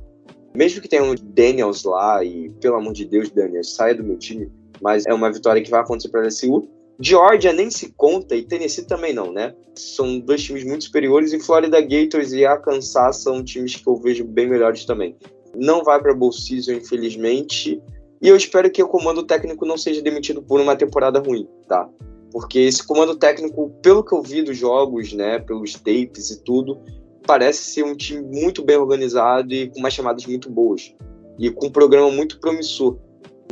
Mesmo 0.54 0.80
que 0.80 0.88
tenha 0.88 1.02
um 1.02 1.14
Daniels 1.14 1.83
lá 1.85 2.22
e, 2.22 2.50
pelo 2.61 2.76
amor 2.76 2.92
de 2.92 3.04
Deus, 3.04 3.30
Daniels, 3.30 3.74
saia 3.74 3.94
do 3.94 4.04
meu 4.04 4.16
time, 4.16 4.52
mas 4.80 5.04
é 5.07 5.12
uma 5.12 5.33
vitória 5.33 5.62
que 5.62 5.70
vai 5.70 5.80
acontecer 5.80 6.09
para 6.11 6.20
a 6.20 6.24
LSU. 6.24 6.68
Georgia 7.00 7.52
nem 7.52 7.70
se 7.70 7.92
conta 7.96 8.37
e 8.37 8.42
Tennessee 8.42 8.85
também 8.85 9.12
não, 9.12 9.33
né? 9.33 9.54
São 9.74 10.18
dois 10.20 10.42
times 10.42 10.64
muito 10.64 10.85
superiores 10.85 11.33
e 11.33 11.40
Florida 11.40 11.80
Gators 11.80 12.33
e 12.33 12.44
Arkansas 12.44 13.16
são 13.16 13.42
times 13.42 13.76
que 13.76 13.88
eu 13.88 13.96
vejo 13.96 14.24
bem 14.24 14.48
melhores 14.48 14.85
também. 14.85 15.16
Não 15.57 15.83
vai 15.83 16.00
para 16.00 16.14
Bowl 16.14 16.33
Season, 16.33 16.72
infelizmente, 16.72 17.80
e 18.22 18.28
eu 18.28 18.37
espero 18.37 18.70
que 18.70 18.83
o 18.83 18.88
comando 18.88 19.22
técnico 19.22 19.66
não 19.66 19.76
seja 19.76 20.00
demitido 20.00 20.42
por 20.42 20.61
uma 20.61 20.76
temporada 20.76 21.18
ruim, 21.20 21.48
tá? 21.68 21.88
Porque 22.33 22.61
esse 22.61 22.85
comando 22.85 23.16
técnico, 23.16 23.70
pelo 23.83 24.02
que 24.02 24.14
eu 24.14 24.22
vi 24.22 24.42
dos 24.42 24.57
jogos, 24.57 25.12
né, 25.12 25.38
pelos 25.38 25.74
tapes 25.74 26.30
e 26.30 26.42
tudo, 26.42 26.80
parece 27.26 27.64
ser 27.64 27.85
um 27.85 27.94
time 27.94 28.22
muito 28.22 28.64
bem 28.64 28.76
organizado 28.76 29.52
e 29.52 29.68
com 29.68 29.78
umas 29.78 29.92
chamadas 29.92 30.26
muito 30.26 30.50
boas 30.50 30.94
e 31.38 31.50
com 31.50 31.66
um 31.66 31.70
programa 31.70 32.11
muito 32.11 32.40
promissor. 32.40 32.96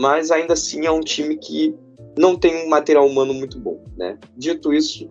Mas 0.01 0.31
ainda 0.31 0.55
assim 0.55 0.87
é 0.87 0.91
um 0.91 1.01
time 1.01 1.37
que 1.37 1.75
não 2.17 2.37
tem 2.37 2.67
um 2.67 2.69
material 2.69 3.07
humano 3.07 3.33
muito 3.33 3.59
bom, 3.59 3.81
né? 3.97 4.19
Dito 4.37 4.73
isso, 4.73 5.09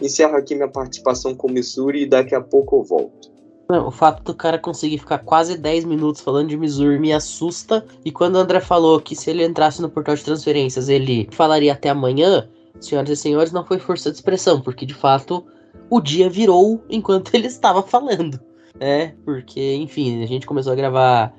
encerro 0.00 0.36
aqui 0.36 0.54
minha 0.54 0.68
participação 0.68 1.34
com 1.34 1.48
o 1.48 1.50
Missouri 1.50 2.02
e 2.02 2.06
daqui 2.06 2.34
a 2.34 2.40
pouco 2.40 2.76
eu 2.76 2.84
volto. 2.84 3.38
Não, 3.70 3.88
o 3.88 3.90
fato 3.90 4.22
do 4.22 4.34
cara 4.34 4.58
conseguir 4.58 4.96
ficar 4.96 5.18
quase 5.18 5.58
10 5.58 5.84
minutos 5.84 6.22
falando 6.22 6.48
de 6.48 6.56
Missouri 6.56 6.98
me 6.98 7.12
assusta. 7.12 7.84
E 8.02 8.10
quando 8.10 8.36
o 8.36 8.38
André 8.38 8.60
falou 8.60 8.98
que 8.98 9.14
se 9.14 9.28
ele 9.28 9.44
entrasse 9.44 9.82
no 9.82 9.90
portal 9.90 10.14
de 10.14 10.24
transferências 10.24 10.88
ele 10.88 11.28
falaria 11.32 11.74
até 11.74 11.90
amanhã, 11.90 12.48
senhoras 12.80 13.10
e 13.10 13.16
senhores, 13.16 13.52
não 13.52 13.66
foi 13.66 13.78
força 13.78 14.10
de 14.10 14.16
expressão, 14.16 14.60
porque 14.62 14.86
de 14.86 14.94
fato 14.94 15.44
o 15.90 16.00
dia 16.00 16.30
virou 16.30 16.82
enquanto 16.88 17.32
ele 17.36 17.46
estava 17.46 17.82
falando. 17.82 18.40
É, 18.80 19.12
porque, 19.24 19.74
enfim, 19.74 20.22
a 20.22 20.26
gente 20.26 20.46
começou 20.46 20.72
a 20.72 20.76
gravar 20.76 21.34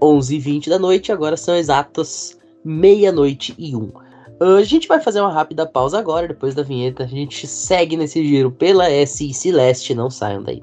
11h20 0.00 0.68
da 0.68 0.78
noite, 0.78 1.12
agora 1.12 1.36
são 1.36 1.54
exatas 1.54 2.38
meia-noite 2.64 3.54
e 3.58 3.76
um. 3.76 3.92
A 4.40 4.62
gente 4.62 4.88
vai 4.88 4.98
fazer 5.00 5.20
uma 5.20 5.30
rápida 5.32 5.66
pausa 5.66 5.98
agora, 5.98 6.26
depois 6.26 6.54
da 6.54 6.62
vinheta. 6.62 7.04
A 7.04 7.06
gente 7.06 7.46
segue 7.46 7.96
nesse 7.96 8.26
giro 8.26 8.50
pela 8.50 8.88
SI 9.06 9.34
Celeste, 9.34 9.94
não 9.94 10.08
saiam 10.08 10.42
daí. 10.42 10.62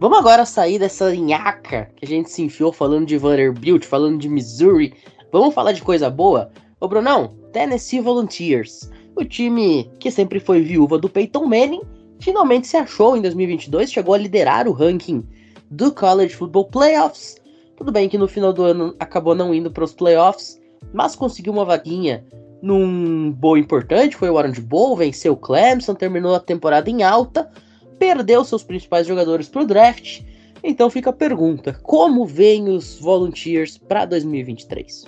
Vamos 0.00 0.18
agora 0.18 0.46
sair 0.46 0.78
dessa 0.78 1.14
nhaca 1.14 1.90
que 1.94 2.06
a 2.06 2.08
gente 2.08 2.30
se 2.30 2.40
enfiou 2.40 2.72
falando 2.72 3.04
de 3.04 3.18
Vanderbilt, 3.18 3.84
falando 3.84 4.18
de 4.18 4.30
Missouri. 4.30 4.94
Vamos 5.30 5.52
falar 5.52 5.72
de 5.72 5.82
coisa 5.82 6.08
boa? 6.08 6.50
Ô, 6.80 6.88
Brunão, 6.88 7.34
Tennessee 7.52 8.00
Volunteers. 8.00 8.90
O 9.14 9.26
time 9.26 9.90
que 10.00 10.10
sempre 10.10 10.40
foi 10.40 10.62
viúva 10.62 10.96
do 10.96 11.06
Peyton 11.06 11.44
Manning 11.44 11.82
finalmente 12.18 12.66
se 12.66 12.78
achou 12.78 13.14
em 13.14 13.20
2022, 13.20 13.92
chegou 13.92 14.14
a 14.14 14.18
liderar 14.18 14.66
o 14.66 14.72
ranking 14.72 15.22
do 15.70 15.92
College 15.92 16.34
Football 16.34 16.70
Playoffs. 16.70 17.36
Tudo 17.76 17.92
bem 17.92 18.08
que 18.08 18.16
no 18.16 18.26
final 18.26 18.54
do 18.54 18.62
ano 18.62 18.94
acabou 18.98 19.34
não 19.34 19.52
indo 19.52 19.70
para 19.70 19.84
os 19.84 19.92
playoffs, 19.92 20.58
mas 20.94 21.14
conseguiu 21.14 21.52
uma 21.52 21.66
vaguinha 21.66 22.24
num 22.62 23.30
bowl 23.32 23.58
importante, 23.58 24.16
foi 24.16 24.30
o 24.30 24.34
Orange 24.34 24.62
Bowl, 24.62 24.96
venceu 24.96 25.34
o 25.34 25.36
Clemson, 25.36 25.94
terminou 25.94 26.34
a 26.34 26.40
temporada 26.40 26.88
em 26.88 27.02
alta 27.02 27.50
perdeu 28.00 28.42
seus 28.44 28.64
principais 28.64 29.06
jogadores 29.06 29.48
para 29.48 29.62
o 29.62 29.66
draft. 29.66 30.22
Então 30.64 30.88
fica 30.88 31.10
a 31.10 31.12
pergunta: 31.12 31.78
como 31.82 32.24
vêm 32.24 32.70
os 32.70 32.98
Volunteers 32.98 33.76
para 33.76 34.06
2023? 34.06 35.04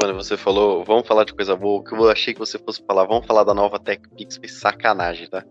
Quando 0.00 0.14
você 0.14 0.36
falou, 0.36 0.82
vamos 0.84 1.06
falar 1.06 1.24
de 1.24 1.34
coisa 1.34 1.54
boa, 1.54 1.84
que 1.84 1.92
eu 1.92 2.08
achei 2.08 2.32
que 2.32 2.40
você 2.40 2.58
fosse 2.58 2.82
falar, 2.86 3.04
vamos 3.04 3.26
falar 3.26 3.44
da 3.44 3.52
nova 3.52 3.78
Tech 3.78 4.00
Pix, 4.16 4.38
foi 4.38 4.48
sacanagem, 4.48 5.28
tá? 5.28 5.44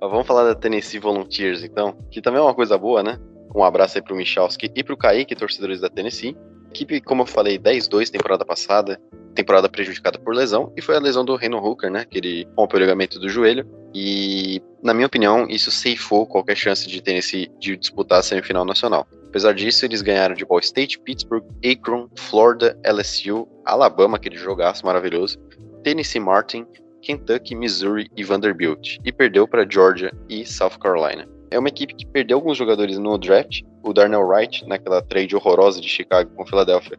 Mas 0.00 0.10
vamos 0.10 0.26
falar 0.26 0.44
da 0.44 0.54
Tennessee 0.54 0.98
Volunteers, 0.98 1.62
então, 1.62 1.94
que 2.10 2.22
também 2.22 2.40
é 2.40 2.42
uma 2.42 2.54
coisa 2.54 2.78
boa, 2.78 3.02
né? 3.02 3.18
Um 3.54 3.62
abraço 3.62 3.98
aí 3.98 4.02
pro 4.02 4.16
Michalski 4.16 4.70
e 4.74 4.82
pro 4.82 4.96
Kaique, 4.96 5.34
torcedores 5.34 5.80
da 5.80 5.90
Tennessee. 5.90 6.34
Equipe, 6.70 7.00
como 7.00 7.22
eu 7.22 7.26
falei, 7.26 7.58
10-2 7.58 8.08
temporada 8.08 8.44
passada, 8.44 8.98
temporada 9.34 9.68
prejudicada 9.68 10.18
por 10.18 10.34
lesão, 10.34 10.72
e 10.76 10.80
foi 10.80 10.96
a 10.96 11.00
lesão 11.00 11.24
do 11.24 11.36
Reno 11.36 11.58
Hooker, 11.58 11.90
né? 11.90 12.06
Que 12.08 12.18
ele 12.18 12.48
rompeu 12.56 12.78
o 12.78 12.80
ligamento 12.80 13.18
do 13.18 13.28
joelho. 13.28 13.68
E, 13.94 14.62
na 14.82 14.94
minha 14.94 15.06
opinião, 15.06 15.46
isso 15.48 15.70
ceifou 15.70 16.26
qualquer 16.26 16.56
chance 16.56 16.88
de 16.88 17.02
Tennessee 17.02 17.50
de 17.58 17.76
disputar 17.76 18.20
a 18.20 18.22
semifinal 18.22 18.64
nacional. 18.64 19.06
Apesar 19.28 19.54
disso, 19.54 19.84
eles 19.84 20.02
ganharam 20.02 20.34
de 20.34 20.44
Ball 20.44 20.60
State, 20.60 20.98
Pittsburgh, 20.98 21.44
Akron, 21.64 22.08
Florida, 22.16 22.76
LSU, 22.84 23.46
Alabama, 23.64 24.16
aquele 24.16 24.36
jogaço 24.36 24.84
maravilhoso, 24.84 25.38
Tennessee 25.82 26.20
Martin, 26.20 26.66
Kentucky, 27.00 27.54
Missouri 27.54 28.10
e 28.16 28.24
Vanderbilt, 28.24 28.98
e 29.04 29.12
perdeu 29.12 29.46
para 29.46 29.66
Georgia 29.68 30.12
e 30.28 30.44
South 30.44 30.78
Carolina. 30.80 31.28
É 31.50 31.58
uma 31.58 31.68
equipe 31.68 31.94
que 31.94 32.06
perdeu 32.06 32.36
alguns 32.36 32.56
jogadores 32.56 32.98
no 32.98 33.18
draft, 33.18 33.62
o 33.82 33.92
Darnell 33.92 34.26
Wright, 34.26 34.66
naquela 34.66 35.02
trade 35.02 35.34
horrorosa 35.34 35.80
de 35.80 35.88
Chicago 35.88 36.30
com 36.36 36.46
Philadelphia. 36.46 36.98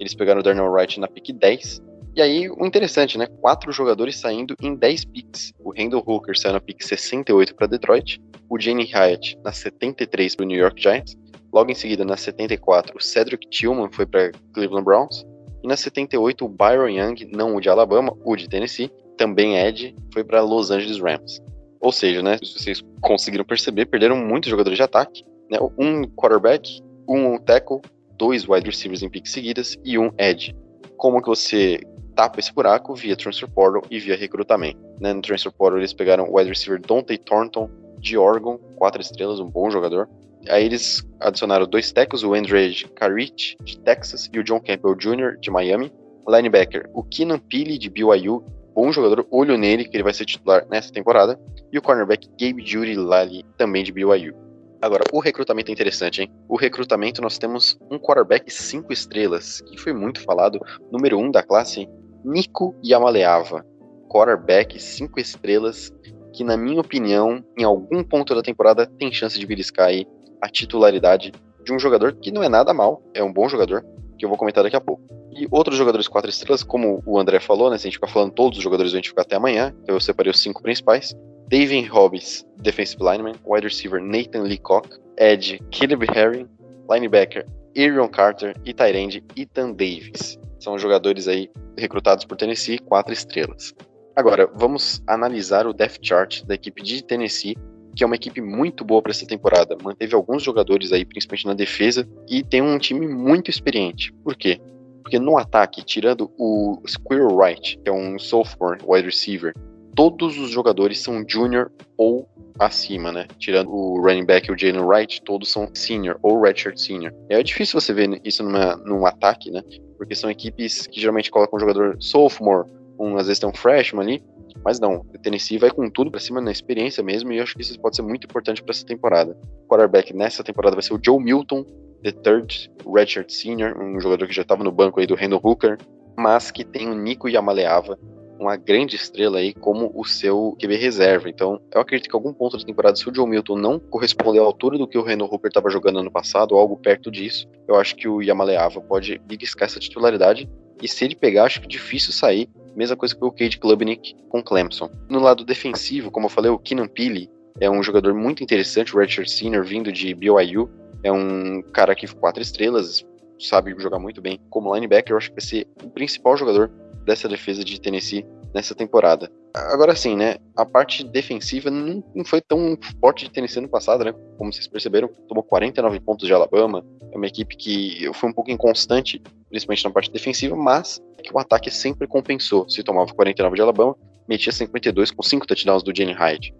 Eles 0.00 0.14
pegaram 0.14 0.40
o 0.40 0.42
Darnell 0.42 0.70
Wright 0.70 0.98
na 0.98 1.06
pick 1.06 1.32
10, 1.32 1.82
e 2.14 2.20
aí, 2.20 2.50
o 2.50 2.66
interessante, 2.66 3.16
né? 3.16 3.26
Quatro 3.40 3.72
jogadores 3.72 4.16
saindo 4.16 4.54
em 4.60 4.74
10 4.74 5.04
picks. 5.06 5.52
O 5.58 5.72
Randall 5.72 6.02
Hooker 6.06 6.38
saiu 6.38 6.52
na 6.52 6.60
pick 6.60 6.82
68 6.82 7.54
para 7.54 7.66
Detroit, 7.66 8.20
o 8.50 8.58
Jenny 8.60 8.84
Hyatt 8.84 9.38
na 9.42 9.52
73 9.52 10.36
para 10.36 10.44
o 10.44 10.46
New 10.46 10.58
York 10.58 10.80
Giants, 10.80 11.16
logo 11.52 11.70
em 11.70 11.74
seguida 11.74 12.04
na 12.04 12.16
74 12.16 12.96
o 12.96 13.00
Cedric 13.00 13.48
Tillman 13.48 13.88
foi 13.90 14.06
para 14.06 14.30
Cleveland 14.52 14.84
Browns, 14.84 15.24
e 15.62 15.68
na 15.68 15.76
78 15.76 16.44
o 16.44 16.48
Byron 16.48 16.88
Young, 16.88 17.30
não 17.32 17.56
o 17.56 17.60
de 17.60 17.68
Alabama, 17.68 18.14
o 18.24 18.36
de 18.36 18.48
Tennessee, 18.48 18.90
também 19.16 19.56
Ed, 19.56 19.94
foi 20.12 20.24
para 20.24 20.42
Los 20.42 20.70
Angeles 20.70 21.00
Rams. 21.00 21.40
Ou 21.80 21.92
seja, 21.92 22.22
né, 22.22 22.38
se 22.42 22.58
vocês 22.58 22.82
conseguiram 23.00 23.44
perceber, 23.44 23.86
perderam 23.86 24.16
muitos 24.16 24.50
jogadores 24.50 24.76
de 24.76 24.82
ataque, 24.82 25.24
né? 25.50 25.58
Um 25.78 26.04
quarterback, 26.04 26.80
um 27.08 27.38
tackle, 27.38 27.80
dois 28.16 28.48
wide 28.48 28.66
receivers 28.66 29.02
em 29.02 29.08
picks 29.08 29.32
seguidas 29.32 29.76
e 29.84 29.98
um 29.98 30.10
edge. 30.18 30.54
Como 30.96 31.20
que 31.20 31.28
você 31.28 31.80
tapa 32.14 32.38
esse 32.40 32.52
buraco 32.52 32.94
via 32.94 33.16
Transfer 33.16 33.48
Portal 33.48 33.82
e 33.90 33.98
via 33.98 34.16
recrutamento. 34.16 34.78
Né? 35.00 35.12
No 35.12 35.22
Transfer 35.22 35.52
Portal 35.52 35.78
eles 35.78 35.92
pegaram 35.92 36.24
o 36.24 36.36
wide 36.36 36.48
receiver 36.48 36.80
Dante 36.80 37.16
Thornton 37.18 37.70
de 37.98 38.16
Oregon, 38.16 38.58
quatro 38.76 39.00
estrelas, 39.00 39.40
um 39.40 39.48
bom 39.48 39.70
jogador. 39.70 40.08
Aí 40.48 40.64
eles 40.64 41.06
adicionaram 41.20 41.66
dois 41.66 41.92
tackles, 41.92 42.24
o 42.24 42.34
Andrej 42.34 42.88
Karic 42.96 43.56
de 43.62 43.78
Texas 43.78 44.28
e 44.32 44.38
o 44.38 44.44
John 44.44 44.60
Campbell 44.60 44.96
Jr. 44.96 45.38
de 45.40 45.50
Miami. 45.50 45.92
Linebacker, 46.28 46.88
o 46.94 47.02
Keenan 47.02 47.38
Pili 47.38 47.76
de 47.76 47.90
BYU, 47.90 48.44
bom 48.74 48.92
jogador, 48.92 49.26
olho 49.30 49.56
nele 49.58 49.84
que 49.84 49.96
ele 49.96 50.04
vai 50.04 50.14
ser 50.14 50.24
titular 50.24 50.64
nessa 50.70 50.92
temporada. 50.92 51.38
E 51.72 51.78
o 51.78 51.82
cornerback 51.82 52.28
Gabe 52.38 52.64
Judy 52.64 52.94
Lally, 52.94 53.44
também 53.56 53.82
de 53.82 53.92
BYU. 53.92 54.34
Agora, 54.82 55.04
o 55.12 55.20
recrutamento 55.20 55.70
é 55.70 55.72
interessante, 55.72 56.22
hein? 56.22 56.30
O 56.48 56.56
recrutamento 56.56 57.22
nós 57.22 57.38
temos 57.38 57.78
um 57.88 58.00
quarterback 58.00 58.52
cinco 58.52 58.92
estrelas, 58.92 59.60
que 59.60 59.78
foi 59.78 59.92
muito 59.92 60.20
falado, 60.20 60.58
número 60.90 61.16
um 61.20 61.30
da 61.30 61.40
classe, 61.40 61.88
Nico 62.24 62.74
Yamaleava, 62.84 63.64
quarterback 64.08 64.78
5 64.78 65.20
estrelas, 65.20 65.92
que 66.34 66.42
na 66.42 66.56
minha 66.56 66.80
opinião, 66.80 67.44
em 67.56 67.62
algum 67.62 68.02
ponto 68.02 68.34
da 68.34 68.42
temporada 68.42 68.84
tem 68.84 69.12
chance 69.12 69.38
de 69.38 69.46
beliscar 69.46 69.86
aí 69.86 70.04
a 70.40 70.48
titularidade 70.48 71.32
de 71.64 71.72
um 71.72 71.78
jogador 71.78 72.14
que 72.14 72.32
não 72.32 72.42
é 72.42 72.48
nada 72.48 72.74
mal, 72.74 73.02
é 73.14 73.22
um 73.22 73.32
bom 73.32 73.48
jogador, 73.48 73.84
que 74.18 74.24
eu 74.24 74.28
vou 74.28 74.36
comentar 74.36 74.64
daqui 74.64 74.76
a 74.76 74.80
pouco. 74.80 75.02
E 75.30 75.46
outros 75.50 75.76
jogadores 75.76 76.08
4 76.08 76.28
estrelas, 76.28 76.64
como 76.64 77.00
o 77.06 77.18
André 77.18 77.38
falou, 77.38 77.70
né, 77.70 77.78
se 77.78 77.86
a 77.86 77.88
gente 77.88 77.98
ficar 77.98 78.08
falando 78.08 78.32
todos 78.32 78.58
os 78.58 78.64
jogadores, 78.64 78.92
a 78.92 78.96
gente 78.96 79.10
ficar 79.10 79.22
até 79.22 79.36
amanhã, 79.36 79.72
então 79.82 79.94
eu 79.94 80.00
separei 80.00 80.30
os 80.30 80.40
cinco 80.40 80.60
principais. 80.60 81.16
David 81.48 81.88
Hobbs, 81.88 82.46
defensive 82.62 83.02
lineman, 83.02 83.34
wide 83.44 83.64
receiver 83.64 84.00
Nathan 84.00 84.42
Leacock, 84.44 84.88
edge 85.18 85.60
Caleb 85.70 86.04
Herring, 86.14 86.48
linebacker 86.88 87.44
Aaron 87.76 88.08
Carter 88.08 88.54
e 88.64 88.72
tight 88.72 89.22
Ethan 89.36 89.72
Davis. 89.72 90.38
São 90.60 90.78
jogadores 90.78 91.26
aí 91.26 91.50
recrutados 91.76 92.24
por 92.24 92.36
Tennessee, 92.36 92.78
quatro 92.78 93.12
estrelas. 93.12 93.74
Agora, 94.14 94.48
vamos 94.54 95.02
analisar 95.06 95.66
o 95.66 95.72
depth 95.72 95.98
chart 96.02 96.44
da 96.44 96.54
equipe 96.54 96.82
de 96.82 97.02
Tennessee, 97.02 97.56
que 97.96 98.04
é 98.04 98.06
uma 98.06 98.16
equipe 98.16 98.40
muito 98.40 98.84
boa 98.84 99.00
para 99.00 99.10
essa 99.10 99.26
temporada. 99.26 99.76
Manteve 99.82 100.14
alguns 100.14 100.42
jogadores 100.42 100.92
aí, 100.92 101.04
principalmente 101.04 101.46
na 101.46 101.54
defesa, 101.54 102.06
e 102.28 102.42
tem 102.42 102.60
um 102.60 102.78
time 102.78 103.08
muito 103.08 103.50
experiente. 103.50 104.12
Por 104.22 104.36
quê? 104.36 104.60
Porque 105.02 105.18
no 105.18 105.36
ataque, 105.38 105.82
tirando 105.82 106.30
o 106.38 106.80
Squirrel 106.86 107.34
Wright, 107.34 107.78
que 107.78 107.88
é 107.88 107.92
um 107.92 108.18
sophomore 108.18 108.78
wide 108.86 109.06
receiver, 109.06 109.54
todos 109.94 110.38
os 110.38 110.50
jogadores 110.50 110.98
são 110.98 111.24
junior 111.26 111.70
ou 111.96 112.28
acima, 112.58 113.12
né? 113.12 113.26
Tirando 113.38 113.70
o 113.70 114.00
running 114.00 114.24
back 114.24 114.48
e 114.48 114.52
o 114.52 114.58
Jalen 114.58 114.84
Wright, 114.84 115.22
todos 115.22 115.50
são 115.50 115.68
senior 115.74 116.18
ou 116.22 116.40
redshirt 116.40 116.78
senior. 116.78 117.12
É 117.28 117.42
difícil 117.42 117.80
você 117.80 117.92
ver 117.92 118.20
isso 118.24 118.42
numa, 118.42 118.76
num 118.76 119.06
ataque, 119.06 119.50
né? 119.50 119.62
porque 120.02 120.16
são 120.16 120.28
equipes 120.28 120.88
que 120.88 121.00
geralmente 121.00 121.30
colocam 121.30 121.56
um 121.56 121.60
jogador 121.60 121.96
sophomore, 122.00 122.68
um, 122.98 123.16
às 123.16 123.28
vezes 123.28 123.38
tem 123.38 123.48
um 123.48 123.54
freshman 123.54 124.02
ali, 124.02 124.24
mas 124.64 124.80
não, 124.80 124.96
o 124.96 125.18
Tennessee 125.22 125.58
vai 125.58 125.70
com 125.70 125.88
tudo 125.88 126.10
para 126.10 126.18
cima 126.18 126.40
na 126.40 126.50
experiência 126.50 127.04
mesmo, 127.04 127.32
e 127.32 127.36
eu 127.36 127.44
acho 127.44 127.54
que 127.54 127.62
isso 127.62 127.78
pode 127.80 127.94
ser 127.94 128.02
muito 128.02 128.24
importante 128.24 128.60
para 128.60 128.72
essa 128.72 128.84
temporada. 128.84 129.38
O 129.64 129.68
quarterback 129.68 130.12
nessa 130.12 130.42
temporada 130.42 130.74
vai 130.74 130.82
ser 130.82 130.94
o 130.94 131.00
Joe 131.00 131.22
Milton, 131.22 131.64
the 132.02 132.10
third 132.10 132.68
redshirt 132.84 133.30
senior, 133.30 133.80
um 133.80 134.00
jogador 134.00 134.26
que 134.26 134.34
já 134.34 134.42
estava 134.42 134.64
no 134.64 134.72
banco 134.72 134.98
aí 134.98 135.06
do 135.06 135.14
Randall 135.14 135.40
Hooker, 135.40 135.78
mas 136.16 136.50
que 136.50 136.64
tem 136.64 136.90
o 136.90 136.94
Nico 136.96 137.28
Yamaleava, 137.28 137.96
uma 138.38 138.56
grande 138.56 138.96
estrela 138.96 139.38
aí 139.38 139.52
como 139.52 139.92
o 139.94 140.04
seu 140.04 140.56
QB 140.60 140.76
reserva. 140.76 141.28
Então, 141.28 141.60
eu 141.72 141.80
acredito 141.80 142.08
que 142.08 142.16
algum 142.16 142.32
ponto 142.32 142.56
da 142.56 142.64
temporada, 142.64 142.96
se 142.96 143.08
o 143.08 143.14
Joe 143.14 143.28
Milton 143.28 143.56
não 143.56 143.78
corresponder 143.78 144.40
à 144.40 144.42
altura 144.42 144.78
do 144.78 144.86
que 144.86 144.98
o 144.98 145.02
Reno 145.02 145.24
Hooper 145.24 145.48
estava 145.48 145.70
jogando 145.70 146.00
ano 146.00 146.10
passado, 146.10 146.52
ou 146.52 146.60
algo 146.60 146.76
perto 146.76 147.10
disso, 147.10 147.48
eu 147.68 147.76
acho 147.76 147.94
que 147.96 148.08
o 148.08 148.22
Yamaleava 148.22 148.80
pode 148.80 149.18
beliscar 149.26 149.66
essa 149.66 149.78
titularidade. 149.78 150.48
E 150.82 150.88
se 150.88 151.04
ele 151.04 151.14
pegar, 151.14 151.44
acho 151.44 151.60
que 151.60 151.68
difícil 151.68 152.12
sair. 152.12 152.48
Mesma 152.74 152.96
coisa 152.96 153.14
que 153.14 153.24
o 153.24 153.30
Cade 153.30 153.58
Klubnik 153.58 154.14
com 154.28 154.42
Clemson. 154.42 154.90
No 155.08 155.20
lado 155.20 155.44
defensivo, 155.44 156.10
como 156.10 156.26
eu 156.26 156.30
falei, 156.30 156.50
o 156.50 156.58
Keenan 156.58 156.88
Pili 156.88 157.30
é 157.60 157.70
um 157.70 157.82
jogador 157.82 158.14
muito 158.14 158.42
interessante, 158.42 158.96
o 158.96 158.98
Richard 158.98 159.30
Senior, 159.30 159.64
vindo 159.64 159.92
de 159.92 160.14
BYU. 160.14 160.70
É 161.04 161.12
um 161.12 161.62
cara 161.72 161.94
que 161.94 162.06
quatro 162.14 162.42
estrelas, 162.42 163.04
sabe 163.38 163.74
jogar 163.78 163.98
muito 163.98 164.20
bem 164.20 164.40
como 164.50 164.74
linebacker. 164.74 165.12
Eu 165.12 165.18
acho 165.18 165.28
que 165.28 165.36
vai 165.36 165.44
ser 165.44 165.68
o 165.82 165.90
principal 165.90 166.36
jogador 166.36 166.70
dessa 167.04 167.28
defesa 167.28 167.64
de 167.64 167.80
Tennessee 167.80 168.26
nessa 168.54 168.74
temporada. 168.74 169.30
Agora 169.54 169.94
sim, 169.94 170.16
né? 170.16 170.36
A 170.56 170.64
parte 170.64 171.04
defensiva 171.04 171.70
não, 171.70 172.02
não, 172.14 172.24
foi 172.24 172.40
tão 172.40 172.78
forte 173.00 173.24
de 173.24 173.30
Tennessee 173.30 173.60
no 173.60 173.68
passado, 173.68 174.04
né? 174.04 174.14
Como 174.38 174.52
vocês 174.52 174.66
perceberam, 174.66 175.08
tomou 175.28 175.42
49 175.42 176.00
pontos 176.00 176.26
de 176.26 176.32
Alabama. 176.32 176.84
É 177.12 177.16
uma 177.16 177.26
equipe 177.26 177.56
que 177.56 178.10
foi 178.14 178.30
um 178.30 178.32
pouco 178.32 178.50
inconstante, 178.50 179.20
principalmente 179.50 179.84
na 179.84 179.90
parte 179.90 180.10
defensiva, 180.10 180.56
mas 180.56 181.02
que 181.22 181.32
o 181.32 181.38
ataque 181.38 181.70
sempre 181.70 182.06
compensou. 182.06 182.68
Se 182.68 182.82
tomava 182.82 183.12
49 183.12 183.54
de 183.54 183.62
Alabama, 183.62 183.96
metia 184.26 184.52
52 184.52 185.10
com 185.10 185.22
5 185.22 185.46
touchdowns 185.46 185.82
do 185.82 185.94
Jenny 185.94 186.12
Hyde. 186.12 186.54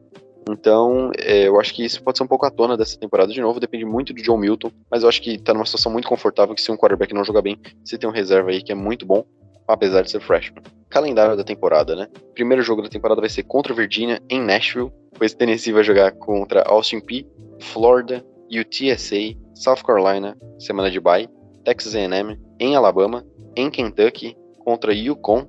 Então, 0.49 1.11
é, 1.19 1.47
eu 1.47 1.61
acho 1.61 1.73
que 1.73 1.85
isso 1.85 2.03
pode 2.03 2.19
ser 2.19 2.25
um 2.25 2.27
pouco 2.27 2.45
à 2.45 2.51
tona 2.51 2.77
dessa 2.77 2.99
temporada 2.99 3.33
de 3.33 3.41
novo, 3.41 3.61
depende 3.61 3.85
muito 3.85 4.13
do 4.13 4.21
John 4.21 4.37
Milton, 4.37 4.73
mas 4.91 5.03
eu 5.03 5.09
acho 5.09 5.23
que 5.23 5.39
tá 5.39 5.55
numa 5.55 5.65
situação 5.65 5.93
muito 5.93 6.09
confortável 6.09 6.55
que 6.55 6.61
se 6.61 6.71
um 6.71 6.77
quarterback 6.77 7.15
não 7.15 7.25
jogar 7.25 7.43
bem, 7.43 7.59
você 7.85 7.97
tem 7.97 8.11
um 8.11 8.13
reserva 8.13 8.51
aí 8.51 8.61
que 8.61 8.73
é 8.73 8.75
muito 8.75 9.07
bom, 9.07 9.25
apesar 9.67 10.03
de 10.03 10.11
ser 10.11 10.21
freshman. 10.21 10.63
Calendário 10.89 11.37
da 11.37 11.45
temporada, 11.45 11.97
né? 11.97 12.09
Primeiro 12.35 12.63
jogo 12.63 12.83
da 12.83 12.89
temporada 12.89 13.21
vai 13.21 13.31
ser 13.31 13.45
contra 13.45 13.73
Virginia, 13.73 14.21
em 14.29 14.41
Nashville. 14.41 14.93
Depois 15.13 15.35
Tennessee 15.35 15.73
vai 15.73 15.83
jogar 15.83 16.13
contra 16.13 16.63
Austin 16.63 17.01
P, 17.01 17.27
Florida, 17.61 18.25
UTSA, 18.51 19.37
South 19.55 19.83
Carolina, 19.87 20.37
semana 20.59 20.91
de 20.91 21.01
bye, 21.01 21.29
Texas 21.65 21.95
A&M, 21.95 22.39
em 22.61 22.77
Alabama, 22.77 23.25
em 23.57 23.71
Kentucky, 23.71 24.37
contra 24.59 24.93
Yukon, 24.93 25.47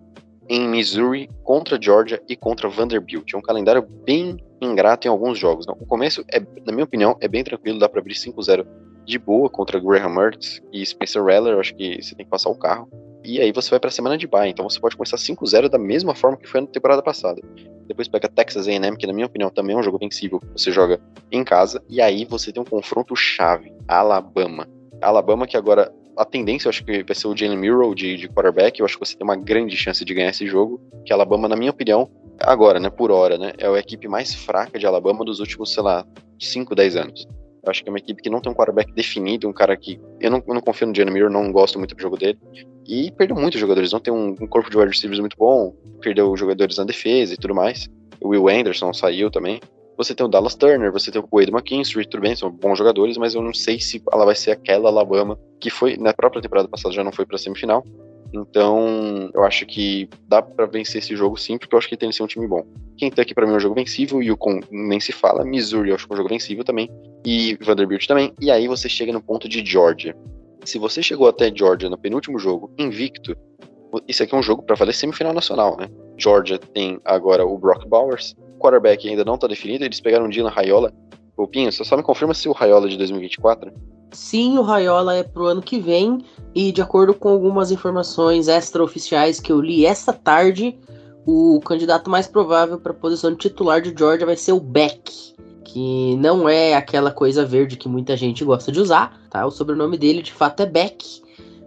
em 0.49 0.67
Missouri, 0.67 1.29
contra 1.43 1.81
Georgia 1.81 2.21
e 2.27 2.35
contra 2.35 2.69
Vanderbilt. 2.69 3.33
É 3.33 3.37
um 3.37 3.41
calendário 3.41 3.81
bem 3.81 4.37
ingrato 4.61 5.07
em 5.07 5.09
alguns 5.09 5.37
jogos. 5.37 5.65
Não? 5.65 5.75
O 5.79 5.85
começo, 5.85 6.23
é, 6.31 6.39
na 6.65 6.71
minha 6.71 6.83
opinião, 6.83 7.17
é 7.19 7.27
bem 7.27 7.43
tranquilo, 7.43 7.79
dá 7.79 7.89
para 7.89 7.99
abrir 7.99 8.13
5-0 8.13 8.65
de 9.05 9.19
boa 9.19 9.49
contra 9.49 9.79
Graham 9.79 10.09
Mertz 10.09 10.61
e 10.71 10.85
Spencer 10.85 11.23
Rattler, 11.23 11.59
acho 11.59 11.75
que 11.75 12.01
você 12.01 12.15
tem 12.15 12.25
que 12.25 12.31
passar 12.31 12.49
o 12.49 12.55
carro. 12.55 12.87
E 13.23 13.39
aí 13.39 13.51
você 13.51 13.69
vai 13.69 13.79
para 13.79 13.87
a 13.87 13.91
semana 13.91 14.17
de 14.17 14.27
bye, 14.27 14.49
então 14.49 14.67
você 14.69 14.79
pode 14.79 14.97
começar 14.97 15.17
5-0 15.17 15.69
da 15.69 15.77
mesma 15.77 16.13
forma 16.13 16.37
que 16.37 16.47
foi 16.47 16.61
na 16.61 16.67
temporada 16.67 17.01
passada. 17.01 17.41
Depois 17.87 18.07
pega 18.07 18.27
Texas 18.27 18.67
A&M, 18.67 18.97
que 18.97 19.07
na 19.07 19.13
minha 19.13 19.27
opinião 19.27 19.49
também 19.49 19.75
é 19.75 19.79
um 19.79 19.83
jogo 19.83 19.97
vencível. 19.97 20.41
Você 20.55 20.71
joga 20.71 20.99
em 21.31 21.43
casa 21.43 21.81
e 21.89 22.01
aí 22.01 22.25
você 22.25 22.51
tem 22.51 22.61
um 22.61 22.65
confronto 22.65 23.15
chave, 23.15 23.71
Alabama. 23.87 24.67
Alabama 25.01 25.47
que 25.47 25.55
agora 25.55 25.91
a 26.17 26.25
tendência, 26.25 26.67
eu 26.67 26.69
acho 26.69 26.83
que 26.83 27.03
vai 27.03 27.15
ser 27.15 27.27
o 27.27 27.35
Jalen 27.35 27.57
Murrow 27.57 27.95
de, 27.95 28.17
de 28.17 28.27
quarterback. 28.27 28.79
Eu 28.79 28.85
acho 28.85 28.97
que 28.97 29.05
você 29.05 29.15
tem 29.15 29.23
uma 29.23 29.35
grande 29.35 29.75
chance 29.75 30.03
de 30.03 30.13
ganhar 30.13 30.29
esse 30.29 30.45
jogo. 30.45 30.79
Que 31.05 31.13
Alabama, 31.13 31.47
na 31.47 31.55
minha 31.55 31.71
opinião, 31.71 32.09
agora, 32.39 32.79
né, 32.79 32.89
por 32.89 33.11
hora, 33.11 33.37
né, 33.37 33.53
é 33.57 33.67
a 33.67 33.79
equipe 33.79 34.07
mais 34.07 34.33
fraca 34.33 34.77
de 34.77 34.85
Alabama 34.85 35.25
dos 35.25 35.39
últimos, 35.39 35.73
sei 35.73 35.83
lá, 35.83 36.05
5, 36.39 36.75
10 36.75 36.95
anos. 36.95 37.27
Eu 37.63 37.71
acho 37.71 37.81
que 37.81 37.89
é 37.89 37.91
uma 37.91 37.97
equipe 37.97 38.21
que 38.21 38.29
não 38.29 38.41
tem 38.41 38.51
um 38.51 38.55
quarterback 38.55 38.91
definido, 38.93 39.47
um 39.47 39.53
cara 39.53 39.75
que. 39.77 39.99
Eu 40.19 40.29
não, 40.29 40.43
eu 40.45 40.53
não 40.53 40.61
confio 40.61 40.85
no 40.85 40.93
Jalen 40.93 41.13
Murrow, 41.13 41.29
não 41.29 41.51
gosto 41.51 41.79
muito 41.79 41.95
do 41.95 42.01
jogo 42.01 42.17
dele. 42.17 42.37
E 42.85 43.09
perdeu 43.11 43.37
muitos 43.37 43.59
jogadores. 43.59 43.93
Não 43.93 44.01
tem 44.01 44.13
um, 44.13 44.35
um 44.39 44.47
corpo 44.47 44.69
de 44.69 44.77
wide 44.77 44.89
receivers 44.89 45.19
muito 45.19 45.37
bom, 45.37 45.73
perdeu 46.01 46.35
jogadores 46.35 46.77
na 46.77 46.83
defesa 46.83 47.33
e 47.33 47.37
tudo 47.37 47.55
mais. 47.55 47.87
O 48.21 48.29
Will 48.29 48.49
Anderson 48.49 48.91
saiu 48.93 49.31
também. 49.31 49.61
Você 49.95 50.13
tem 50.13 50.25
o 50.25 50.29
Dallas 50.29 50.55
Turner, 50.55 50.91
você 50.91 51.11
tem 51.11 51.21
o 51.21 51.27
Wade 51.31 51.51
McKinstry, 51.51 52.05
tudo 52.07 52.21
bem, 52.21 52.35
são 52.35 52.49
bons 52.51 52.77
jogadores, 52.77 53.15
mas 53.15 53.35
eu 53.35 53.41
não 53.41 53.53
sei 53.53 53.79
se 53.79 54.01
ela 54.11 54.25
vai 54.25 54.35
ser 54.35 54.51
aquela 54.51 54.89
Alabama 54.89 55.37
que 55.59 55.69
foi 55.69 55.97
na 55.97 56.13
própria 56.13 56.41
temporada 56.41 56.67
passada 56.67 56.93
já 56.93 57.03
não 57.03 57.11
foi 57.11 57.25
para 57.25 57.37
semifinal. 57.37 57.85
Então, 58.33 59.29
eu 59.33 59.43
acho 59.43 59.65
que 59.67 60.09
dá 60.27 60.41
para 60.41 60.65
vencer 60.65 60.99
esse 60.99 61.15
jogo 61.15 61.37
sim, 61.37 61.57
porque 61.57 61.75
eu 61.75 61.77
acho 61.77 61.87
que 61.87 61.95
tem 61.95 62.09
que 62.09 62.15
ser 62.15 62.23
um 62.23 62.27
time 62.27 62.47
bom. 62.47 62.65
Kentucky 62.97 63.33
para 63.33 63.45
mim 63.45 63.53
é 63.53 63.55
um 63.57 63.59
jogo 63.59 63.75
vencível, 63.75 64.21
Yukon 64.21 64.59
nem 64.71 64.99
se 64.99 65.11
fala, 65.11 65.43
Missouri 65.43 65.89
eu 65.89 65.95
acho 65.95 66.07
que 66.07 66.13
é 66.13 66.15
um 66.15 66.17
jogo 66.17 66.29
vencível 66.29 66.63
também, 66.63 66.89
e 67.25 67.57
Vanderbilt 67.61 68.05
também. 68.07 68.33
E 68.39 68.51
aí 68.51 68.67
você 68.67 68.87
chega 68.87 69.11
no 69.11 69.21
ponto 69.21 69.47
de 69.47 69.65
Georgia. 69.65 70.15
Se 70.63 70.79
você 70.79 71.03
chegou 71.03 71.27
até 71.27 71.53
Georgia 71.53 71.89
no 71.89 71.97
penúltimo 71.97 72.39
jogo, 72.39 72.71
invicto, 72.77 73.35
isso 74.07 74.23
aqui 74.23 74.33
é 74.33 74.37
um 74.37 74.43
jogo 74.43 74.63
para 74.63 74.75
valer 74.75 74.93
semifinal 74.93 75.33
nacional, 75.33 75.77
né? 75.77 75.89
Georgia 76.17 76.57
tem 76.57 76.99
agora 77.03 77.45
o 77.45 77.57
Brock 77.57 77.87
Bowers, 77.87 78.35
quarterback 78.59 79.07
ainda 79.07 79.25
não 79.25 79.35
está 79.35 79.47
definido, 79.47 79.83
eles 79.83 79.99
pegaram 79.99 80.25
o 80.25 80.29
Dylan 80.29 80.49
Raiola. 80.49 80.93
O 81.35 81.47
Pinho, 81.47 81.71
você 81.71 81.83
só 81.83 81.97
me 81.97 82.03
confirma 82.03 82.33
se 82.33 82.47
o 82.47 82.51
Raiola 82.51 82.85
é 82.85 82.89
de 82.89 82.97
2024? 82.97 83.71
Sim, 84.11 84.57
o 84.59 84.61
Raiola 84.61 85.15
é 85.15 85.23
pro 85.23 85.47
ano 85.47 85.61
que 85.61 85.79
vem, 85.79 86.23
e 86.53 86.71
de 86.71 86.81
acordo 86.81 87.13
com 87.13 87.29
algumas 87.29 87.71
informações 87.71 88.47
extraoficiais 88.47 89.39
que 89.39 89.51
eu 89.51 89.59
li 89.59 89.85
esta 89.85 90.13
tarde, 90.13 90.77
o 91.25 91.59
candidato 91.61 92.09
mais 92.09 92.27
provável 92.27 92.79
para 92.79 92.91
a 92.91 92.95
posição 92.95 93.31
de 93.31 93.37
titular 93.37 93.81
de 93.81 93.93
Georgia 93.97 94.25
vai 94.25 94.35
ser 94.35 94.51
o 94.51 94.59
Beck, 94.59 95.33
que 95.63 96.15
não 96.17 96.47
é 96.47 96.75
aquela 96.75 97.11
coisa 97.11 97.45
verde 97.45 97.77
que 97.77 97.89
muita 97.89 98.15
gente 98.17 98.43
gosta 98.43 98.71
de 98.71 98.79
usar, 98.79 99.19
tá? 99.29 99.45
O 99.45 99.51
sobrenome 99.51 99.97
dele 99.97 100.21
de 100.21 100.33
fato 100.33 100.61
é 100.61 100.65
Beck. 100.65 101.21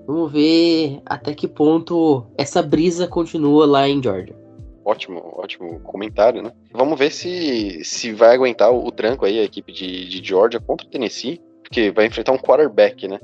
Vamos 0.07 0.31
ver 0.31 1.01
até 1.05 1.35
que 1.35 1.49
ponto 1.49 2.27
essa 2.39 2.63
brisa 2.63 3.09
continua 3.09 3.67
lá 3.67 3.89
em 3.89 4.03
Georgia 4.03 4.47
ótimo, 4.87 5.35
ótimo 5.37 5.81
comentário, 5.81 6.41
né? 6.41 6.53
Vamos 6.73 6.97
ver 6.97 7.11
se, 7.11 7.83
se 7.85 8.13
vai 8.13 8.33
aguentar 8.33 8.71
o, 8.71 8.87
o 8.87 8.93
tranco 8.93 9.27
aí, 9.27 9.41
a 9.41 9.45
equipe 9.45 9.73
de, 9.73 10.09
de 10.09 10.27
Georgia 10.27 10.61
contra 10.61 10.87
o 10.87 10.91
Tennessee, 10.91 11.41
porque 11.61 11.91
vai 11.91 12.07
enfrentar 12.07 12.31
um 12.31 12.39
quarterback, 12.39 13.09
né? 13.09 13.19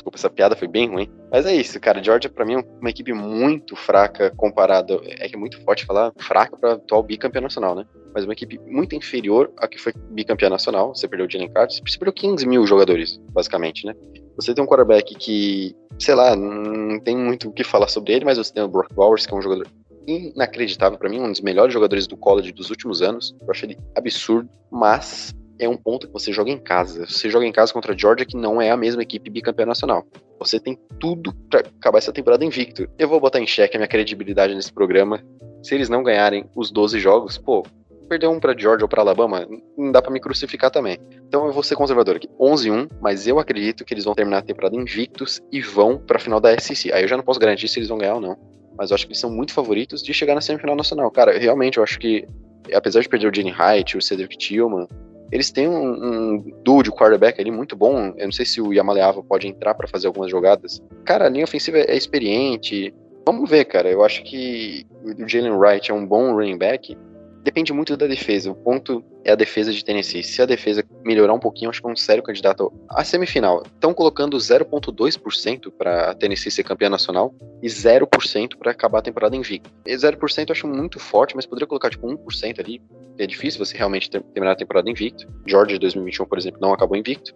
Desculpa, 0.00 0.16
essa 0.16 0.30
piada 0.30 0.56
foi 0.56 0.66
bem 0.66 0.88
ruim. 0.88 1.10
Mas 1.30 1.44
é 1.44 1.54
isso, 1.54 1.78
cara. 1.78 2.02
Georgia, 2.02 2.30
para 2.30 2.46
mim, 2.46 2.54
é 2.54 2.64
uma 2.80 2.88
equipe 2.88 3.12
muito 3.12 3.76
fraca 3.76 4.32
comparada. 4.34 4.98
É 5.04 5.28
que 5.28 5.36
é 5.36 5.38
muito 5.38 5.60
forte 5.60 5.84
falar 5.84 6.10
fraca 6.16 6.56
para 6.56 6.72
atual 6.72 7.02
bicampeão 7.02 7.42
nacional, 7.42 7.74
né? 7.74 7.84
Mas 8.14 8.24
uma 8.24 8.32
equipe 8.32 8.58
muito 8.66 8.94
inferior 8.94 9.52
a 9.58 9.68
que 9.68 9.76
foi 9.78 9.92
bicampeão 10.10 10.48
nacional. 10.48 10.94
Você 10.94 11.06
perdeu 11.06 11.26
o 11.26 11.30
Jalen 11.30 11.52
Carter, 11.52 11.82
você 11.86 11.98
perdeu 11.98 12.14
15 12.14 12.48
mil 12.48 12.66
jogadores, 12.66 13.20
basicamente, 13.30 13.84
né? 13.84 13.94
Você 14.36 14.54
tem 14.54 14.64
um 14.64 14.66
quarterback 14.66 15.14
que, 15.16 15.76
sei 15.98 16.14
lá, 16.14 16.34
não 16.34 16.98
tem 16.98 17.14
muito 17.14 17.50
o 17.50 17.52
que 17.52 17.62
falar 17.62 17.88
sobre 17.88 18.14
ele, 18.14 18.24
mas 18.24 18.38
você 18.38 18.54
tem 18.54 18.62
o 18.62 18.68
Brock 18.68 18.90
Bowers, 18.94 19.26
que 19.26 19.34
é 19.34 19.36
um 19.36 19.42
jogador 19.42 19.66
inacreditável 20.06 20.98
para 20.98 21.10
mim, 21.10 21.20
um 21.20 21.30
dos 21.30 21.42
melhores 21.42 21.74
jogadores 21.74 22.06
do 22.06 22.16
college 22.16 22.52
dos 22.52 22.70
últimos 22.70 23.02
anos. 23.02 23.36
Eu 23.38 23.50
acho 23.50 23.66
ele 23.66 23.78
absurdo, 23.94 24.48
mas 24.70 25.34
é 25.60 25.68
um 25.68 25.76
ponto 25.76 26.06
que 26.06 26.12
você 26.12 26.32
joga 26.32 26.50
em 26.50 26.58
casa. 26.58 27.06
Você 27.06 27.30
joga 27.30 27.46
em 27.46 27.52
casa 27.52 27.72
contra 27.72 27.94
a 27.94 27.96
Georgia, 27.96 28.26
que 28.26 28.36
não 28.36 28.60
é 28.60 28.70
a 28.70 28.76
mesma 28.76 29.02
equipe 29.02 29.30
bicampeã 29.30 29.66
nacional. 29.66 30.04
Você 30.38 30.58
tem 30.58 30.78
tudo 30.98 31.32
para 31.48 31.60
acabar 31.60 31.98
essa 31.98 32.12
temporada 32.12 32.44
invicto. 32.44 32.88
Eu 32.98 33.08
vou 33.08 33.20
botar 33.20 33.40
em 33.40 33.46
xeque 33.46 33.76
a 33.76 33.78
minha 33.78 33.88
credibilidade 33.88 34.54
nesse 34.54 34.72
programa. 34.72 35.22
Se 35.62 35.74
eles 35.74 35.88
não 35.88 36.02
ganharem 36.02 36.48
os 36.54 36.70
12 36.70 36.98
jogos, 36.98 37.36
pô, 37.36 37.62
perder 38.08 38.26
um 38.26 38.40
para 38.40 38.58
Georgia 38.58 38.84
ou 38.84 38.88
para 38.88 39.02
Alabama, 39.02 39.46
não 39.76 39.92
dá 39.92 40.00
para 40.00 40.10
me 40.10 40.20
crucificar 40.20 40.70
também. 40.70 40.98
Então 41.28 41.46
eu 41.46 41.52
vou 41.52 41.62
ser 41.62 41.76
conservador 41.76 42.16
aqui. 42.16 42.28
11-1, 42.40 42.88
mas 43.00 43.26
eu 43.26 43.38
acredito 43.38 43.84
que 43.84 43.94
eles 43.94 44.04
vão 44.04 44.14
terminar 44.14 44.38
a 44.38 44.42
temporada 44.42 44.74
invictos 44.74 45.40
e 45.52 45.60
vão 45.60 45.98
para 45.98 46.16
a 46.16 46.20
final 46.20 46.40
da 46.40 46.58
SEC. 46.58 46.92
Aí 46.92 47.02
eu 47.02 47.08
já 47.08 47.16
não 47.16 47.24
posso 47.24 47.38
garantir 47.38 47.68
se 47.68 47.78
eles 47.78 47.88
vão 47.88 47.98
ganhar 47.98 48.14
ou 48.14 48.20
não 48.20 48.50
mas 48.80 48.90
eu 48.90 48.94
acho 48.94 49.04
que 49.04 49.12
eles 49.12 49.20
são 49.20 49.30
muito 49.30 49.52
favoritos 49.52 50.02
de 50.02 50.14
chegar 50.14 50.34
na 50.34 50.40
semifinal 50.40 50.74
nacional. 50.74 51.10
Cara, 51.10 51.36
realmente 51.38 51.76
eu 51.76 51.84
acho 51.84 51.98
que, 51.98 52.26
apesar 52.72 53.02
de 53.02 53.10
perder 53.10 53.30
o 53.30 53.34
Jenny 53.34 53.52
Height, 53.52 53.94
o 53.94 54.00
Cedric 54.00 54.38
Tillman, 54.38 54.88
eles 55.32 55.50
têm 55.50 55.68
um, 55.68 55.92
um 55.92 56.52
duo 56.64 56.82
de 56.82 56.90
quarterback 56.90 57.40
ali 57.40 57.50
muito 57.50 57.76
bom. 57.76 58.12
Eu 58.16 58.24
não 58.24 58.32
sei 58.32 58.44
se 58.44 58.60
o 58.60 58.72
Yamaleava 58.72 59.22
pode 59.22 59.46
entrar 59.46 59.74
para 59.74 59.88
fazer 59.88 60.06
algumas 60.06 60.30
jogadas. 60.30 60.82
Cara, 61.04 61.26
a 61.26 61.28
linha 61.28 61.44
ofensiva 61.44 61.78
é 61.78 61.96
experiente. 61.96 62.92
Vamos 63.24 63.48
ver, 63.48 63.64
cara. 63.66 63.88
Eu 63.88 64.04
acho 64.04 64.22
que 64.24 64.86
o 65.04 65.28
Jalen 65.28 65.52
Wright 65.52 65.90
é 65.90 65.94
um 65.94 66.06
bom 66.06 66.32
running 66.34 66.58
back 66.58 66.96
depende 67.42 67.72
muito 67.72 67.96
da 67.96 68.06
defesa. 68.06 68.50
O 68.50 68.54
ponto 68.54 69.04
é 69.24 69.32
a 69.32 69.34
defesa 69.34 69.72
de 69.72 69.84
Tennessee. 69.84 70.22
Se 70.22 70.42
a 70.42 70.46
defesa 70.46 70.84
melhorar 71.04 71.32
um 71.32 71.38
pouquinho, 71.38 71.70
acho 71.70 71.80
que 71.80 71.88
é 71.88 71.92
um 71.92 71.96
sério 71.96 72.22
candidato 72.22 72.72
à 72.88 73.04
semifinal. 73.04 73.62
Estão 73.62 73.92
colocando 73.92 74.36
0,2% 74.36 75.70
para 75.70 76.14
Tennessee 76.14 76.50
ser 76.50 76.62
campeã 76.62 76.88
nacional 76.88 77.34
e 77.62 77.66
0% 77.66 78.56
para 78.56 78.70
acabar 78.70 78.98
a 78.98 79.02
temporada 79.02 79.36
invicta. 79.36 79.70
E 79.86 79.94
0% 79.94 80.48
eu 80.48 80.52
acho 80.52 80.66
muito 80.66 80.98
forte, 80.98 81.34
mas 81.34 81.46
poderia 81.46 81.66
colocar 81.66 81.90
tipo 81.90 82.06
1% 82.06 82.60
ali. 82.60 82.82
É 83.18 83.26
difícil 83.26 83.64
você 83.64 83.76
realmente 83.76 84.10
terminar 84.10 84.52
a 84.52 84.56
temporada 84.56 84.90
invicto. 84.90 85.26
Georgia 85.46 85.74
de 85.74 85.80
2021, 85.80 86.26
por 86.26 86.38
exemplo, 86.38 86.60
não 86.60 86.72
acabou 86.72 86.96
invicto. 86.96 87.34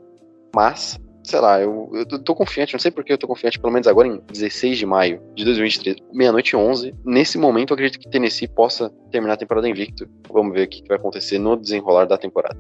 Mas 0.55 1.01
sei 1.25 1.41
lá, 1.41 1.59
eu, 1.61 1.91
eu 1.95 2.07
tô 2.18 2.35
confiante, 2.35 2.75
não 2.75 2.79
sei 2.79 2.91
porque 2.91 3.12
eu 3.12 3.18
tô 3.18 3.27
confiante, 3.27 3.59
pelo 3.59 3.72
menos 3.72 3.89
agora 3.89 4.07
em 4.07 4.20
16 4.31 4.77
de 4.77 4.87
maio 4.87 5.20
de 5.35 5.45
2023, 5.45 5.97
meia-noite 6.12 6.55
11. 6.55 6.95
Nesse 7.05 7.39
momento, 7.39 7.70
eu 7.70 7.75
acredito 7.75 7.99
que 7.99 8.09
Tennessee 8.09 8.47
possa 8.47 8.91
terminar 9.11 9.35
a 9.35 9.37
temporada 9.39 9.68
invicto. 9.68 10.07
Vamos 10.31 10.53
ver 10.53 10.66
o 10.66 10.68
que, 10.68 10.87
vai 10.87 10.99
acontecer 10.99 11.39
no 11.39 11.57
desenrolar 11.57 12.05
da 12.05 12.18
temporada. 12.18 12.57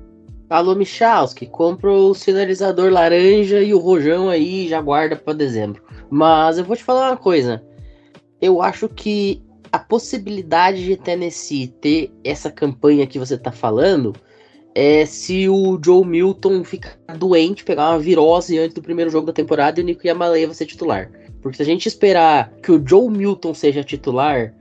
Alô, 0.48 0.74
Michalski, 0.74 1.46
compra 1.46 1.92
o 1.92 2.14
sinalizador 2.14 2.90
laranja 2.90 3.60
e 3.60 3.74
o 3.74 3.78
rojão 3.78 4.30
aí 4.30 4.66
já 4.66 4.80
guarda 4.80 5.14
para 5.14 5.34
dezembro. 5.34 5.82
Mas 6.10 6.56
eu 6.56 6.64
vou 6.64 6.76
te 6.76 6.82
falar 6.82 7.10
uma 7.10 7.16
coisa. 7.16 7.62
Eu 8.40 8.62
acho 8.62 8.88
que 8.88 9.42
a 9.70 9.78
possibilidade 9.78 10.84
de 10.84 10.96
Tennessee 10.96 11.66
ter 11.66 12.10
essa 12.22 12.50
campanha 12.50 13.06
que 13.06 13.18
você 13.18 13.36
tá 13.36 13.52
falando 13.52 14.14
é 14.74 15.06
se 15.06 15.48
o 15.48 15.78
Joe 15.82 16.04
Milton 16.04 16.64
ficar 16.64 16.96
doente, 17.16 17.64
pegar 17.64 17.90
uma 17.90 17.98
virose 17.98 18.58
antes 18.58 18.74
do 18.74 18.82
primeiro 18.82 19.10
jogo 19.10 19.26
da 19.26 19.32
temporada 19.32 19.78
e 19.78 19.82
o 19.82 19.86
Nico 19.86 20.06
Yamaleva 20.06 20.52
ser 20.52 20.66
titular. 20.66 21.10
Porque 21.40 21.56
se 21.56 21.62
a 21.62 21.66
gente 21.66 21.86
esperar 21.86 22.52
que 22.62 22.72
o 22.72 22.82
Joe 22.84 23.08
Milton 23.08 23.54
seja 23.54 23.84
titular, 23.84 24.52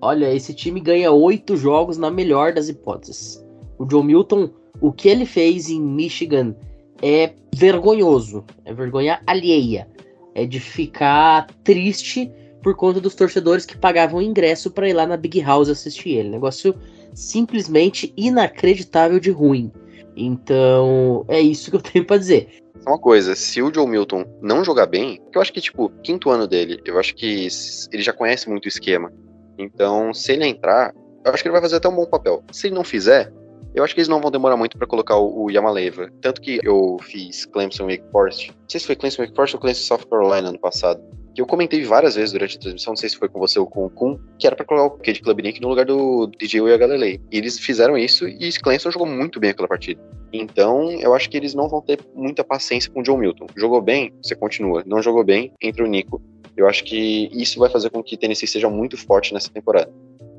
olha, 0.00 0.32
esse 0.32 0.54
time 0.54 0.80
ganha 0.80 1.10
oito 1.10 1.56
jogos 1.56 1.98
na 1.98 2.10
melhor 2.10 2.52
das 2.52 2.68
hipóteses. 2.68 3.44
O 3.78 3.90
Joe 3.90 4.04
Milton, 4.04 4.50
o 4.80 4.92
que 4.92 5.08
ele 5.08 5.26
fez 5.26 5.68
em 5.68 5.80
Michigan 5.80 6.54
é 7.02 7.32
vergonhoso, 7.54 8.44
é 8.64 8.72
vergonha 8.72 9.20
alheia. 9.26 9.88
É 10.34 10.46
de 10.46 10.60
ficar 10.60 11.48
triste 11.64 12.30
por 12.62 12.76
conta 12.76 13.00
dos 13.00 13.14
torcedores 13.14 13.66
que 13.66 13.76
pagavam 13.76 14.22
ingresso 14.22 14.70
para 14.70 14.88
ir 14.88 14.92
lá 14.92 15.04
na 15.04 15.16
Big 15.16 15.40
House 15.40 15.68
assistir 15.68 16.10
ele. 16.10 16.28
Negócio 16.28 16.74
simplesmente 17.14 18.12
inacreditável 18.16 19.18
de 19.18 19.30
ruim. 19.30 19.72
Então, 20.16 21.24
é 21.28 21.40
isso 21.40 21.70
que 21.70 21.76
eu 21.76 21.80
tenho 21.82 22.04
para 22.04 22.18
dizer. 22.18 22.48
Uma 22.86 22.98
coisa, 22.98 23.34
se 23.34 23.60
o 23.60 23.72
Joe 23.72 23.86
Milton 23.86 24.24
não 24.40 24.64
jogar 24.64 24.86
bem, 24.86 25.20
eu 25.34 25.40
acho 25.40 25.52
que, 25.52 25.60
tipo, 25.60 25.90
quinto 26.02 26.30
ano 26.30 26.46
dele, 26.46 26.80
eu 26.84 26.98
acho 26.98 27.14
que 27.14 27.48
ele 27.92 28.02
já 28.02 28.12
conhece 28.12 28.48
muito 28.48 28.64
o 28.64 28.68
esquema. 28.68 29.12
Então, 29.58 30.14
se 30.14 30.32
ele 30.32 30.46
entrar, 30.46 30.94
eu 31.24 31.32
acho 31.32 31.42
que 31.42 31.48
ele 31.48 31.52
vai 31.52 31.60
fazer 31.60 31.76
até 31.76 31.88
um 31.88 31.96
bom 31.96 32.06
papel. 32.06 32.42
Se 32.52 32.68
ele 32.68 32.74
não 32.74 32.84
fizer, 32.84 33.32
eu 33.74 33.84
acho 33.84 33.94
que 33.94 34.00
eles 34.00 34.08
não 34.08 34.20
vão 34.20 34.30
demorar 34.30 34.56
muito 34.56 34.78
para 34.78 34.86
colocar 34.86 35.18
o, 35.18 35.50
Yamaleva. 35.50 36.08
Tanto 36.20 36.40
que 36.40 36.60
eu 36.62 36.96
fiz 37.02 37.44
Clemson 37.46 37.86
Wake 37.86 38.04
Forest. 38.10 38.50
Não 38.50 38.68
sei 38.68 38.80
se 38.80 38.86
foi 38.86 38.96
Clemson 38.96 39.22
Wake 39.22 39.34
Forest 39.34 39.56
ou 39.56 39.60
Clemson 39.60 39.82
South 39.82 40.06
Carolina 40.08 40.48
ano 40.48 40.58
passado 40.58 41.02
que 41.38 41.42
eu 41.42 41.46
comentei 41.46 41.84
várias 41.84 42.16
vezes 42.16 42.32
durante 42.32 42.56
a 42.56 42.60
transmissão, 42.60 42.90
não 42.90 42.96
sei 42.96 43.08
se 43.08 43.16
foi 43.16 43.28
com 43.28 43.38
você 43.38 43.60
ou 43.60 43.66
com 43.66 43.86
o 43.86 43.90
Kun, 43.90 44.18
que 44.40 44.44
era 44.44 44.56
pra 44.56 44.64
colocar 44.64 44.96
o 44.96 44.98
Cade 44.98 45.20
Club 45.20 45.38
Nick 45.38 45.60
no 45.60 45.68
lugar 45.68 45.86
do 45.86 46.26
DJ 46.36 46.60
Will 46.60 46.76
Galilei. 46.76 47.20
E 47.30 47.38
eles 47.38 47.60
fizeram 47.60 47.96
isso 47.96 48.26
e 48.26 48.50
Clemson 48.60 48.90
jogou 48.90 49.06
muito 49.06 49.38
bem 49.38 49.50
aquela 49.50 49.68
partida. 49.68 50.02
Então, 50.32 50.90
eu 50.90 51.14
acho 51.14 51.30
que 51.30 51.36
eles 51.36 51.54
não 51.54 51.68
vão 51.68 51.80
ter 51.80 52.00
muita 52.12 52.42
paciência 52.42 52.90
com 52.90 52.98
o 52.98 53.02
John 53.04 53.18
Milton. 53.18 53.46
Jogou 53.56 53.80
bem, 53.80 54.12
você 54.20 54.34
continua. 54.34 54.82
Não 54.84 55.00
jogou 55.00 55.22
bem, 55.22 55.52
entra 55.62 55.84
o 55.84 55.86
Nico. 55.86 56.20
Eu 56.56 56.66
acho 56.66 56.82
que 56.82 57.30
isso 57.32 57.60
vai 57.60 57.70
fazer 57.70 57.88
com 57.90 58.02
que 58.02 58.16
Tennessee 58.16 58.48
seja 58.48 58.68
muito 58.68 58.96
forte 58.96 59.32
nessa 59.32 59.48
temporada. 59.48 59.92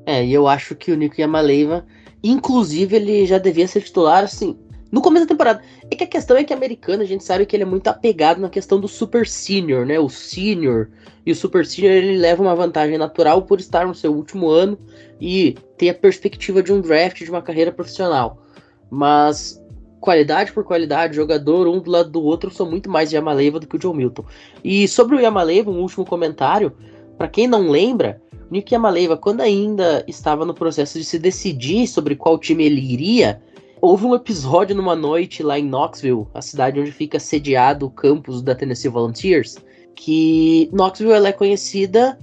É, 0.04 0.22
e 0.22 0.34
eu 0.34 0.46
acho 0.46 0.74
que 0.74 0.92
o 0.92 0.96
Nico 0.96 1.18
Yamaleva, 1.18 1.86
inclusive, 2.22 2.94
ele 2.94 3.24
já 3.24 3.38
devia 3.38 3.66
ser 3.66 3.80
titular, 3.80 4.24
assim, 4.24 4.54
no 4.90 5.00
começo 5.00 5.26
da 5.26 5.28
temporada. 5.28 5.62
É 5.90 5.94
que 5.94 6.04
a 6.04 6.06
questão 6.06 6.36
é 6.36 6.44
que 6.44 6.52
americano, 6.52 7.02
a 7.02 7.06
gente 7.06 7.24
sabe 7.24 7.46
que 7.46 7.54
ele 7.54 7.62
é 7.62 7.66
muito 7.66 7.88
apegado 7.88 8.40
na 8.40 8.48
questão 8.48 8.80
do 8.80 8.88
super 8.88 9.26
senior, 9.26 9.86
né? 9.86 9.98
O 9.98 10.08
senior 10.08 10.90
e 11.24 11.32
o 11.32 11.36
super 11.36 11.64
senior 11.64 11.92
ele 11.92 12.16
leva 12.16 12.42
uma 12.42 12.54
vantagem 12.54 12.98
natural 12.98 13.42
por 13.42 13.60
estar 13.60 13.86
no 13.86 13.94
seu 13.94 14.12
último 14.12 14.48
ano 14.48 14.78
e 15.20 15.56
ter 15.76 15.90
a 15.90 15.94
perspectiva 15.94 16.62
de 16.62 16.72
um 16.72 16.80
draft, 16.80 17.18
de 17.18 17.30
uma 17.30 17.42
carreira 17.42 17.70
profissional. 17.70 18.42
Mas 18.90 19.60
qualidade 20.00 20.52
por 20.52 20.64
qualidade, 20.64 21.14
jogador 21.14 21.68
um 21.68 21.78
do 21.78 21.90
lado 21.90 22.10
do 22.10 22.22
outro, 22.22 22.50
sou 22.50 22.68
muito 22.68 22.90
mais 22.90 23.12
Yamaleva 23.12 23.60
do 23.60 23.66
que 23.66 23.76
o 23.76 23.78
John 23.78 23.94
Milton. 23.94 24.24
E 24.64 24.88
sobre 24.88 25.16
o 25.16 25.20
Yamaleva, 25.20 25.70
um 25.70 25.80
último 25.80 26.04
comentário, 26.04 26.72
para 27.18 27.28
quem 27.28 27.46
não 27.46 27.68
lembra, 27.68 28.20
Nick 28.50 28.74
Yamaleva, 28.74 29.16
quando 29.16 29.42
ainda 29.42 30.02
estava 30.08 30.44
no 30.44 30.54
processo 30.54 30.98
de 30.98 31.04
se 31.04 31.18
decidir 31.18 31.86
sobre 31.86 32.16
qual 32.16 32.38
time 32.38 32.64
ele 32.64 32.80
iria, 32.80 33.40
houve 33.80 34.04
um 34.04 34.14
episódio 34.14 34.76
numa 34.76 34.94
noite 34.94 35.42
lá 35.42 35.58
em 35.58 35.64
Knoxville, 35.64 36.26
a 36.34 36.42
cidade 36.42 36.80
onde 36.80 36.92
fica 36.92 37.18
sediado 37.18 37.86
o 37.86 37.90
campus 37.90 38.42
da 38.42 38.54
Tennessee 38.54 38.90
Volunteers, 38.90 39.58
que 39.94 40.68
Knoxville 40.72 41.12
ela 41.12 41.28
é 41.28 41.32
conhecida 41.32 42.18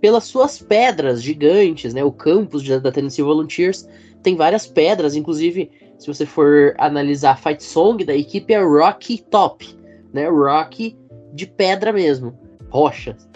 pelas 0.00 0.24
suas 0.24 0.58
pedras 0.58 1.22
gigantes, 1.22 1.94
né? 1.94 2.04
O 2.04 2.12
campus 2.12 2.62
da 2.62 2.92
Tennessee 2.92 3.24
Volunteers 3.24 3.88
tem 4.22 4.36
várias 4.36 4.66
pedras, 4.66 5.16
inclusive 5.16 5.70
se 5.98 6.06
você 6.06 6.24
for 6.24 6.74
analisar 6.78 7.32
a 7.32 7.36
fight 7.36 7.62
song 7.62 8.04
da 8.04 8.14
equipe 8.14 8.52
é 8.52 8.62
Rocky 8.62 9.18
Top, 9.30 9.66
né? 10.12 10.28
Rocky 10.28 10.96
de 11.32 11.46
pedra 11.46 11.92
mesmo, 11.92 12.38
rochas. 12.70 13.28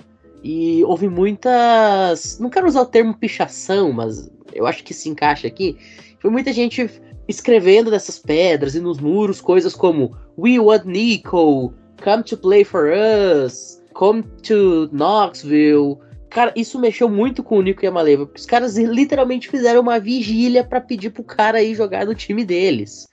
E 0.44 0.82
houve 0.84 1.08
muitas, 1.08 2.38
não 2.38 2.50
quero 2.50 2.66
usar 2.66 2.82
o 2.82 2.86
termo 2.86 3.16
pichação, 3.16 3.92
mas 3.92 4.30
eu 4.52 4.66
acho 4.66 4.82
que 4.84 4.92
se 4.92 5.08
encaixa 5.08 5.46
aqui. 5.46 5.76
Foi 6.20 6.30
muita 6.30 6.52
gente 6.52 6.88
escrevendo 7.28 7.90
nessas 7.90 8.18
pedras 8.18 8.74
e 8.74 8.80
nos 8.80 8.98
muros 8.98 9.40
coisas 9.40 9.74
como 9.74 10.16
We 10.38 10.58
want 10.58 10.84
Nico, 10.84 11.72
come 12.02 12.22
to 12.24 12.36
play 12.36 12.64
for 12.64 12.90
us, 12.92 13.80
come 13.92 14.22
to 14.42 14.88
Knoxville. 14.92 15.98
Cara, 16.30 16.52
isso 16.56 16.78
mexeu 16.78 17.08
muito 17.08 17.42
com 17.42 17.58
o 17.58 17.62
Nico 17.62 17.84
Yamaleva, 17.84 18.24
porque 18.24 18.40
os 18.40 18.46
caras 18.46 18.76
literalmente 18.76 19.48
fizeram 19.48 19.82
uma 19.82 20.00
vigília 20.00 20.64
para 20.64 20.80
pedir 20.80 21.10
pro 21.10 21.22
cara 21.22 21.58
aí 21.58 21.74
jogar 21.74 22.06
no 22.06 22.14
time 22.14 22.44
deles. 22.44 23.06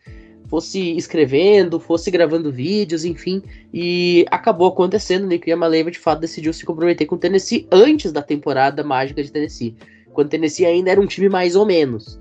Fosse 0.48 0.96
escrevendo, 0.98 1.80
fosse 1.80 2.10
gravando 2.10 2.52
vídeos, 2.52 3.06
enfim. 3.06 3.44
E 3.74 4.26
acabou 4.32 4.68
acontecendo. 4.68 5.28
Nico 5.28 5.50
Yamaleva 5.50 5.92
de 5.92 6.00
fato 6.00 6.22
decidiu 6.22 6.52
se 6.54 6.66
comprometer 6.66 7.06
com 7.06 7.16
o 7.16 7.20
Tennessee 7.20 7.68
antes 7.72 8.12
da 8.12 8.22
temporada 8.22 8.84
mágica 8.84 9.22
de 9.22 9.32
Tennessee. 9.32 9.76
Quando 10.12 10.28
o 10.28 10.30
Tennessee 10.32 10.66
ainda 10.66 10.90
era 10.90 11.00
um 11.00 11.06
time 11.06 11.30
mais 11.30 11.56
ou 11.56 11.66
menos. 11.66 12.20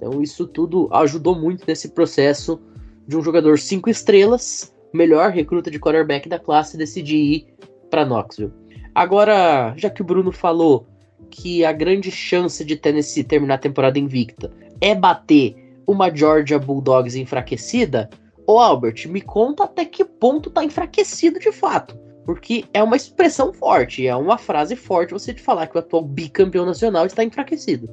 Então 0.00 0.22
isso 0.22 0.46
tudo 0.46 0.88
ajudou 0.92 1.38
muito 1.38 1.64
nesse 1.68 1.90
processo 1.90 2.58
de 3.06 3.18
um 3.18 3.22
jogador 3.22 3.58
cinco 3.58 3.90
estrelas, 3.90 4.74
melhor 4.94 5.30
recruta 5.30 5.70
de 5.70 5.78
quarterback 5.78 6.26
da 6.26 6.38
classe, 6.38 6.78
decidir 6.78 7.16
ir 7.16 7.54
para 7.90 8.06
Knoxville. 8.06 8.52
Agora, 8.94 9.74
já 9.76 9.90
que 9.90 10.00
o 10.00 10.04
Bruno 10.04 10.32
falou 10.32 10.86
que 11.30 11.64
a 11.64 11.72
grande 11.72 12.10
chance 12.10 12.64
de 12.64 12.76
Tennessee 12.76 13.22
terminar 13.22 13.56
a 13.56 13.58
temporada 13.58 13.98
invicta 13.98 14.50
é 14.80 14.94
bater 14.94 15.54
uma 15.86 16.14
Georgia 16.14 16.58
Bulldogs 16.58 17.14
enfraquecida, 17.14 18.08
ô 18.46 18.58
Albert, 18.58 19.06
me 19.06 19.20
conta 19.20 19.64
até 19.64 19.84
que 19.84 20.04
ponto 20.04 20.50
tá 20.50 20.64
enfraquecido 20.64 21.38
de 21.38 21.52
fato. 21.52 21.98
Porque 22.24 22.64
é 22.72 22.82
uma 22.82 22.96
expressão 22.96 23.52
forte, 23.52 24.06
é 24.06 24.16
uma 24.16 24.38
frase 24.38 24.76
forte 24.76 25.12
você 25.12 25.32
de 25.32 25.42
falar 25.42 25.66
que 25.66 25.76
o 25.76 25.78
atual 25.78 26.04
bicampeão 26.04 26.64
nacional 26.64 27.04
está 27.04 27.22
enfraquecido. 27.22 27.88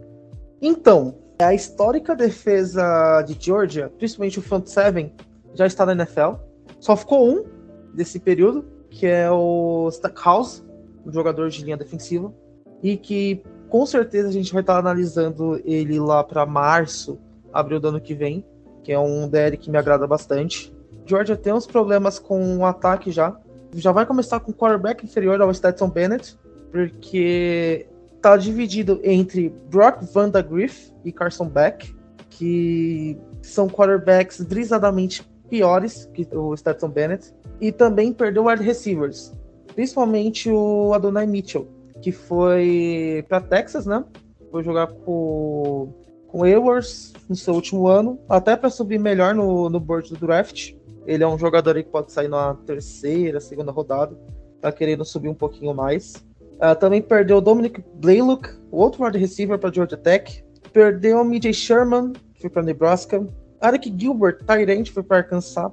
Então, 0.62 1.18
a 1.40 1.54
histórica 1.54 2.16
defesa 2.16 3.22
de 3.22 3.38
Georgia, 3.40 3.92
principalmente 3.98 4.40
o 4.40 4.42
front 4.42 4.66
seven, 4.68 5.14
já 5.54 5.66
está 5.66 5.86
na 5.86 5.92
NFL. 5.92 6.34
Só 6.80 6.96
ficou 6.96 7.28
um 7.28 7.46
desse 7.94 8.20
período, 8.20 8.66
que 8.90 9.06
é 9.06 9.30
o 9.30 9.88
Stackhouse, 9.92 10.64
um 11.06 11.12
jogador 11.12 11.50
de 11.50 11.64
linha 11.64 11.78
defensiva, 11.78 12.34
e 12.82 12.98
que 12.98 13.44
com 13.70 13.86
certeza 13.86 14.30
a 14.30 14.32
gente 14.32 14.54
vai 14.54 14.62
estar 14.62 14.78
analisando 14.78 15.62
ele 15.66 16.00
lá 16.00 16.24
para 16.24 16.46
março, 16.46 17.20
abril 17.52 17.80
do 17.80 17.90
ano 17.90 18.02
que 18.02 18.14
vem, 18.14 18.46
que 18.84 18.92
é 18.92 19.00
um 19.00 19.28
DL 19.28 19.58
que 19.58 19.70
me 19.70 19.78
agrada 19.78 20.08
bastante. 20.08 20.74
Georgia 21.06 21.36
tem 21.36 21.54
uns 21.54 21.68
problemas 21.68 22.20
com 22.20 22.58
o 22.58 22.66
ataque 22.66 23.12
já. 23.12 23.36
Já 23.76 23.92
vai 23.92 24.06
começar 24.06 24.40
com 24.40 24.52
o 24.52 24.54
quarterback 24.54 25.04
inferior 25.06 25.42
ao 25.42 25.54
Stetson 25.54 25.90
Bennett, 25.90 26.38
porque 26.72 27.88
tá 28.30 28.38
dividido 28.38 29.00
entre 29.04 29.50
Brock 29.70 30.04
Vandagriff 30.14 30.92
e 31.04 31.12
Carson 31.12 31.48
Beck, 31.48 31.96
que 32.30 33.18
são 33.42 33.68
quarterbacks 33.68 34.42
brisadamente 34.42 35.24
piores 35.50 36.10
que 36.14 36.28
o 36.36 36.56
Stetson 36.56 36.90
Bennett, 36.90 37.34
e 37.62 37.72
também 37.72 38.12
perdeu 38.12 38.46
wide 38.46 38.64
receivers 38.64 39.34
principalmente 39.78 40.50
o 40.50 40.92
Adonai 40.96 41.28
Mitchell, 41.28 41.68
que 42.02 42.12
foi 42.12 43.24
para 43.30 43.40
Texas, 43.40 43.86
né? 43.86 44.04
Foi 44.50 44.64
jogar 44.64 44.88
com, 44.88 45.94
com 46.30 46.44
Ewers 46.48 47.14
no 47.30 47.36
seu 47.36 47.54
último 47.54 47.88
ano, 47.88 48.20
até 48.28 48.56
para 48.56 48.72
subir 48.72 48.98
melhor 48.98 49.36
no, 49.36 49.70
no 49.70 49.80
board 49.80 50.10
do 50.10 50.18
draft. 50.18 50.74
Ele 51.06 51.24
é 51.24 51.28
um 51.28 51.38
jogador 51.38 51.76
que 51.76 51.92
pode 51.92 52.12
sair 52.12 52.28
na 52.28 52.56
terceira, 52.56 53.40
segunda 53.40 53.72
rodada, 53.72 54.18
tá 54.60 54.72
querendo 54.72 55.06
subir 55.06 55.30
um 55.30 55.36
pouquinho 55.36 55.76
mais. 55.76 56.26
Uh, 56.58 56.76
também 56.80 57.02
perdeu 57.02 57.38
o 57.38 57.42
Dominic 57.42 57.84
Blaylock, 57.96 58.50
outro 58.72 59.06
wide 59.06 59.18
receiver 59.18 59.60
para 59.60 59.72
Georgia 59.72 59.98
Tech. 59.98 60.44
Perdeu 60.74 61.20
o 61.20 61.24
MJ 61.24 61.54
Sherman, 61.54 62.14
que 62.34 62.42
foi 62.42 62.50
para 62.50 62.64
Nebraska. 62.64 63.26
Eric 63.64 63.94
Gilbert, 63.98 64.40
Tyrant, 64.46 64.90
foi 64.92 65.04
para 65.04 65.18
Arkansas. 65.18 65.72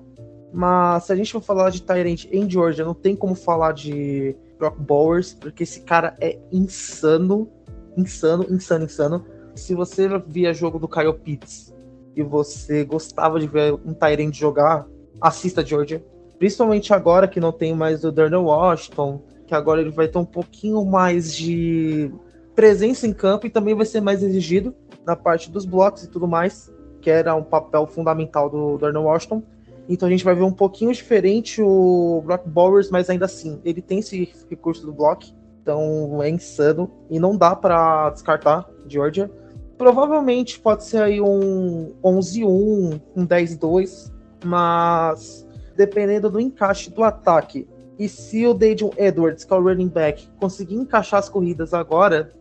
Mas 0.53 1.05
se 1.05 1.13
a 1.13 1.17
gente 1.17 1.33
for 1.33 1.43
falar 1.43 1.71
de 1.71 1.83
Tyrant 1.83 2.27
em 2.31 2.49
Georgia, 2.49 2.85
não 2.85 2.95
tem 2.95 3.17
como 3.17 3.35
falar 3.35 3.73
de 3.73 4.37
Brock 4.59 4.79
Bowers, 4.79 5.35
porque 5.35 5.65
esse 5.65 5.81
cara 5.81 6.17
é 6.21 6.39
insano, 6.53 7.51
insano, 7.97 8.47
insano, 8.49 8.85
insano. 8.85 9.25
Se 9.55 9.75
você 9.75 10.09
via 10.27 10.55
jogo 10.55 10.79
do 10.79 10.89
Kyle 10.89 11.13
Pitts 11.13 11.75
e 12.15 12.23
você 12.23 12.85
gostava 12.85 13.41
de 13.41 13.47
ver 13.47 13.75
um 13.85 13.93
Tyrant 13.93 14.33
jogar, 14.33 14.87
assista 15.21 15.65
Georgia. 15.65 16.05
Principalmente 16.39 16.93
agora 16.93 17.27
que 17.27 17.41
não 17.41 17.53
tem 17.53 17.75
mais 17.75 18.05
o 18.05 18.13
Darnell 18.13 18.45
Washington, 18.45 19.23
que 19.47 19.55
agora 19.55 19.81
ele 19.81 19.91
vai 19.91 20.09
ter 20.09 20.19
um 20.19 20.25
pouquinho 20.25 20.85
mais 20.85 21.35
de 21.35 22.11
presença 22.55 23.07
em 23.07 23.13
campo 23.13 23.47
e 23.47 23.51
também 23.51 23.75
vai 23.75 23.87
ser 23.87 24.01
mais 24.01 24.23
exigido 24.23 24.75
na 25.05 25.17
parte 25.17 25.51
dos 25.51 25.65
blocos 25.65 26.05
e 26.05 26.09
tudo 26.09 26.27
mais, 26.27 26.73
que 27.01 27.11
era 27.11 27.35
um 27.35 27.43
papel 27.43 27.87
fundamental 27.87 28.49
do 28.49 28.79
Darnell 28.79 29.03
Washington. 29.03 29.43
Então 29.89 30.09
a 30.09 30.11
gente 30.11 30.25
vai 30.25 30.35
ver 30.35 30.45
um 30.45 30.53
pouquinho 30.53 30.93
diferente 30.93 31.61
o 31.61 32.23
Brock 32.25 32.49
Bowers, 32.49 32.91
mas 32.91 33.11
ainda 33.11 33.27
assim, 33.27 33.61
ele 33.65 33.83
tem 33.83 33.99
esse 33.99 34.33
recurso 34.49 34.87
do 34.87 34.93
block, 34.93 35.35
então 35.61 36.23
é 36.23 36.31
insano 36.31 36.91
e 37.11 37.19
não 37.19 37.37
dá 37.37 37.55
para 37.55 38.11
descartar 38.11 38.69
Georgia. 38.89 39.31
Provavelmente 39.77 40.59
pode 40.59 40.85
ser 40.85 41.03
aí 41.03 41.21
um 41.21 41.93
11-1, 42.03 43.01
um 43.15 43.27
10-2, 43.27 44.11
mas 44.45 45.47
dependendo 45.77 46.31
do 46.31 46.41
encaixe 46.41 46.91
do 46.91 47.03
ataque 47.03 47.69
e 47.99 48.09
se 48.09 48.47
o 48.47 48.55
Dadion 48.55 48.91
Edwards, 48.97 49.45
que 49.45 49.53
é 49.53 49.57
o 49.57 49.63
running 49.63 49.89
back, 49.89 50.29
conseguir 50.41 50.75
encaixar 50.75 51.21
as 51.21 51.29
corridas 51.29 51.73
agora, 51.73 52.33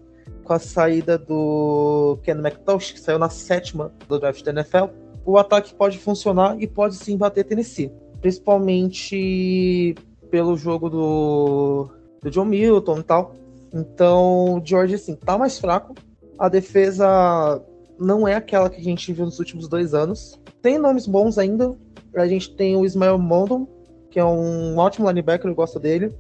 com 0.43 0.54
a 0.54 0.60
saída 0.60 1.18
do 1.18 2.18
Ken 2.24 2.34
McTosh, 2.34 2.91
que 2.91 2.99
saiu 2.99 3.20
na 3.20 3.30
sétima 3.30 3.91
do 4.08 4.20
draft 4.20 4.43
da 4.43 4.51
NFL, 4.51 4.86
o 5.26 5.38
ataque 5.38 5.74
pode 5.74 5.97
funcionar 5.97 6.62
e 6.62 6.68
pode 6.68 6.95
sim 6.95 7.18
bater 7.18 7.45
Tennessee. 7.45 7.91
Principalmente 8.20 9.95
pelo 10.30 10.58
jogo 10.58 10.89
do, 10.89 11.89
do 12.22 12.32
John 12.32 12.45
Milton 12.45 12.99
e 12.99 13.04
tal. 13.04 13.36
Então, 13.74 14.58
o 14.58 14.62
George, 14.64 14.95
assim, 14.95 15.16
tá 15.16 15.38
mais 15.38 15.60
fraco. 15.60 15.93
A 16.38 16.49
defesa 16.49 17.62
não 17.99 18.28
é 18.28 18.36
aquela 18.36 18.70
que 18.70 18.80
a 18.80 18.84
gente 18.84 19.12
viu 19.14 19.26
nos 19.26 19.39
últimos 19.39 19.68
dois 19.68 19.93
anos. 19.93 20.39
Tem 20.62 20.78
nomes 20.78 21.08
bons 21.08 21.38
ainda. 21.38 21.76
A 22.16 22.28
gente 22.28 22.56
tem 22.56 22.76
o 22.76 22.86
Ismael 22.86 23.18
Mondon, 23.18 23.68
que 24.14 24.20
é 24.20 24.24
um 24.24 24.78
ótimo 24.78 25.09
linebacker, 25.09 25.49
eu 25.49 25.55
gosto 25.55 25.80
dele. 25.80 26.14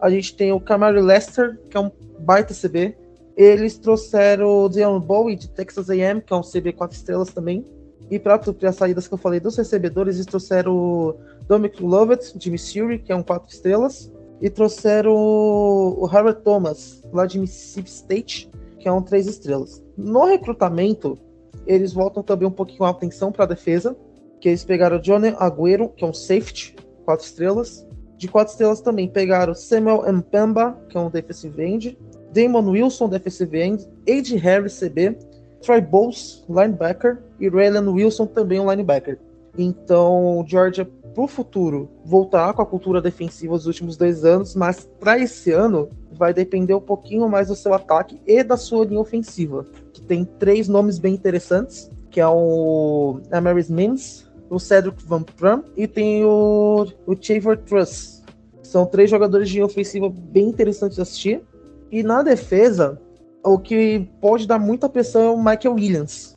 A 0.00 0.08
gente 0.08 0.34
tem 0.34 0.50
o 0.50 0.58
Camaro 0.58 0.98
Lester, 0.98 1.60
que 1.68 1.76
é 1.76 1.80
um 1.80 1.90
baita 2.20 2.54
CB. 2.54 2.96
Eles 3.36 3.76
trouxeram 3.76 4.64
o 4.64 4.68
Dion 4.70 4.98
Bowie 4.98 5.36
de 5.36 5.50
Texas 5.50 5.90
A&M, 5.90 6.22
que 6.22 6.32
é 6.32 6.36
um 6.36 6.40
CB 6.40 6.72
4 6.72 6.96
estrelas 6.96 7.28
também. 7.28 7.62
E 8.10 8.18
para 8.18 8.40
as 8.62 8.76
saídas 8.76 9.06
que 9.06 9.12
eu 9.12 9.18
falei 9.18 9.40
dos 9.40 9.58
recebedores, 9.58 10.14
eles 10.14 10.24
trouxeram 10.24 10.74
o 10.74 11.14
Dominic 11.46 11.82
Lovett, 11.82 12.38
de 12.38 12.50
Missouri, 12.50 12.98
que 12.98 13.12
é 13.12 13.14
um 13.14 13.22
4 13.22 13.52
estrelas, 13.52 14.10
e 14.40 14.48
trouxeram 14.48 15.14
o 15.14 16.06
Harvard 16.06 16.40
Thomas, 16.40 17.04
lá 17.12 17.26
de 17.26 17.38
Mississippi 17.38 17.90
State, 17.90 18.50
que 18.78 18.88
é 18.88 18.92
um 18.92 19.02
3 19.02 19.26
estrelas. 19.26 19.84
No 19.98 20.24
recrutamento, 20.24 21.18
eles 21.66 21.92
voltam 21.92 22.22
também 22.22 22.48
um 22.48 22.52
pouquinho 22.52 22.84
a 22.84 22.88
atenção 22.88 23.30
para 23.30 23.44
a 23.44 23.48
defesa, 23.48 23.94
que 24.40 24.48
eles 24.48 24.64
pegaram 24.64 24.96
o 24.96 25.00
Johnny 25.00 25.34
Aguero, 25.38 25.90
que 25.90 26.04
é 26.04 26.08
um 26.08 26.14
safety, 26.14 26.74
4 27.04 27.24
estrelas, 27.24 27.86
De 28.16 28.28
quatro 28.28 28.52
estrelas 28.52 28.80
também 28.80 29.08
pegaram 29.08 29.54
Samuel 29.54 30.10
Mpemba, 30.12 30.78
que 30.88 30.96
é 30.96 31.00
um 31.00 31.10
defensive 31.10 31.62
end, 31.62 31.98
Damon 32.32 32.70
Wilson, 32.70 33.08
defensive 33.08 33.60
end, 33.60 33.88
Ed 34.06 34.36
Harris, 34.36 34.78
CB, 34.78 35.18
Troy 35.60 35.80
Bowles, 35.80 36.44
linebacker, 36.48 37.18
e 37.40 37.48
Raylan 37.48 37.90
Wilson, 37.90 38.26
também 38.26 38.60
um 38.60 38.70
linebacker. 38.70 39.18
Então, 39.56 40.44
Georgia, 40.46 40.88
pro 41.14 41.26
futuro, 41.26 41.88
voltar 42.04 42.52
com 42.54 42.62
a 42.62 42.66
cultura 42.66 43.00
defensiva 43.00 43.54
dos 43.54 43.66
últimos 43.66 43.96
dois 43.96 44.24
anos, 44.24 44.54
mas 44.54 44.88
para 44.98 45.18
esse 45.18 45.52
ano, 45.52 45.88
vai 46.12 46.34
depender 46.34 46.74
um 46.74 46.80
pouquinho 46.80 47.28
mais 47.28 47.48
do 47.48 47.54
seu 47.54 47.72
ataque 47.72 48.20
e 48.26 48.42
da 48.42 48.56
sua 48.56 48.84
linha 48.84 49.00
ofensiva. 49.00 49.66
Que 49.92 50.00
tem 50.00 50.24
três 50.24 50.68
nomes 50.68 50.98
bem 50.98 51.14
interessantes, 51.14 51.90
que 52.10 52.20
é 52.20 52.26
o 52.26 53.20
Amaris 53.30 53.70
Mims, 53.70 54.23
o 54.50 54.58
Cedric 54.58 55.04
Van 55.04 55.22
Pram 55.22 55.64
e 55.76 55.86
tem 55.86 56.24
o, 56.24 56.86
o 57.06 57.16
Chaver 57.20 57.58
Truss. 57.58 58.22
São 58.62 58.86
três 58.86 59.10
jogadores 59.10 59.48
de 59.48 59.62
ofensiva 59.62 60.08
bem 60.10 60.48
interessantes 60.48 60.96
de 60.96 61.02
assistir. 61.02 61.42
E 61.90 62.02
na 62.02 62.22
defesa, 62.22 63.00
o 63.44 63.58
que 63.58 64.08
pode 64.20 64.46
dar 64.46 64.58
muita 64.58 64.88
pressão 64.88 65.22
é 65.22 65.30
o 65.30 65.38
Michael 65.38 65.74
Williams, 65.74 66.36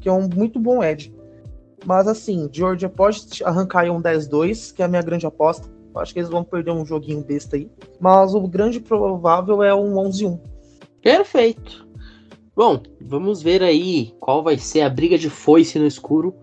que 0.00 0.08
é 0.08 0.12
um 0.12 0.28
muito 0.28 0.60
bom 0.60 0.82
edge. 0.82 1.12
Mas 1.84 2.06
assim, 2.06 2.48
Georgia 2.52 2.88
pode 2.88 3.42
arrancar 3.44 3.90
um 3.90 4.00
10-2, 4.00 4.72
que 4.72 4.82
é 4.82 4.84
a 4.84 4.88
minha 4.88 5.02
grande 5.02 5.26
aposta. 5.26 5.68
Acho 5.96 6.12
que 6.12 6.20
eles 6.20 6.30
vão 6.30 6.44
perder 6.44 6.70
um 6.70 6.86
joguinho 6.86 7.22
besta 7.22 7.56
aí. 7.56 7.70
Mas 8.00 8.34
o 8.34 8.46
grande 8.46 8.80
provável 8.80 9.62
é 9.62 9.74
um 9.74 9.94
11-1. 9.94 10.38
Perfeito. 11.02 11.86
Bom, 12.54 12.82
vamos 13.00 13.42
ver 13.42 13.62
aí 13.62 14.14
qual 14.20 14.42
vai 14.42 14.58
ser 14.58 14.82
a 14.82 14.90
briga 14.90 15.18
de 15.18 15.28
foice 15.28 15.78
no 15.78 15.86
escuro 15.86 16.34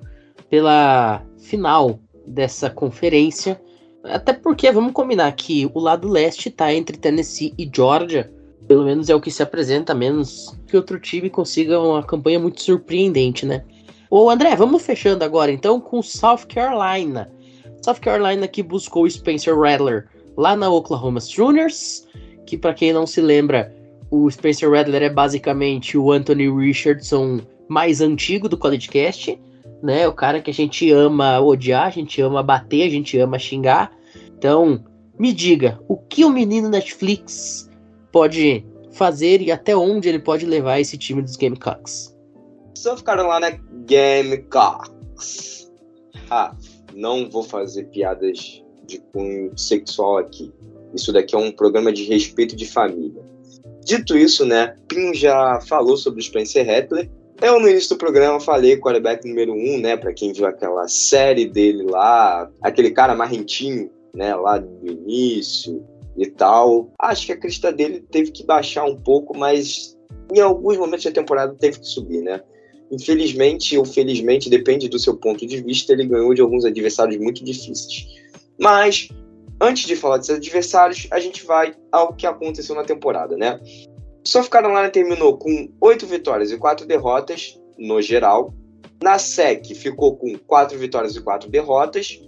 pela 0.50 1.24
final 1.38 2.00
dessa 2.26 2.70
conferência. 2.70 3.62
Até 4.04 4.34
porque 4.34 4.72
vamos 4.72 4.94
combinar 4.94 5.32
que 5.34 5.70
o 5.74 5.80
lado 5.80 6.08
leste 6.08 6.50
tá 6.50 6.74
entre 6.74 6.98
Tennessee 6.98 7.54
e 7.58 7.70
Georgia. 7.74 8.32
Pelo 8.68 8.86
menos 8.86 9.10
é 9.10 9.16
o 9.16 9.22
que 9.22 9.32
se 9.32 9.42
apresenta, 9.42 9.96
menos 9.96 10.56
que 10.68 10.78
outro 10.78 11.00
time 11.00 11.30
consiga 11.30 11.80
uma 11.80 12.04
campanha 12.04 12.40
muito 12.40 12.62
surpreendente, 12.62 13.46
né? 13.46 13.64
Ô 14.10 14.30
André, 14.30 14.56
vamos 14.56 14.84
fechando 14.84 15.24
agora 15.24 15.52
então 15.52 15.80
com 15.80 16.02
South 16.02 16.46
Carolina. 16.48 17.32
South 17.82 18.00
Carolina 18.02 18.48
que 18.48 18.62
buscou 18.62 19.04
o 19.04 19.10
Spencer 19.10 19.58
Rattler 19.58 20.08
lá 20.38 20.56
na 20.56 20.70
Oklahoma 20.70 21.20
Sooners, 21.20 22.08
que 22.46 22.58
para 22.58 22.74
quem 22.74 22.94
não 22.94 23.06
se 23.06 23.22
lembra, 23.22 23.74
o 24.10 24.30
Spencer 24.30 24.72
Rattler 24.72 25.04
é 25.04 25.10
basicamente 25.10 25.98
o 25.98 26.12
Anthony 26.12 26.50
Richardson 26.50 27.42
mais 27.68 28.02
antigo 28.02 28.50
do 28.50 28.58
College 28.58 28.90
Cast, 28.90 29.40
né? 29.82 30.08
O 30.08 30.14
cara 30.14 30.42
que 30.42 30.52
a 30.52 30.54
gente 30.54 30.90
ama 30.92 31.40
odiar, 31.40 31.88
a 31.88 31.92
gente 31.92 32.22
ama 32.22 32.44
bater, 32.44 32.84
a 32.84 32.90
gente 32.90 33.18
ama 33.18 33.40
xingar. 33.40 33.92
Então, 34.38 34.84
me 35.18 35.34
diga, 35.34 35.80
o 35.88 35.98
que 35.98 36.24
o 36.24 36.30
menino 36.30 36.70
Netflix 36.70 37.70
pode 38.12 38.66
fazer 38.92 39.42
e 39.42 39.52
até 39.52 39.76
onde 39.76 40.10
ele 40.10 40.20
pode 40.20 40.46
levar 40.46 40.80
esse 40.80 40.98
time 40.98 41.22
dos 41.22 41.36
Gamecocks? 41.36 42.18
South 42.76 43.04
Carolina 43.04 43.60
Gamecocks. 43.86 45.70
Ah, 46.30 46.56
não 46.94 47.30
vou 47.30 47.44
fazer 47.44 47.86
piadas 47.86 48.64
de 48.86 49.00
cunho 49.14 49.58
sexual 49.58 50.18
aqui. 50.18 50.52
Isso 50.94 51.14
daqui 51.14 51.36
é 51.36 51.38
um 51.38 51.52
programa 51.52 51.92
de 51.92 52.04
respeito 52.06 52.56
de 52.56 52.66
família. 52.66 53.22
Dito 53.86 54.18
isso, 54.18 54.46
né, 54.46 54.76
Pim 54.88 55.14
já 55.14 55.60
falou 55.62 55.98
sobre 55.98 56.20
o 56.20 56.24
Spencer 56.24 56.66
Rattler. 56.66 57.10
Eu, 57.42 57.58
no 57.58 57.70
início 57.70 57.96
do 57.96 57.98
programa, 57.98 58.38
falei 58.40 58.78
quarterback 58.78 59.26
número 59.26 59.54
um, 59.54 59.80
né, 59.80 59.96
para 59.96 60.14
quem 60.14 60.34
viu 60.34 60.46
aquela 60.46 60.88
série 60.90 61.46
dele 61.46 61.84
lá, 61.84 62.52
aquele 62.62 62.92
cara 62.92 63.16
marrentinho, 63.16 63.90
né, 64.14 64.36
lá 64.36 64.58
do 64.58 64.86
início 64.86 65.82
e 66.18 66.26
tal. 66.26 66.92
Acho 67.00 67.28
que 67.28 67.32
a 67.32 67.38
crista 67.38 67.72
dele 67.72 68.04
teve 68.12 68.32
que 68.32 68.46
baixar 68.46 68.84
um 68.84 68.98
pouco, 68.98 69.38
mas 69.38 69.98
em 70.34 70.42
alguns 70.42 70.78
momentos 70.78 71.06
da 71.06 71.12
temporada 71.12 71.56
teve 71.58 71.80
que 71.80 71.88
subir, 71.88 72.22
né. 72.22 72.42
Infelizmente 72.92 73.78
ou 73.78 73.86
felizmente, 73.86 74.50
depende 74.50 74.90
do 74.90 75.00
seu 75.00 75.16
ponto 75.16 75.48
de 75.48 75.62
vista, 75.62 75.94
ele 75.94 76.08
ganhou 76.08 76.34
de 76.34 76.42
alguns 76.42 76.66
adversários 76.66 77.22
muito 77.22 77.42
difíceis. 77.44 78.06
Mas, 78.60 79.08
antes 79.62 79.88
de 79.88 79.96
falar 79.96 80.18
desses 80.18 80.36
adversários, 80.36 81.08
a 81.10 81.20
gente 81.20 81.46
vai 81.46 81.74
ao 81.90 82.14
que 82.14 82.28
aconteceu 82.28 82.76
na 82.76 82.84
temporada, 82.84 83.38
né? 83.38 83.60
South 84.30 84.48
Carolina 84.48 84.92
terminou 84.92 85.36
com 85.40 85.72
oito 85.82 86.06
vitórias 86.06 86.52
e 86.52 86.58
quatro 86.58 86.86
derrotas 86.86 87.60
no 87.80 88.00
geral. 88.00 88.54
Na 89.02 89.18
SEC 89.18 89.74
ficou 89.74 90.18
com 90.18 90.38
quatro 90.38 90.78
vitórias 90.78 91.16
e 91.16 91.22
quatro 91.22 91.50
derrotas. 91.50 92.22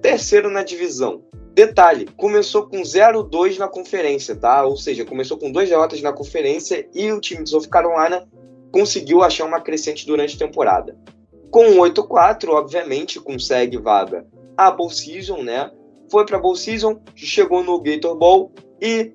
Terceiro 0.00 0.50
na 0.50 0.62
divisão. 0.62 1.22
Detalhe, 1.52 2.08
começou 2.16 2.66
com 2.66 2.80
0-2 2.80 3.58
na 3.58 3.68
conferência, 3.68 4.34
tá? 4.34 4.64
Ou 4.64 4.78
seja, 4.78 5.04
começou 5.04 5.36
com 5.36 5.52
duas 5.52 5.68
derrotas 5.68 6.00
na 6.00 6.10
conferência 6.10 6.88
e 6.94 7.12
o 7.12 7.20
time 7.20 7.44
de 7.44 7.50
South 7.50 7.68
Carolina 7.68 8.26
conseguiu 8.72 9.22
achar 9.22 9.44
uma 9.44 9.60
crescente 9.60 10.06
durante 10.06 10.36
a 10.36 10.46
temporada. 10.46 10.96
Com 11.50 11.66
8-4, 11.76 12.48
obviamente, 12.48 13.20
consegue 13.20 13.76
vaga 13.76 14.26
a 14.56 14.70
Bowl 14.70 14.88
Season, 14.88 15.42
né? 15.42 15.70
Foi 16.10 16.24
para 16.24 16.38
Bowl 16.38 16.56
Season, 16.56 16.98
chegou 17.14 17.62
no 17.62 17.78
Gator 17.78 18.16
Bowl 18.16 18.50
e 18.80 19.12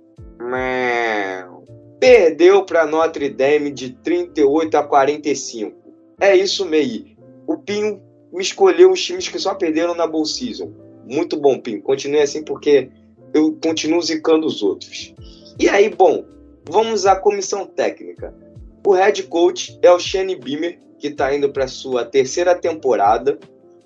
perdeu 2.00 2.64
para 2.64 2.86
Notre 2.86 3.30
Dame 3.30 3.72
de 3.72 3.92
38 3.92 4.76
a 4.78 4.84
45. 4.84 5.76
É 6.20 6.36
isso 6.36 6.66
mesmo. 6.66 7.18
O 7.48 7.58
Pinho 7.58 8.02
escolheu 8.40 8.92
os 8.92 9.04
times 9.04 9.28
que 9.28 9.40
só 9.40 9.56
perderam 9.56 9.96
na 9.96 10.08
Bowl 10.08 10.26
Season. 10.26 10.72
Muito 11.06 11.38
bom, 11.38 11.60
Pinho. 11.60 11.82
Continue 11.82 12.20
assim 12.22 12.44
porque 12.44 12.90
eu 13.34 13.58
continuo 13.64 14.02
zicando 14.02 14.46
os 14.46 14.62
outros. 14.62 15.14
E 15.60 15.70
aí, 15.70 15.90
bom, 15.90 16.26
vamos 16.70 17.06
à 17.06 17.16
comissão 17.16 17.66
técnica. 17.66 18.34
O 18.86 18.94
head 18.94 19.24
coach 19.24 19.78
é 19.82 19.92
o 19.92 20.00
Shane 20.00 20.36
Beamer, 20.36 20.80
que 21.00 21.08
está 21.08 21.34
indo 21.36 21.50
para 21.50 21.68
sua 21.68 22.06
terceira 22.06 22.56
temporada. 22.56 23.40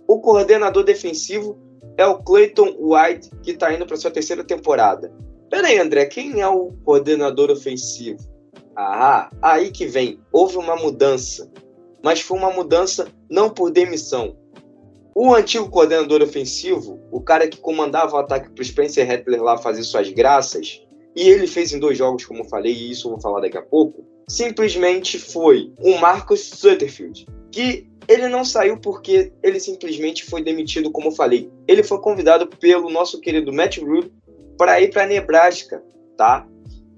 O 0.07 0.19
coordenador 0.19 0.83
defensivo 0.83 1.57
é 1.97 2.05
o 2.05 2.17
Clayton 2.17 2.75
White, 2.79 3.29
que 3.43 3.51
está 3.51 3.73
indo 3.73 3.85
para 3.85 3.97
sua 3.97 4.11
terceira 4.11 4.43
temporada. 4.43 5.11
Peraí, 5.51 5.77
André, 5.77 6.05
quem 6.05 6.39
é 6.39 6.47
o 6.47 6.71
coordenador 6.85 7.51
ofensivo? 7.51 8.25
Ah, 8.73 9.29
aí 9.41 9.69
que 9.69 9.85
vem. 9.85 10.17
Houve 10.31 10.55
uma 10.55 10.77
mudança, 10.77 11.51
mas 12.01 12.21
foi 12.21 12.37
uma 12.37 12.51
mudança 12.51 13.09
não 13.29 13.49
por 13.49 13.69
demissão. 13.69 14.37
O 15.13 15.35
antigo 15.35 15.69
coordenador 15.69 16.21
ofensivo, 16.21 17.01
o 17.11 17.19
cara 17.19 17.49
que 17.49 17.57
comandava 17.57 18.15
o 18.15 18.19
ataque 18.19 18.49
para 18.49 18.61
o 18.61 18.65
Spencer 18.65 19.05
Rattler 19.05 19.43
lá 19.43 19.57
fazer 19.57 19.83
suas 19.83 20.09
graças, 20.09 20.81
e 21.13 21.27
ele 21.27 21.45
fez 21.45 21.73
em 21.73 21.79
dois 21.79 21.97
jogos, 21.97 22.25
como 22.25 22.39
eu 22.39 22.49
falei, 22.49 22.71
e 22.71 22.91
isso 22.91 23.07
eu 23.07 23.11
vou 23.11 23.21
falar 23.21 23.41
daqui 23.41 23.57
a 23.57 23.61
pouco, 23.61 24.05
simplesmente 24.29 25.19
foi 25.19 25.73
o 25.79 25.97
Marcus 25.97 26.47
Sutterfield, 26.47 27.27
que 27.51 27.91
ele 28.07 28.29
não 28.29 28.45
saiu 28.45 28.77
porque 28.77 29.33
ele 29.43 29.59
simplesmente 29.59 30.23
foi 30.25 30.41
demitido, 30.41 30.91
como 30.91 31.09
eu 31.09 31.11
falei. 31.11 31.51
Ele 31.67 31.83
foi 31.83 31.99
convidado 31.99 32.47
pelo 32.47 32.89
nosso 32.89 33.19
querido 33.19 33.53
Matt 33.53 33.77
Rule 33.77 34.11
para 34.61 34.79
ir 34.79 34.91
para 34.91 35.07
Nebraska, 35.07 35.83
tá? 36.15 36.47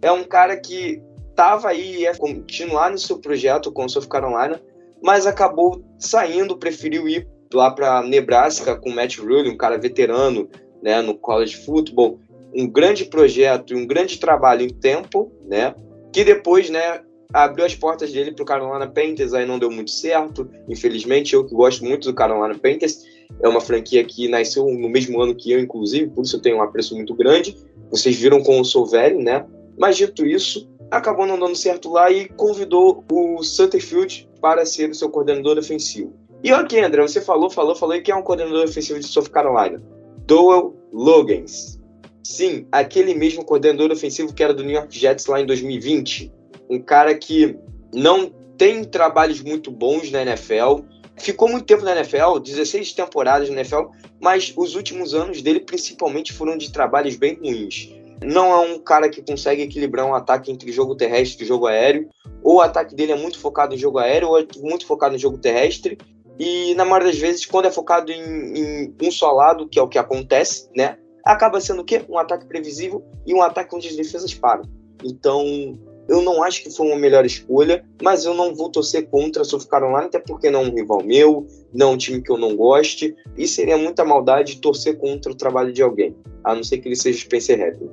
É 0.01 0.11
um 0.11 0.25
cara 0.25 0.57
que 0.57 1.01
estava 1.29 1.69
aí 1.69 2.01
ia 2.01 2.13
continuar 2.13 2.91
no 2.91 2.97
seu 2.97 3.19
projeto 3.19 3.71
com 3.71 3.85
o 3.85 3.89
South 3.89 4.09
Carolina, 4.09 4.61
mas 5.01 5.25
acabou 5.25 5.81
saindo, 5.97 6.57
preferiu 6.57 7.07
ir 7.07 7.25
lá 7.53 7.71
para 7.71 8.03
Nebraska 8.03 8.75
com 8.75 8.89
o 8.89 8.93
Matt 8.93 9.17
Rule, 9.17 9.49
um 9.49 9.55
cara 9.55 9.77
veterano, 9.77 10.49
né, 10.81 11.01
no 11.01 11.15
college 11.15 11.55
football, 11.55 12.19
um 12.53 12.67
grande 12.67 13.05
projeto 13.05 13.71
e 13.71 13.77
um 13.77 13.87
grande 13.87 14.19
trabalho 14.19 14.63
em 14.63 14.69
tempo, 14.69 15.31
né, 15.47 15.73
que 16.11 16.25
depois, 16.25 16.69
né, 16.69 16.99
abriu 17.31 17.65
as 17.65 17.73
portas 17.73 18.11
dele 18.11 18.33
para 18.33 18.43
o 18.43 18.45
Carolina 18.45 18.87
Panthers, 18.87 19.33
aí 19.33 19.45
não 19.45 19.57
deu 19.57 19.71
muito 19.71 19.89
certo, 19.89 20.49
infelizmente. 20.67 21.33
Eu 21.33 21.45
que 21.45 21.55
gosto 21.55 21.85
muito 21.85 22.09
do 22.09 22.13
Carolina 22.13 22.59
Panthers, 22.59 23.05
é 23.41 23.47
uma 23.47 23.61
franquia 23.61 24.03
que 24.03 24.27
nasceu 24.27 24.65
no 24.65 24.89
mesmo 24.89 25.21
ano 25.21 25.35
que 25.35 25.51
eu, 25.51 25.59
inclusive, 25.59 26.09
por 26.09 26.23
isso 26.23 26.35
eu 26.35 26.41
tenho 26.41 26.57
um 26.57 26.61
apreço 26.61 26.95
muito 26.95 27.13
grande. 27.13 27.57
Vocês 27.89 28.15
viram 28.15 28.41
como 28.41 28.59
eu 28.59 28.65
sou 28.65 28.85
velho, 28.85 29.19
né? 29.21 29.45
Mas 29.77 29.97
dito 29.97 30.25
isso, 30.25 30.69
acabou 30.89 31.25
não 31.25 31.39
dando 31.39 31.55
certo 31.55 31.91
lá 31.91 32.11
e 32.11 32.27
convidou 32.29 33.03
o 33.11 33.43
Sutterfield 33.43 34.29
para 34.41 34.65
ser 34.65 34.89
o 34.89 34.95
seu 34.95 35.09
coordenador 35.09 35.57
ofensivo. 35.57 36.13
E 36.43 36.51
ok, 36.51 36.81
André, 36.81 37.01
você 37.01 37.21
falou, 37.21 37.49
falou, 37.49 37.75
falou, 37.75 37.95
e 37.95 38.01
quem 38.01 38.13
é 38.13 38.17
um 38.17 38.21
coordenador 38.21 38.63
ofensivo 38.65 38.99
de 38.99 39.07
South 39.07 39.29
Carolina? 39.29 39.81
Doel 40.25 40.75
Logans. 40.91 41.79
Sim, 42.23 42.67
aquele 42.71 43.13
mesmo 43.13 43.43
coordenador 43.43 43.91
ofensivo 43.91 44.33
que 44.33 44.43
era 44.43 44.53
do 44.53 44.63
New 44.63 44.75
York 44.75 44.97
Jets 44.97 45.25
lá 45.25 45.41
em 45.41 45.45
2020 45.45 46.31
um 46.69 46.79
cara 46.79 47.13
que 47.15 47.57
não 47.93 48.31
tem 48.57 48.83
trabalhos 48.83 49.41
muito 49.41 49.71
bons 49.71 50.11
na 50.11 50.21
NFL. 50.21 50.81
Ficou 51.17 51.47
muito 51.47 51.65
tempo 51.65 51.83
na 51.83 51.95
NFL, 51.95 52.39
16 52.39 52.93
temporadas 52.93 53.49
na 53.49 53.57
NFL, 53.57 53.85
mas 54.19 54.53
os 54.55 54.75
últimos 54.75 55.13
anos 55.13 55.41
dele 55.41 55.59
principalmente 55.59 56.33
foram 56.33 56.57
de 56.57 56.71
trabalhos 56.71 57.15
bem 57.15 57.35
ruins. 57.35 57.93
Não 58.23 58.51
é 58.51 58.59
um 58.59 58.79
cara 58.79 59.09
que 59.09 59.21
consegue 59.21 59.63
equilibrar 59.63 60.05
um 60.05 60.15
ataque 60.15 60.51
entre 60.51 60.71
jogo 60.71 60.95
terrestre 60.95 61.43
e 61.43 61.47
jogo 61.47 61.67
aéreo. 61.67 62.09
Ou 62.41 62.55
o 62.55 62.61
ataque 62.61 62.95
dele 62.95 63.11
é 63.11 63.17
muito 63.17 63.37
focado 63.37 63.75
em 63.75 63.77
jogo 63.77 63.99
aéreo, 63.99 64.29
ou 64.29 64.39
é 64.39 64.47
muito 64.57 64.85
focado 64.85 65.15
em 65.15 65.19
jogo 65.19 65.37
terrestre. 65.37 65.97
E 66.39 66.73
na 66.75 66.85
maioria 66.85 67.09
das 67.11 67.19
vezes, 67.19 67.45
quando 67.45 67.65
é 67.65 67.71
focado 67.71 68.11
em, 68.11 68.57
em 68.57 68.95
um 69.01 69.11
só 69.11 69.31
lado, 69.31 69.67
que 69.67 69.77
é 69.77 69.81
o 69.81 69.87
que 69.87 69.99
acontece, 69.99 70.69
né? 70.75 70.97
acaba 71.23 71.61
sendo 71.61 71.81
o 71.81 71.85
quê? 71.85 72.03
Um 72.09 72.17
ataque 72.17 72.45
previsível 72.45 73.03
e 73.25 73.33
um 73.33 73.41
ataque 73.41 73.73
onde 73.75 73.87
as 73.87 73.95
defesas 73.95 74.33
param. 74.33 74.63
Então, 75.03 75.79
eu 76.07 76.21
não 76.21 76.43
acho 76.43 76.63
que 76.63 76.69
foi 76.69 76.87
uma 76.87 76.97
melhor 76.97 77.25
escolha, 77.25 77.85
mas 78.01 78.25
eu 78.25 78.33
não 78.33 78.53
vou 78.53 78.69
torcer 78.69 79.07
contra 79.07 79.41
a 79.41 79.45
South 79.45 79.65
Carolina, 79.69 80.05
até 80.05 80.19
porque 80.19 80.49
não 80.49 80.61
é 80.61 80.67
um 80.67 80.75
rival 80.75 81.03
meu, 81.03 81.47
não 81.73 81.89
é 81.89 81.91
um 81.93 81.97
time 81.97 82.21
que 82.21 82.31
eu 82.31 82.37
não 82.37 82.55
goste, 82.55 83.15
e 83.37 83.47
seria 83.47 83.77
muita 83.77 84.03
maldade 84.03 84.59
torcer 84.59 84.97
contra 84.97 85.31
o 85.31 85.35
trabalho 85.35 85.71
de 85.71 85.81
alguém, 85.81 86.15
a 86.43 86.53
não 86.53 86.63
ser 86.63 86.79
que 86.79 86.87
ele 86.87 86.95
seja 86.95 87.19
Spencer 87.19 87.59
Rattler. 87.59 87.89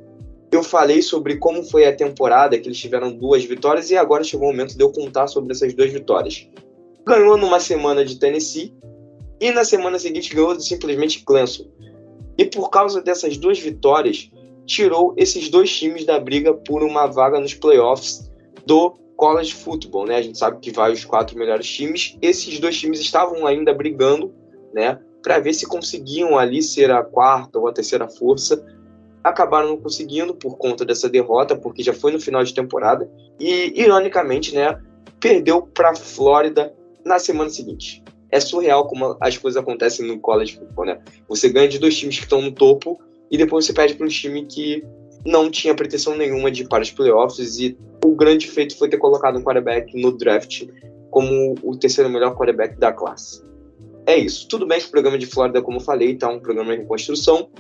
Eu 0.51 0.65
falei 0.65 1.01
sobre 1.01 1.37
como 1.37 1.63
foi 1.63 1.87
a 1.87 1.95
temporada, 1.95 2.59
que 2.59 2.67
eles 2.67 2.79
tiveram 2.79 3.13
duas 3.13 3.45
vitórias, 3.45 3.91
e 3.91 3.97
agora 3.97 4.25
chegou 4.25 4.49
o 4.49 4.51
momento 4.51 4.77
de 4.77 4.83
eu 4.83 4.91
contar 4.91 5.29
sobre 5.29 5.53
essas 5.53 5.73
duas 5.73 5.93
vitórias. 5.93 6.49
Ganhou 7.07 7.37
numa 7.37 7.61
semana 7.61 8.05
de 8.05 8.19
Tennessee, 8.19 8.75
e 9.41 9.53
na 9.53 9.65
semana 9.65 9.99
seguinte 9.99 10.35
ganhou 10.35 10.59
simplesmente 10.59 11.25
Clemson. 11.25 11.67
E 12.37 12.45
por 12.45 12.69
causa 12.69 13.01
dessas 13.01 13.37
duas 13.37 13.59
vitórias, 13.59 14.31
tirou 14.71 15.13
esses 15.17 15.49
dois 15.49 15.77
times 15.77 16.05
da 16.05 16.21
briga 16.21 16.55
por 16.55 16.85
uma 16.85 17.05
vaga 17.07 17.41
nos 17.41 17.55
playoffs 17.55 18.31
do 18.65 18.93
college 19.17 19.53
football, 19.53 20.07
né? 20.07 20.15
A 20.15 20.23
gente 20.23 20.39
sabe 20.39 20.61
que 20.61 20.71
vai 20.71 20.93
os 20.93 21.05
quatro 21.05 21.37
melhores 21.37 21.69
times. 21.69 22.17
Esses 22.23 22.61
dois 22.61 22.79
times 22.79 23.01
estavam 23.01 23.45
ainda 23.49 23.75
brigando, 23.75 24.33
né, 24.73 25.01
para 25.21 25.41
ver 25.41 25.55
se 25.55 25.67
conseguiam 25.67 26.39
ali 26.39 26.63
ser 26.63 26.89
a 26.93 27.03
quarta 27.03 27.59
ou 27.59 27.67
a 27.67 27.73
terceira 27.73 28.09
força. 28.09 28.65
Acabaram 29.25 29.71
não 29.71 29.77
conseguindo 29.77 30.37
por 30.37 30.57
conta 30.57 30.85
dessa 30.85 31.09
derrota, 31.09 31.57
porque 31.57 31.83
já 31.83 31.93
foi 31.93 32.13
no 32.13 32.21
final 32.21 32.45
de 32.45 32.55
temporada 32.55 33.11
e 33.41 33.73
ironicamente, 33.75 34.55
né, 34.55 34.81
perdeu 35.19 35.63
para 35.63 35.97
Flórida 35.97 36.73
na 37.05 37.19
semana 37.19 37.51
seguinte. 37.51 38.05
É 38.31 38.39
surreal 38.39 38.87
como 38.87 39.17
as 39.21 39.37
coisas 39.37 39.61
acontecem 39.61 40.07
no 40.07 40.21
college 40.21 40.55
football, 40.57 40.87
né? 40.87 41.01
Você 41.29 41.49
ganha 41.49 41.67
de 41.67 41.81
dois 41.81 41.99
times 41.99 42.19
que 42.19 42.25
estão 42.25 42.41
no 42.41 42.53
topo 42.53 43.01
e 43.31 43.39
depois 43.39 43.65
você 43.65 43.73
perde 43.73 43.95
para 43.95 44.07
um 44.07 44.09
time 44.09 44.45
que 44.47 44.85
não 45.25 45.51
tinha 45.51 45.75
pretensão 45.75 46.17
nenhuma 46.17 46.51
de 46.51 46.63
ir 46.63 46.69
para 46.69 46.83
os 46.83 46.91
playoffs 46.91 47.59
e 47.59 47.77
o 48.05 48.15
grande 48.15 48.47
feito 48.47 48.77
foi 48.77 48.89
ter 48.89 48.97
colocado 48.97 49.39
um 49.39 49.43
quarterback 49.43 50.01
no 50.01 50.17
draft 50.17 50.67
como 51.11 51.55
o 51.63 51.77
terceiro 51.77 52.09
melhor 52.09 52.35
quarterback 52.35 52.79
da 52.79 52.93
classe. 52.93 53.43
É 54.07 54.17
isso. 54.17 54.49
Tudo 54.49 54.67
bem 54.67 54.81
que 54.81 54.87
o 54.87 54.91
programa 54.91 55.19
de 55.19 55.27
Flórida, 55.27 55.61
como 55.61 55.77
eu 55.77 55.83
falei, 55.83 56.17
tá 56.17 56.29
um 56.29 56.41
programa 56.41 56.73
de 56.73 56.83
reconstrução, 56.83 57.51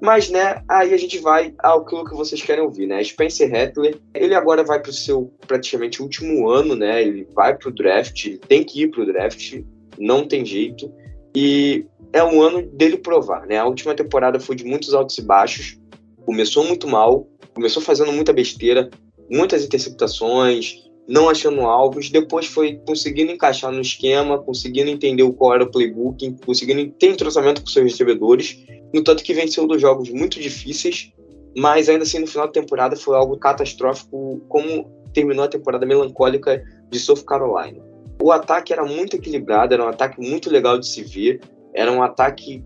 mas, 0.00 0.30
né, 0.30 0.62
aí 0.66 0.94
a 0.94 0.96
gente 0.96 1.18
vai 1.18 1.54
ao 1.58 1.84
que 1.84 2.14
vocês 2.14 2.40
querem 2.40 2.64
ouvir, 2.64 2.86
né? 2.86 3.04
Spencer 3.04 3.50
Rattler, 3.50 3.98
ele 4.14 4.34
agora 4.34 4.64
vai 4.64 4.80
para 4.80 4.90
o 4.90 4.94
seu 4.94 5.30
praticamente 5.46 6.02
último 6.02 6.48
ano, 6.48 6.74
né? 6.74 7.02
Ele 7.02 7.28
vai 7.34 7.54
para 7.54 7.68
o 7.68 7.72
draft, 7.72 8.38
tem 8.48 8.64
que 8.64 8.82
ir 8.82 8.90
para 8.90 9.02
o 9.02 9.06
draft, 9.06 9.60
não 9.98 10.26
tem 10.26 10.44
jeito. 10.44 10.90
E 11.36 11.84
é 12.12 12.22
um 12.22 12.40
ano 12.42 12.62
dele 12.62 12.96
provar, 12.96 13.46
né? 13.46 13.58
A 13.58 13.66
última 13.66 13.94
temporada 13.94 14.40
foi 14.40 14.56
de 14.56 14.64
muitos 14.64 14.94
altos 14.94 15.16
e 15.18 15.22
baixos. 15.22 15.78
Começou 16.24 16.64
muito 16.64 16.86
mal, 16.86 17.28
começou 17.54 17.82
fazendo 17.82 18.12
muita 18.12 18.32
besteira, 18.32 18.90
muitas 19.30 19.64
interceptações, 19.64 20.74
não 21.08 21.28
achando 21.28 21.62
alvos. 21.62 22.10
Depois 22.10 22.46
foi 22.46 22.80
conseguindo 22.86 23.32
encaixar 23.32 23.72
no 23.72 23.80
esquema, 23.80 24.38
conseguindo 24.38 24.90
entender 24.90 25.30
qual 25.32 25.54
era 25.54 25.64
o 25.64 25.70
playbook, 25.70 26.36
conseguindo 26.44 26.90
ter 26.92 27.10
entrosamento 27.10 27.62
com 27.62 27.68
seus 27.68 27.84
recebedores. 27.84 28.64
No 28.92 29.02
tanto 29.02 29.22
que 29.22 29.34
venceu 29.34 29.66
dos 29.66 29.80
jogos 29.80 30.10
muito 30.10 30.40
difíceis, 30.40 31.12
mas 31.56 31.88
ainda 31.88 32.04
assim 32.04 32.18
no 32.18 32.26
final 32.26 32.46
da 32.46 32.52
temporada 32.52 32.96
foi 32.96 33.16
algo 33.16 33.36
catastrófico, 33.36 34.40
como 34.48 34.90
terminou 35.12 35.44
a 35.44 35.48
temporada 35.48 35.86
melancólica 35.86 36.62
de 36.90 36.98
South 36.98 37.24
Carolina. 37.24 37.82
O 38.22 38.30
ataque 38.30 38.72
era 38.72 38.84
muito 38.84 39.16
equilibrado, 39.16 39.74
era 39.74 39.84
um 39.84 39.88
ataque 39.88 40.20
muito 40.20 40.50
legal 40.50 40.78
de 40.78 40.86
se 40.86 41.02
ver. 41.02 41.40
Era 41.74 41.90
um 41.92 42.02
ataque. 42.02 42.64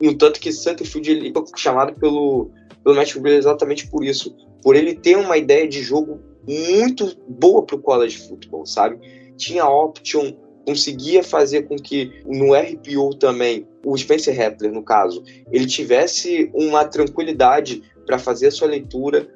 No 0.00 0.16
tanto 0.16 0.38
que 0.38 0.52
Sankerfield 0.52 1.10
ele 1.10 1.32
foi 1.32 1.44
chamado 1.56 1.94
pelo, 1.98 2.50
pelo 2.84 2.94
Matt 2.94 3.14
Rubio 3.14 3.32
exatamente 3.32 3.88
por 3.88 4.04
isso. 4.04 4.34
Por 4.62 4.76
ele 4.76 4.94
ter 4.94 5.16
uma 5.16 5.36
ideia 5.36 5.66
de 5.66 5.82
jogo 5.82 6.20
muito 6.46 7.16
boa 7.28 7.62
para 7.62 7.76
o 7.76 7.80
college 7.80 8.18
football, 8.18 8.64
sabe? 8.64 8.98
Tinha 9.36 9.66
option, 9.66 10.32
conseguia 10.66 11.22
fazer 11.22 11.62
com 11.62 11.76
que 11.76 12.22
no 12.26 12.54
RPO 12.54 13.16
também, 13.18 13.66
o 13.84 13.96
Spencer 13.96 14.36
Rattler, 14.36 14.72
no 14.72 14.82
caso, 14.82 15.22
ele 15.50 15.66
tivesse 15.66 16.50
uma 16.54 16.84
tranquilidade 16.84 17.82
para 18.06 18.18
fazer 18.18 18.48
a 18.48 18.50
sua 18.50 18.68
leitura, 18.68 19.28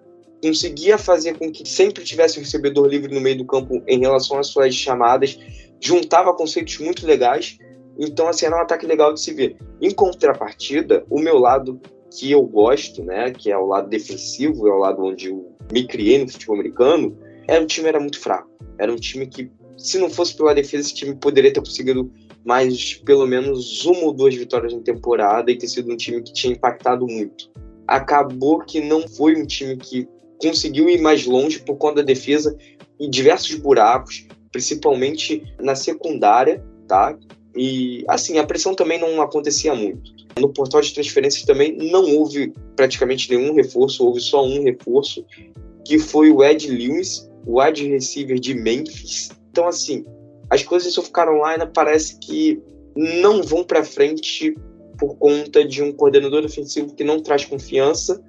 conseguia 0.43 0.99
fazer 0.99 1.39
com 1.39 1.51
que 1.53 1.69
sempre 1.69 2.03
tivesse 2.03 2.39
um 2.39 2.43
recebedor 2.43 2.87
livre 2.87 3.15
no 3.15 3.21
meio 3.21 3.39
do 3.39 3.45
campo 3.45 3.83
em 3.87 4.01
relação 4.01 4.39
às 4.39 4.49
suas 4.49 4.75
chamadas, 4.75 5.39
juntava 5.81 6.35
conceitos 6.35 6.79
muito 6.79 7.07
legais 7.07 7.59
então, 7.99 8.29
assim, 8.29 8.47
era 8.47 8.57
um 8.57 8.61
ataque 8.61 8.87
legal 8.87 9.13
de 9.13 9.21
se 9.21 9.33
ver. 9.33 9.57
Em 9.81 9.91
contrapartida, 9.91 11.05
o 11.11 11.19
meu 11.19 11.39
lado 11.39 11.81
que 12.11 12.31
eu 12.31 12.43
gosto, 12.43 13.03
né, 13.03 13.31
que 13.31 13.51
é 13.51 13.57
o 13.57 13.67
lado 13.67 13.89
defensivo, 13.89 14.69
é 14.69 14.73
o 14.73 14.79
lado 14.79 15.03
onde 15.03 15.29
eu 15.29 15.53
me 15.73 15.87
criei 15.87 16.19
no 16.19 16.29
futebol 16.29 16.57
americano, 16.57 17.17
era 17.49 17.63
um 17.63 17.67
time 17.67 17.89
era 17.89 18.01
muito 18.01 18.21
fraco. 18.21 18.51
Era 18.79 18.93
um 18.93 18.97
time 18.97 19.27
que, 19.27 19.51
se 19.77 19.99
não 19.99 20.11
fosse 20.11 20.37
pela 20.37 20.55
defesa, 20.55 20.87
esse 20.87 20.95
time 20.95 21.15
poderia 21.17 21.53
ter 21.53 21.61
conseguido 21.61 22.13
mais 22.45 22.95
pelo 22.95 23.27
menos 23.27 23.85
uma 23.85 24.05
ou 24.05 24.13
duas 24.13 24.35
vitórias 24.35 24.73
na 24.73 24.81
temporada 24.81 25.51
e 25.51 25.57
ter 25.57 25.69
sido 25.69 25.93
um 25.93 25.97
time 25.97 26.23
que 26.23 26.33
tinha 26.33 26.53
impactado 26.53 27.07
muito. 27.07 27.51
Acabou 27.87 28.61
que 28.61 28.81
não 28.81 29.07
foi 29.09 29.37
um 29.37 29.47
time 29.47 29.77
que 29.77 30.09
conseguiu 30.41 30.89
ir 30.89 31.01
mais 31.01 31.25
longe 31.25 31.61
por 31.61 31.77
conta 31.77 31.97
da 31.97 32.03
defesa 32.03 32.57
e 32.99 33.09
diversos 33.09 33.55
buracos, 33.57 34.27
principalmente 34.51 35.43
na 35.61 35.75
secundária, 35.75 36.65
tá? 36.87 37.17
E, 37.57 38.05
assim, 38.09 38.39
a 38.39 38.47
pressão 38.47 38.75
também 38.75 38.99
não 38.99 39.21
acontecia 39.21 39.75
muito. 39.75 40.11
No 40.39 40.49
portal 40.49 40.81
de 40.81 40.95
transferências 40.95 41.45
também 41.45 41.77
não 41.77 42.17
houve 42.17 42.53
praticamente 42.77 43.31
nenhum 43.31 43.55
reforço, 43.55 44.05
houve 44.07 44.21
só 44.21 44.45
um 44.45 44.63
reforço, 44.63 45.25
que 45.85 45.99
foi 45.99 46.31
o 46.31 46.43
Ed 46.43 46.69
Lewis, 46.69 47.31
o 47.47 47.61
wide 47.61 47.87
receiver 47.89 48.39
de 48.39 48.55
Memphis. 48.55 49.31
Então, 49.51 49.69
assim, 49.69 50.05
as 50.49 50.63
coisas 50.63 50.93
só 50.93 51.03
ficaram 51.03 51.39
lá 51.39 51.57
e 51.57 51.67
parece 51.67 52.19
que 52.19 52.61
não 52.97 53.43
vão 53.43 53.65
para 53.65 53.85
frente 53.85 54.55
por 54.99 55.17
conta 55.17 55.65
de 55.65 55.83
um 55.83 55.93
coordenador 55.93 56.45
ofensivo 56.45 56.95
que 56.95 57.05
não 57.05 57.21
traz 57.23 57.45
confiança 57.45 58.23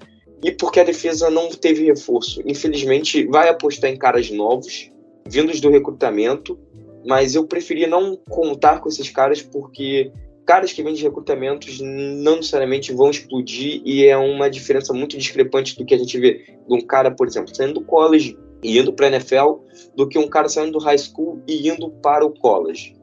e 0.44 0.52
porque 0.52 0.80
a 0.80 0.84
defesa 0.84 1.30
não 1.30 1.50
teve 1.50 1.86
reforço. 1.86 2.42
Infelizmente, 2.46 3.26
vai 3.28 3.48
apostar 3.48 3.90
em 3.90 3.98
caras 3.98 4.30
novos, 4.30 4.92
vindos 5.28 5.62
do 5.62 5.70
recrutamento, 5.70 6.60
mas 7.06 7.36
eu 7.36 7.46
preferia 7.46 7.88
não 7.88 8.18
contar 8.30 8.80
com 8.80 8.90
esses 8.90 9.10
caras 9.10 9.42
porque 9.42 10.12
caras 10.46 10.74
que 10.74 10.84
vêm 10.84 10.94
de 10.94 11.04
recrutamentos 11.04 11.80
não 11.80 12.38
necessariamente 12.38 12.92
vão 12.92 13.10
explodir 13.10 13.82
e 13.86 14.06
é 14.06 14.18
uma 14.18 14.50
diferença 14.50 14.94
muito 14.94 15.18
discrepante 15.18 15.78
do 15.78 15.86
que 15.86 15.94
a 15.94 15.98
gente 15.98 16.20
vê 16.20 16.58
de 16.68 16.76
um 16.76 16.82
cara, 16.82 17.12
por 17.12 17.28
exemplo, 17.28 17.56
saindo 17.56 17.76
do 17.76 17.86
college 17.86 18.38
e 18.62 18.78
indo 18.78 18.94
para 18.94 19.08
a 19.08 19.10
NFL 19.12 19.60
do 19.96 20.08
que 20.08 20.18
um 20.18 20.28
cara 20.28 20.50
saindo 20.50 20.74
do 20.74 20.80
high 20.80 20.98
school 20.98 21.42
e 21.48 21.70
indo 21.70 21.90
para 22.02 22.26
o 22.26 22.34
college. 22.34 22.96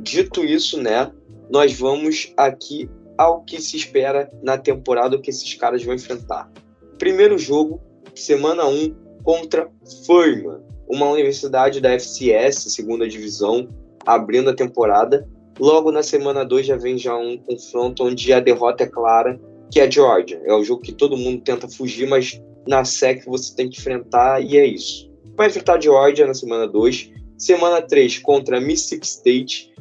Dito 0.00 0.44
isso, 0.44 0.80
né, 0.80 1.12
nós 1.50 1.72
vamos 1.72 2.32
aqui 2.36 2.88
ao 3.16 3.42
que 3.42 3.60
se 3.60 3.76
espera 3.76 4.30
na 4.42 4.56
temporada 4.56 5.20
que 5.20 5.30
esses 5.30 5.54
caras 5.54 5.82
vão 5.82 5.94
enfrentar. 5.94 6.50
Primeiro 6.98 7.38
jogo, 7.38 7.80
semana 8.14 8.66
1 8.66 8.94
contra 9.24 9.68
Furman 10.06 10.67
uma 10.88 11.10
universidade 11.10 11.80
da 11.80 11.92
FCS, 11.92 12.72
segunda 12.72 13.06
divisão, 13.06 13.68
abrindo 14.06 14.50
a 14.50 14.54
temporada. 14.54 15.28
Logo 15.58 15.92
na 15.92 16.02
semana 16.02 16.44
2 16.44 16.66
já 16.66 16.76
vem 16.76 16.96
já 16.96 17.16
um 17.16 17.36
confronto 17.36 18.04
onde 18.04 18.32
a 18.32 18.40
derrota 18.40 18.84
é 18.84 18.86
clara, 18.86 19.38
que 19.70 19.80
é 19.80 19.84
a 19.84 19.90
Georgia. 19.90 20.40
É 20.44 20.54
o 20.54 20.64
jogo 20.64 20.82
que 20.82 20.92
todo 20.92 21.16
mundo 21.16 21.42
tenta 21.42 21.68
fugir, 21.68 22.08
mas 22.08 22.40
na 22.66 22.84
SEC 22.84 23.24
você 23.26 23.54
tem 23.54 23.68
que 23.68 23.78
enfrentar 23.78 24.40
e 24.40 24.56
é 24.56 24.64
isso. 24.64 25.10
Vai 25.36 25.48
enfrentar 25.48 25.74
a 25.74 25.80
Georgia 25.80 26.26
na 26.26 26.34
semana 26.34 26.66
2, 26.66 27.10
semana 27.36 27.82
3 27.82 28.18
contra 28.18 28.60
Mississippi 28.60 29.06
State, 29.06 29.72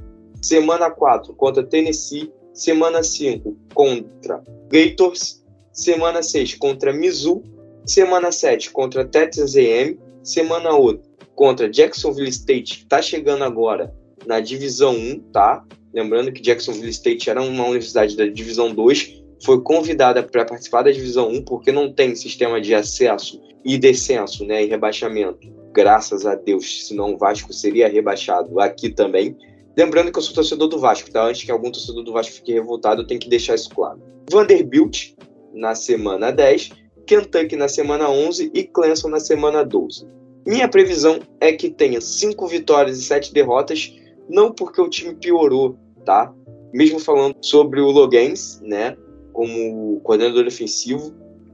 semana 0.41 0.89
4 0.89 1.33
contra 1.33 1.63
Tennessee, 1.63 2.31
semana 2.53 3.03
5 3.03 3.57
contra 3.73 4.43
Gators, 4.69 5.43
semana 5.71 6.21
6 6.21 6.55
contra 6.55 6.91
Mizzou, 6.91 7.43
semana 7.85 8.31
7 8.31 8.71
contra 8.71 9.05
Texas 9.05 9.55
A&M, 9.55 9.97
semana 10.29 10.71
outra 10.71 11.07
contra 11.35 11.69
Jacksonville 11.69 12.29
State, 12.29 12.77
que 12.77 12.83
está 12.83 13.01
chegando 13.01 13.43
agora 13.43 13.93
na 14.25 14.39
Divisão 14.39 14.95
1, 14.95 15.19
tá? 15.31 15.63
Lembrando 15.93 16.31
que 16.31 16.41
Jacksonville 16.41 16.89
State 16.89 17.29
era 17.29 17.41
uma 17.41 17.65
universidade 17.65 18.17
da 18.17 18.25
Divisão 18.25 18.73
2, 18.73 19.23
foi 19.43 19.61
convidada 19.61 20.23
para 20.23 20.45
participar 20.45 20.81
da 20.81 20.91
Divisão 20.91 21.29
1 21.29 21.43
porque 21.43 21.71
não 21.71 21.93
tem 21.93 22.15
sistema 22.15 22.59
de 22.59 22.73
acesso 22.73 23.41
e 23.63 23.77
descenso, 23.77 24.45
né, 24.45 24.63
e 24.63 24.67
rebaixamento. 24.67 25.47
Graças 25.71 26.25
a 26.25 26.33
Deus, 26.33 26.87
senão 26.87 27.13
o 27.13 27.17
Vasco 27.17 27.53
seria 27.53 27.87
rebaixado 27.87 28.59
aqui 28.59 28.89
também. 28.89 29.37
Lembrando 29.77 30.11
que 30.11 30.17
eu 30.17 30.23
sou 30.23 30.33
torcedor 30.33 30.67
do 30.67 30.79
Vasco, 30.79 31.11
tá? 31.11 31.23
Antes 31.23 31.43
que 31.43 31.51
algum 31.51 31.69
torcedor 31.69 32.03
do 32.03 32.11
Vasco 32.11 32.33
fique 32.33 32.51
revoltado, 32.51 33.03
eu 33.03 33.07
tenho 33.07 33.19
que 33.19 33.29
deixar 33.29 33.53
isso 33.53 33.69
claro. 33.69 34.01
Vanderbilt 34.31 35.13
na 35.53 35.75
semana 35.75 36.31
10, 36.31 36.71
Kentucky 37.07 37.55
na 37.55 37.67
semana 37.67 38.09
11 38.09 38.51
e 38.53 38.63
Clemson 38.63 39.07
na 39.07 39.19
semana 39.19 39.63
12. 39.63 40.07
Minha 40.45 40.67
previsão 40.67 41.19
é 41.41 41.51
que 41.51 41.69
tenha 41.69 41.99
cinco 41.99 42.45
vitórias 42.45 42.99
e 42.99 43.03
sete 43.03 43.33
derrotas, 43.33 43.95
não 44.29 44.51
porque 44.51 44.79
o 44.79 44.89
time 44.89 45.15
piorou, 45.15 45.77
tá? 46.05 46.31
Mesmo 46.71 46.99
falando 46.99 47.35
sobre 47.41 47.81
o 47.81 47.89
Logan's, 47.89 48.61
né? 48.61 48.95
como 49.37 49.99
coordenador 49.99 50.47
ofensivo, 50.47 51.13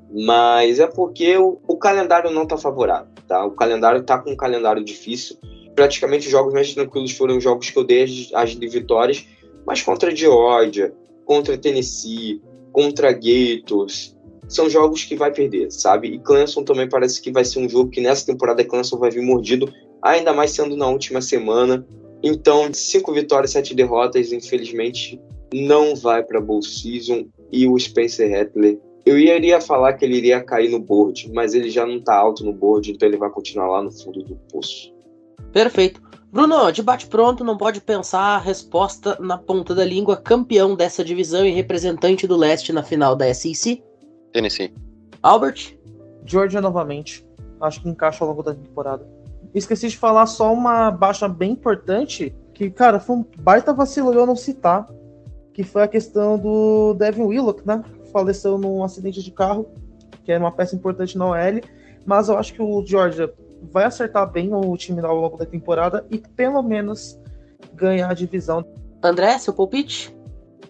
mas 0.10 0.80
é 0.80 0.88
porque 0.88 1.36
o, 1.36 1.60
o 1.68 1.76
calendário 1.76 2.32
não 2.32 2.44
está 2.44 2.58
favorável, 2.58 3.12
tá? 3.28 3.46
O 3.46 3.52
calendário 3.52 4.00
está 4.00 4.18
com 4.18 4.32
um 4.32 4.38
calendário 4.38 4.82
difícil. 4.82 5.36
Praticamente 5.76 6.28
os 6.28 6.32
jogos 6.32 6.54
mais 6.54 6.74
tranquilos 6.74 7.12
foram 7.12 7.36
os 7.36 7.44
jogos 7.44 7.70
que 7.70 7.78
eu 7.78 7.84
dei 7.84 8.04
as, 8.04 8.30
as 8.34 8.52
de 8.52 8.68
vitórias, 8.70 9.28
mas 9.68 9.82
contra 9.82 10.12
a 10.12 10.16
Georgia, 10.16 10.94
contra 11.26 11.58
Tennessee, 11.58 12.42
contra 12.72 13.12
Gators, 13.12 14.16
são 14.48 14.70
jogos 14.70 15.04
que 15.04 15.16
vai 15.16 15.32
perder, 15.32 15.72
sabe? 15.72 16.10
E 16.10 16.20
Clemson 16.20 16.64
também 16.64 16.88
parece 16.88 17.22
que 17.22 17.32
vai 17.32 17.46
ser 17.46 17.60
um 17.60 17.70
jogo 17.70 17.90
que 17.90 18.02
nessa 18.02 18.26
temporada 18.26 18.64
Clemson 18.64 18.98
vai 18.98 19.10
vir 19.10 19.22
mordido, 19.22 19.72
ainda 20.02 20.34
mais 20.34 20.52
sendo 20.52 20.76
na 20.76 20.88
última 20.88 21.22
semana. 21.22 21.86
Então, 22.22 22.74
cinco 22.74 23.14
vitórias, 23.14 23.52
sete 23.52 23.76
derrotas, 23.76 24.32
infelizmente, 24.32 25.20
não 25.54 25.96
vai 25.96 26.24
para 26.24 26.42
Bowl 26.42 26.62
Season. 26.62 27.26
E 27.52 27.68
o 27.68 27.78
Spencer 27.78 28.32
Rattler, 28.32 28.80
eu 29.06 29.20
iria 29.20 29.60
falar 29.60 29.94
que 29.94 30.06
ele 30.06 30.18
iria 30.18 30.42
cair 30.42 30.70
no 30.70 30.80
board, 30.80 31.30
mas 31.34 31.54
ele 31.54 31.70
já 31.70 31.86
não 31.86 31.98
está 31.98 32.16
alto 32.16 32.44
no 32.44 32.54
board, 32.54 32.92
então 32.92 33.08
ele 33.08 33.18
vai 33.18 33.30
continuar 33.30 33.68
lá 33.68 33.84
no 33.84 33.92
fundo 33.92 34.24
do 34.24 34.36
poço. 34.52 34.94
Perfeito. 35.52 36.02
Bruno, 36.32 36.72
debate 36.72 37.06
pronto, 37.06 37.44
não 37.44 37.56
pode 37.56 37.80
pensar 37.80 38.40
resposta 38.40 39.16
na 39.20 39.38
ponta 39.38 39.76
da 39.76 39.86
língua, 39.86 40.18
campeão 40.18 40.76
dessa 40.76 41.04
divisão 41.04 41.46
e 41.46 41.52
representante 41.52 42.26
do 42.26 42.36
leste 42.36 42.74
na 42.74 42.82
final 42.82 43.16
da 43.16 43.32
SEC? 43.32 43.84
Tennessee. 44.34 44.74
Albert? 45.22 45.78
Georgia 46.26 46.60
novamente. 46.60 47.26
Acho 47.62 47.82
que 47.82 47.88
encaixa 47.88 48.24
ao 48.24 48.30
longo 48.30 48.44
da 48.44 48.54
temporada. 48.54 49.08
Esqueci 49.54 49.88
de 49.88 49.98
falar 49.98 50.26
só 50.26 50.52
uma 50.52 50.90
baixa 50.90 51.28
bem 51.28 51.52
importante, 51.52 52.36
que, 52.54 52.70
cara, 52.70 53.00
foi 53.00 53.18
um 53.18 53.26
baita 53.38 53.74
vacilo 53.74 54.14
eu 54.14 54.26
não 54.26 54.36
citar, 54.36 54.90
que 55.54 55.64
foi 55.64 55.84
a 55.84 55.88
questão 55.88 56.38
do 56.38 56.96
Devin 56.96 57.24
Willock, 57.24 57.66
né? 57.66 57.84
Faleceu 58.12 58.58
num 58.58 58.84
acidente 58.84 59.22
de 59.22 59.32
carro, 59.32 59.70
que 60.24 60.32
é 60.32 60.38
uma 60.38 60.52
peça 60.52 60.76
importante 60.76 61.18
na 61.18 61.28
OL, 61.28 61.62
mas 62.06 62.28
eu 62.28 62.38
acho 62.38 62.54
que 62.54 62.62
o 62.62 62.84
Georgia 62.86 63.32
vai 63.72 63.86
acertar 63.86 64.30
bem 64.30 64.54
o 64.54 64.76
time 64.76 65.00
ao 65.02 65.16
longo 65.16 65.38
da 65.38 65.46
temporada 65.46 66.06
e 66.10 66.18
pelo 66.18 66.62
menos 66.62 67.20
ganhar 67.74 68.10
a 68.10 68.14
divisão. 68.14 68.66
André, 69.02 69.38
seu 69.38 69.54
palpite? 69.54 70.16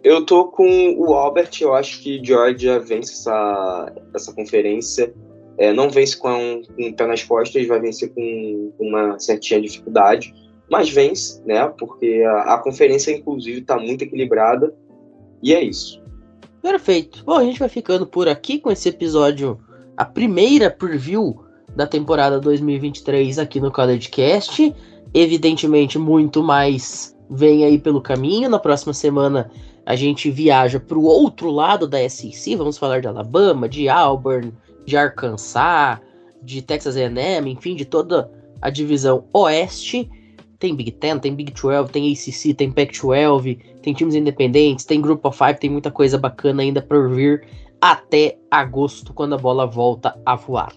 Eu 0.03 0.25
tô 0.25 0.45
com 0.45 0.95
o 0.97 1.13
Albert, 1.13 1.51
eu 1.61 1.73
acho 1.73 2.01
que 2.01 2.21
Georgia 2.21 2.77
vence 2.77 3.13
essa, 3.13 3.93
essa 4.13 4.33
conferência. 4.33 5.13
É, 5.57 5.71
não 5.71 5.89
vence 5.89 6.17
com, 6.17 6.61
com 6.75 6.89
o 6.89 6.93
pé 6.93 7.07
nas 7.07 7.23
costas, 7.23 7.65
vai 7.67 7.79
vencer 7.79 8.13
com, 8.13 8.73
uma 8.79 9.17
certinha 9.17 9.61
dificuldade, 9.61 10.33
mas 10.69 10.89
vence, 10.89 11.41
né? 11.45 11.65
Porque 11.79 12.21
a, 12.27 12.55
a 12.55 12.57
conferência, 12.57 13.11
inclusive, 13.11 13.59
está 13.59 13.77
muito 13.77 14.03
equilibrada. 14.03 14.75
E 15.41 15.53
é 15.53 15.63
isso. 15.63 16.03
Perfeito. 16.61 17.23
Bom, 17.23 17.37
a 17.37 17.43
gente 17.43 17.59
vai 17.59 17.69
ficando 17.69 18.05
por 18.05 18.27
aqui 18.27 18.59
com 18.59 18.71
esse 18.71 18.89
episódio, 18.89 19.57
a 19.95 20.03
primeira 20.03 20.69
preview 20.69 21.45
da 21.75 21.87
temporada 21.87 22.39
2023 22.39 23.39
aqui 23.39 23.59
no 23.61 23.71
College 23.71 24.09
Cast. 24.09 24.75
Evidentemente, 25.13 25.97
muito 25.97 26.43
mais 26.43 27.15
vem 27.29 27.63
aí 27.63 27.77
pelo 27.77 28.01
caminho. 28.01 28.49
Na 28.49 28.59
próxima 28.59 28.93
semana 28.93 29.49
a 29.85 29.95
gente 29.95 30.31
viaja 30.31 30.79
para 30.79 30.97
o 30.97 31.03
outro 31.03 31.49
lado 31.51 31.87
da 31.87 32.07
SEC. 32.07 32.55
Vamos 32.55 32.77
falar 32.77 33.01
de 33.01 33.07
Alabama, 33.07 33.67
de 33.67 33.89
Auburn, 33.89 34.53
de 34.85 34.95
Arkansas, 34.95 35.99
de 36.41 36.61
Texas 36.61 36.95
A&M, 36.95 37.51
enfim, 37.51 37.75
de 37.75 37.85
toda 37.85 38.29
a 38.61 38.69
divisão 38.69 39.25
oeste. 39.33 40.09
Tem 40.59 40.73
Big 40.73 40.91
Ten, 40.91 41.19
tem 41.19 41.35
Big 41.35 41.51
12, 41.51 41.91
tem 41.91 42.11
ACC, 42.11 42.53
tem 42.53 42.71
Pac-12, 42.71 43.59
tem 43.81 43.93
times 43.93 44.15
independentes, 44.15 44.85
tem 44.85 45.01
Group 45.01 45.25
of 45.25 45.37
Five, 45.37 45.59
tem 45.59 45.69
muita 45.69 45.91
coisa 45.91 46.17
bacana 46.17 46.63
ainda 46.63 46.81
por 46.81 47.09
vir 47.09 47.45
até 47.81 48.37
agosto, 48.49 49.13
quando 49.13 49.35
a 49.35 49.37
bola 49.37 49.65
volta 49.65 50.17
a 50.25 50.37
voar. 50.37 50.73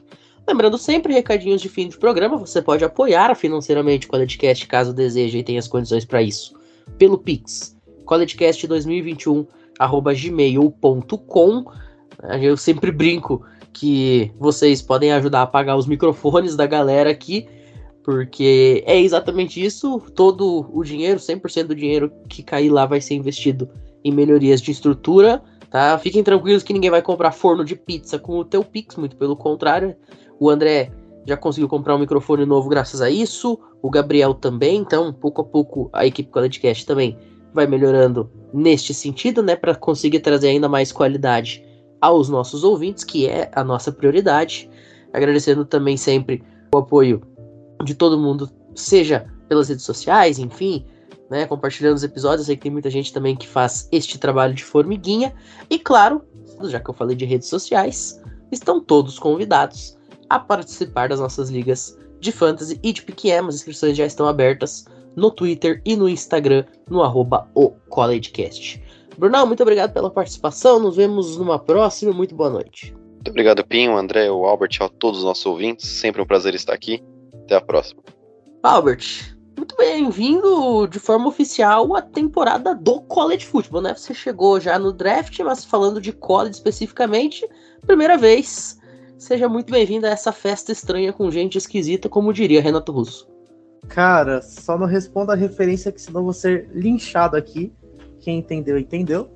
Lembrando 0.49 0.77
sempre, 0.77 1.13
recadinhos 1.13 1.63
de 1.63 1.69
fim 1.69 1.89
de 1.89 1.97
programa, 1.97 2.37
você 2.37 2.61
pode 2.61 2.85
apoiar 2.85 3.33
financeiramente 3.37 4.09
o 4.09 4.11
Collegecast 4.11 4.67
caso 4.67 4.93
deseje 4.93 5.39
e 5.39 5.45
tenha 5.45 5.61
as 5.61 5.69
condições 5.69 6.05
para 6.05 6.21
isso. 6.21 6.55
Pelo 6.99 7.19
Pix, 7.19 7.76
collegecast2021 8.07 9.47
gmail.com. 10.15 11.65
Eu 12.41 12.57
sempre 12.57 12.91
brinco 12.91 13.45
que 13.73 14.33
vocês 14.39 14.81
podem 14.81 15.13
ajudar 15.13 15.41
a 15.41 15.43
apagar 15.43 15.77
os 15.77 15.87
microfones 15.87 16.57
da 16.57 16.67
galera 16.67 17.11
aqui, 17.11 17.47
porque 18.03 18.83
é 18.87 18.99
exatamente 18.99 19.63
isso. 19.63 20.01
Todo 20.15 20.67
o 20.73 20.83
dinheiro, 20.83 21.21
100% 21.21 21.67
do 21.67 21.75
dinheiro 21.75 22.11
que 22.29 22.43
cair 22.43 22.71
lá 22.71 22.87
vai 22.87 23.01
ser 23.01 23.15
investido 23.15 23.69
em 24.03 24.13
melhorias 24.13 24.63
de 24.63 24.71
estrutura, 24.71 25.43
tá? 25.71 25.99
Fiquem 25.99 26.23
tranquilos 26.23 26.63
que 26.63 26.73
ninguém 26.73 26.91
vai 26.91 27.03
comprar 27.03 27.33
forno 27.33 27.65
de 27.65 27.77
pizza 27.77 28.19
com 28.19 28.39
o 28.39 28.45
teu 28.45 28.65
Pix, 28.65 28.97
muito 28.97 29.17
pelo 29.17 29.37
contrário. 29.37 29.95
O 30.41 30.49
André 30.49 30.91
já 31.27 31.37
conseguiu 31.37 31.69
comprar 31.69 31.97
um 31.97 31.99
microfone 31.99 32.47
novo 32.47 32.69
graças 32.69 33.03
a 33.03 33.11
isso, 33.11 33.59
o 33.83 33.91
Gabriel 33.91 34.33
também, 34.33 34.77
então 34.77 35.13
pouco 35.13 35.43
a 35.43 35.45
pouco 35.45 35.91
a 35.93 36.07
equipe 36.07 36.31
Qualidcast 36.31 36.87
também 36.87 37.19
vai 37.57 37.67
melhorando 37.67 38.31
neste 38.53 38.95
sentido, 38.95 39.43
né, 39.43 39.57
para 39.57 39.75
conseguir 39.75 40.21
trazer 40.21 40.49
ainda 40.49 40.69
mais 40.69 40.93
qualidade 40.93 41.65
aos 42.01 42.29
nossos 42.29 42.63
ouvintes, 42.63 43.03
que 43.03 43.27
é 43.27 43.51
a 43.55 43.65
nossa 43.65 43.91
prioridade. 43.91 44.71
Agradecendo 45.13 45.65
também 45.65 45.97
sempre 45.97 46.45
o 46.73 46.79
apoio 46.79 47.23
de 47.83 47.95
todo 47.95 48.19
mundo, 48.19 48.49
seja 48.75 49.27
pelas 49.49 49.69
redes 49.69 49.85
sociais, 49.85 50.39
enfim, 50.39 50.85
né, 51.31 51.47
compartilhando 51.47 51.97
os 51.97 52.05
episódios. 52.05 52.43
Eu 52.43 52.47
sei 52.47 52.57
que 52.57 52.63
tem 52.63 52.71
muita 52.71 52.91
gente 52.91 53.13
também 53.13 53.35
que 53.35 53.49
faz 53.49 53.89
este 53.91 54.19
trabalho 54.19 54.55
de 54.55 54.63
formiguinha. 54.63 55.35
E 55.71 55.79
claro, 55.79 56.23
já 56.65 56.79
que 56.79 56.91
eu 56.91 56.95
falei 56.95 57.17
de 57.17 57.25
redes 57.25 57.49
sociais, 57.49 58.23
estão 58.53 58.81
todos 58.81 59.19
convidados 59.19 59.97
a 60.29 60.39
participar 60.39 61.09
das 61.09 61.21
nossas 61.21 61.49
ligas 61.49 61.99
de 62.21 62.33
fantasy 62.33 62.79
e 62.83 62.93
de 62.93 63.03
PQM. 63.03 63.49
As 63.49 63.57
inscrições 63.57 63.97
já 63.97 64.05
estão 64.05 64.29
abertas 64.29 64.85
no 65.17 65.31
Twitter 65.31 65.81
e 65.85 65.97
no 65.97 66.09
Instagram, 66.09 66.65
no 66.89 67.03
arroba 67.03 67.49
o 67.55 67.71
CollegeCast. 67.89 68.83
Brunão, 69.19 69.47
muito 69.47 69.63
obrigado 69.63 69.93
pela 69.93 70.11
participação. 70.11 70.79
Nos 70.79 70.97
vemos 70.97 71.37
numa 71.39 71.59
próxima. 71.59 72.13
Muito 72.13 72.35
boa 72.35 72.51
noite. 72.51 72.95
Muito 73.15 73.31
obrigado, 73.31 73.67
Pinho, 73.67 73.97
André, 73.97 74.31
o 74.31 74.45
Albert, 74.45 74.77
a 74.81 74.89
todos 74.89 75.21
os 75.21 75.25
nossos 75.25 75.47
ouvintes. 75.47 75.89
Sempre 75.89 76.21
um 76.21 76.27
prazer 76.27 76.55
estar 76.55 76.75
aqui. 76.75 77.03
Até 77.45 77.57
a 77.57 77.61
próxima. 77.61 78.03
Albert, 78.63 79.35
muito 79.57 79.75
bem-vindo 79.77 80.87
de 80.87 80.99
forma 80.99 81.29
oficial 81.29 81.97
à 81.97 82.03
temporada 82.03 82.75
do 82.75 83.01
College 83.03 83.47
Football, 83.47 83.83
né? 83.83 83.95
Você 83.95 84.13
chegou 84.13 84.61
já 84.61 84.79
no 84.79 84.93
draft, 84.93 85.39
mas 85.41 85.65
falando 85.65 86.01
de 86.01 86.13
college 86.13 86.57
especificamente, 86.57 87.49
primeira 87.87 88.19
vez 88.19 88.79
Seja 89.19 89.49
muito 89.49 89.73
bem-vindo 89.73 90.07
a 90.07 90.11
essa 90.11 90.31
festa 90.31 90.73
estranha 90.73 91.11
com 91.11 91.31
gente 91.31 91.57
esquisita, 91.57 92.07
como 92.07 92.35
diria 92.35 92.61
Renato 92.61 92.93
Russo. 92.93 93.27
Cara, 93.89 94.43
só 94.43 94.77
não 94.77 94.87
responda 94.87 95.33
a 95.33 95.37
referência 95.37 95.93
que 95.93 96.01
senão 96.01 96.25
vou 96.25 96.33
ser 96.33 96.69
linchado 96.73 97.37
aqui. 97.37 97.73
Quem 98.21 98.39
entendeu, 98.39 98.79
entendeu. 98.79 99.31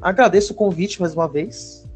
Agradeço 0.00 0.52
o 0.52 0.56
convite 0.56 1.00
mais 1.00 1.14
uma 1.14 1.28
vez. 1.28 1.86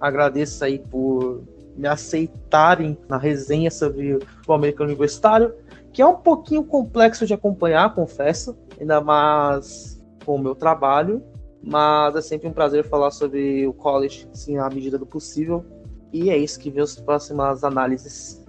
Agradeço 0.00 0.64
aí 0.64 0.78
por 0.78 1.42
me 1.76 1.88
aceitarem 1.88 2.96
na 3.08 3.16
resenha 3.16 3.70
sobre 3.70 4.18
o 4.46 4.52
americano 4.52 4.90
universitário, 4.90 5.54
que 5.92 6.02
é 6.02 6.06
um 6.06 6.16
pouquinho 6.16 6.62
complexo 6.62 7.26
de 7.26 7.34
acompanhar, 7.34 7.94
confesso, 7.94 8.56
ainda 8.78 9.00
mais 9.00 10.00
com 10.24 10.36
o 10.36 10.38
meu 10.38 10.54
trabalho, 10.54 11.22
mas 11.62 12.14
é 12.16 12.20
sempre 12.20 12.48
um 12.48 12.52
prazer 12.52 12.84
falar 12.84 13.10
sobre 13.10 13.66
o 13.66 13.72
college, 13.72 14.28
sim, 14.32 14.58
à 14.58 14.68
medida 14.68 14.98
do 14.98 15.06
possível. 15.06 15.64
E 16.12 16.30
é 16.30 16.36
isso 16.36 16.58
que 16.58 16.70
vê 16.70 16.80
as 16.80 16.96
próximas 16.96 17.62
análises. 17.62 18.39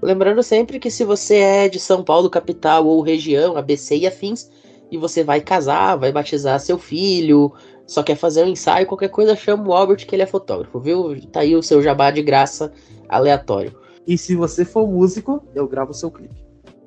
Lembrando 0.00 0.42
sempre 0.42 0.78
que 0.78 0.90
se 0.90 1.04
você 1.04 1.36
é 1.36 1.68
de 1.68 1.80
São 1.80 2.04
Paulo, 2.04 2.30
capital 2.30 2.86
ou 2.86 3.00
região, 3.00 3.56
ABC 3.56 3.96
e 3.96 4.06
afins, 4.06 4.50
e 4.90 4.96
você 4.96 5.24
vai 5.24 5.40
casar, 5.40 5.96
vai 5.96 6.12
batizar 6.12 6.60
seu 6.60 6.78
filho, 6.78 7.52
só 7.86 8.02
quer 8.02 8.16
fazer 8.16 8.44
um 8.44 8.48
ensaio, 8.48 8.86
qualquer 8.86 9.08
coisa, 9.08 9.36
chama 9.36 9.68
o 9.68 9.72
Albert 9.72 10.06
que 10.06 10.14
ele 10.14 10.22
é 10.22 10.26
fotógrafo, 10.26 10.78
viu? 10.80 11.20
Tá 11.30 11.40
aí 11.40 11.54
o 11.54 11.62
seu 11.62 11.82
jabá 11.82 12.10
de 12.10 12.22
graça 12.22 12.72
aleatório. 13.08 13.74
E 14.06 14.18
se 14.18 14.36
você 14.36 14.64
for 14.64 14.86
músico, 14.86 15.42
eu 15.54 15.66
gravo 15.66 15.90
o 15.90 15.94
seu 15.94 16.10
clipe. 16.10 16.34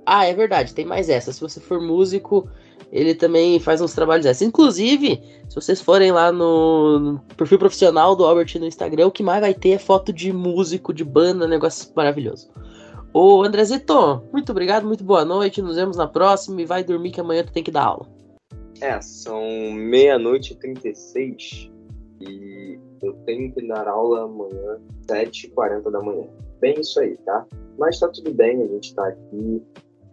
Ah, 0.05 0.25
é 0.25 0.33
verdade, 0.33 0.73
tem 0.73 0.85
mais 0.85 1.09
essa. 1.09 1.31
Se 1.31 1.39
você 1.39 1.59
for 1.59 1.81
músico, 1.81 2.49
ele 2.91 3.13
também 3.13 3.59
faz 3.59 3.81
uns 3.81 3.93
trabalhos 3.93 4.25
desses. 4.25 4.41
Inclusive, 4.41 5.21
se 5.47 5.55
vocês 5.55 5.79
forem 5.79 6.11
lá 6.11 6.31
no, 6.31 7.19
perfil 7.37 7.59
profissional 7.59 8.15
do 8.15 8.25
Albert 8.25 8.57
no 8.59 8.65
Instagram, 8.65 9.07
o 9.07 9.11
que 9.11 9.21
mais 9.23 9.41
vai 9.41 9.53
ter 9.53 9.71
é 9.71 9.77
foto 9.77 10.11
de 10.11 10.33
músico, 10.33 10.93
de 10.93 11.03
banda, 11.03 11.47
negócio 11.47 11.91
maravilhoso. 11.95 12.49
Ô 13.11 13.43
Andrezito, 13.43 14.21
muito 14.31 14.51
obrigado, 14.51 14.85
muito 14.85 15.03
boa 15.03 15.25
noite. 15.25 15.63
Nos 15.63 15.75
vemos 15.75 15.97
na 15.97 16.07
próxima 16.07 16.61
e 16.61 16.65
vai 16.65 16.83
dormir 16.83 17.09
que 17.09 17.19
amanhã 17.19 17.43
tu 17.43 17.51
tem 17.51 17.63
que 17.63 17.71
dar 17.71 17.85
aula. 17.85 18.07
É, 18.81 19.01
são 19.01 19.41
meia-noite 19.71 20.53
e 20.53 20.55
36 20.55 21.71
e 22.21 22.79
eu 23.01 23.13
tenho 23.25 23.51
que 23.51 23.67
dar 23.67 23.87
aula 23.87 24.25
amanhã, 24.25 24.79
7h40 25.07 25.89
da 25.89 26.01
manhã. 26.01 26.27
Bem 26.61 26.79
isso 26.79 26.99
aí, 26.99 27.17
tá? 27.25 27.47
Mas 27.79 27.99
tá 27.99 28.07
tudo 28.09 28.31
bem, 28.31 28.61
a 28.61 28.67
gente 28.67 28.93
tá 28.93 29.07
aqui. 29.07 29.63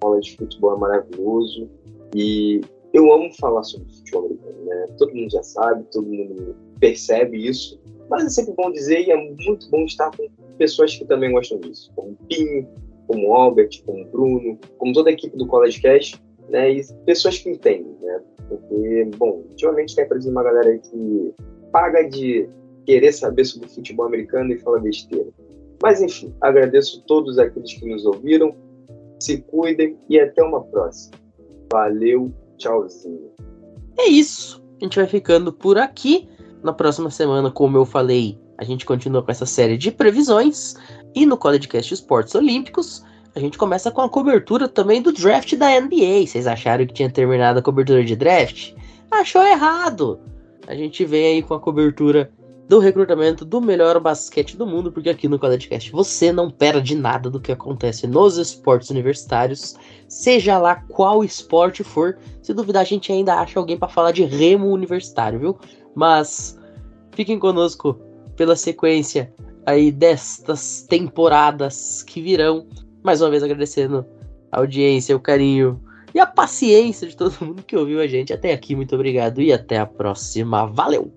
Aula 0.02 0.18
de 0.20 0.34
futebol 0.34 0.74
é 0.74 0.78
maravilhoso. 0.78 1.68
E 2.14 2.62
eu 2.94 3.12
amo 3.12 3.30
falar 3.38 3.62
sobre 3.62 3.92
futebol 3.92 4.24
americano, 4.24 4.64
né? 4.64 4.86
Todo 4.96 5.14
mundo 5.14 5.30
já 5.30 5.42
sabe, 5.42 5.84
todo 5.92 6.06
mundo 6.06 6.56
percebe 6.80 7.46
isso. 7.46 7.78
Mas 8.08 8.24
é 8.24 8.28
sempre 8.30 8.54
bom 8.54 8.72
dizer 8.72 9.06
e 9.06 9.10
é 9.10 9.16
muito 9.16 9.68
bom 9.70 9.84
estar 9.84 10.10
com 10.16 10.28
pessoas 10.56 10.96
que 10.96 11.04
também 11.04 11.32
gostam 11.32 11.58
disso, 11.58 11.92
como 11.94 12.12
o 12.12 12.16
Pinho, 12.28 12.66
como 13.06 13.28
o 13.28 13.34
Albert, 13.34 13.82
como 13.84 14.02
o 14.02 14.10
Bruno, 14.10 14.58
como 14.78 14.92
toda 14.92 15.10
a 15.10 15.12
equipe 15.12 15.36
do 15.36 15.46
College 15.46 15.80
Cast, 15.80 16.22
né? 16.48 16.72
E 16.72 16.84
pessoas 17.04 17.38
que 17.38 17.50
entendem, 17.50 17.96
né? 18.00 18.20
Porque, 18.48 19.10
bom, 19.16 19.44
ultimamente 19.48 19.94
tem 19.94 20.04
aparecido 20.04 20.32
uma 20.32 20.42
galera 20.42 20.78
que 20.78 21.34
paga 21.72 22.02
de 22.08 22.48
querer 22.84 23.12
saber 23.12 23.44
sobre 23.44 23.68
futebol 23.68 24.06
americano 24.06 24.52
e 24.52 24.58
fala 24.58 24.78
besteira. 24.78 25.28
Mas 25.82 26.00
enfim, 26.00 26.32
agradeço 26.40 27.00
a 27.00 27.06
todos 27.06 27.38
aqueles 27.38 27.74
que 27.74 27.86
nos 27.86 28.06
ouviram. 28.06 28.54
Se 29.20 29.38
cuidem 29.42 29.96
e 30.08 30.18
até 30.18 30.42
uma 30.42 30.62
próxima. 30.62 31.16
Valeu, 31.72 32.32
tchauzinho. 32.58 33.30
É 33.98 34.08
isso. 34.08 34.62
A 34.80 34.84
gente 34.84 34.98
vai 34.98 35.06
ficando 35.06 35.52
por 35.52 35.78
aqui. 35.78 36.28
Na 36.62 36.72
próxima 36.72 37.10
semana, 37.10 37.50
como 37.50 37.76
eu 37.76 37.84
falei, 37.84 38.38
a 38.58 38.64
gente 38.64 38.84
continua 38.84 39.22
com 39.22 39.30
essa 39.30 39.46
série 39.46 39.76
de 39.76 39.90
previsões. 39.90 40.74
E 41.16 41.24
no 41.24 41.38
Collegecast 41.38 41.94
Esportes 41.94 42.34
Olímpicos, 42.34 43.02
a 43.34 43.40
gente 43.40 43.56
começa 43.56 43.90
com 43.90 44.02
a 44.02 44.08
cobertura 44.08 44.68
também 44.68 45.00
do 45.00 45.10
draft 45.10 45.56
da 45.56 45.80
NBA. 45.80 46.26
Vocês 46.26 46.46
acharam 46.46 46.86
que 46.86 46.92
tinha 46.92 47.08
terminado 47.08 47.58
a 47.58 47.62
cobertura 47.62 48.04
de 48.04 48.14
draft? 48.14 48.74
Achou 49.10 49.42
errado! 49.42 50.20
A 50.66 50.74
gente 50.74 51.06
vem 51.06 51.24
aí 51.24 51.42
com 51.42 51.54
a 51.54 51.60
cobertura 51.60 52.30
do 52.68 52.78
recrutamento 52.78 53.46
do 53.46 53.62
melhor 53.62 53.98
basquete 53.98 54.58
do 54.58 54.66
mundo, 54.66 54.92
porque 54.92 55.08
aqui 55.08 55.26
no 55.26 55.38
Collegecast 55.38 55.90
você 55.90 56.30
não 56.30 56.50
perde 56.50 56.94
nada 56.94 57.30
do 57.30 57.40
que 57.40 57.50
acontece 57.50 58.06
nos 58.06 58.36
esportes 58.36 58.90
universitários, 58.90 59.74
seja 60.06 60.58
lá 60.58 60.76
qual 60.90 61.24
esporte 61.24 61.82
for. 61.82 62.18
Se 62.42 62.52
duvidar, 62.52 62.82
a 62.82 62.86
gente 62.86 63.10
ainda 63.10 63.36
acha 63.36 63.58
alguém 63.58 63.78
para 63.78 63.88
falar 63.88 64.12
de 64.12 64.24
remo 64.24 64.68
universitário, 64.68 65.38
viu? 65.38 65.58
Mas 65.94 66.58
fiquem 67.12 67.38
conosco 67.38 67.98
pela 68.36 68.54
sequência 68.54 69.32
aí 69.66 69.90
destas 69.90 70.82
temporadas 70.88 72.02
que 72.02 72.22
virão. 72.22 72.66
Mais 73.02 73.20
uma 73.20 73.30
vez 73.30 73.42
agradecendo 73.42 74.06
a 74.50 74.60
audiência, 74.60 75.16
o 75.16 75.20
carinho 75.20 75.80
e 76.14 76.20
a 76.20 76.26
paciência 76.26 77.06
de 77.06 77.16
todo 77.16 77.44
mundo 77.44 77.62
que 77.62 77.76
ouviu 77.76 78.00
a 78.00 78.06
gente 78.06 78.32
até 78.32 78.52
aqui. 78.52 78.74
Muito 78.76 78.94
obrigado 78.94 79.42
e 79.42 79.52
até 79.52 79.78
a 79.78 79.86
próxima. 79.86 80.66
Valeu! 80.66 81.15